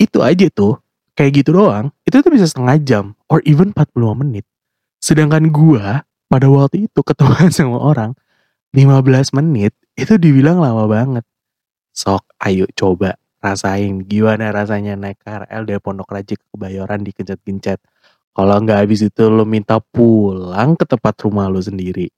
Itu 0.00 0.24
aja 0.24 0.48
tuh 0.48 0.80
kayak 1.18 1.42
gitu 1.42 1.50
doang 1.58 1.90
itu 2.06 2.22
tuh 2.22 2.30
bisa 2.30 2.46
setengah 2.46 2.78
jam 2.86 3.04
or 3.26 3.42
even 3.42 3.74
45 3.74 4.22
menit. 4.22 4.46
Sedangkan 5.02 5.50
gua 5.50 6.06
pada 6.30 6.46
waktu 6.46 6.86
itu 6.86 7.02
ketemu 7.02 7.50
sama 7.50 7.82
orang 7.82 8.14
15 8.70 9.34
menit 9.34 9.74
itu 9.98 10.14
dibilang 10.14 10.62
lama 10.62 10.86
banget. 10.86 11.26
Sok 11.90 12.22
ayo 12.46 12.70
coba 12.78 13.18
rasain 13.42 14.06
gimana 14.06 14.54
rasanya 14.54 14.94
naik 14.94 15.18
KRL 15.22 15.62
dari 15.66 15.80
Pondok 15.82 16.10
Raja 16.10 16.34
ke 16.34 16.46
Kebayoran 16.54 17.02
dikencet-kencet 17.06 17.78
kalau 18.34 18.58
nggak 18.62 18.86
habis 18.86 19.02
itu 19.02 19.30
lo 19.30 19.46
minta 19.46 19.78
pulang 19.78 20.74
ke 20.74 20.86
tempat 20.86 21.14
rumah 21.22 21.46
lo 21.46 21.62
sendiri 21.62 22.10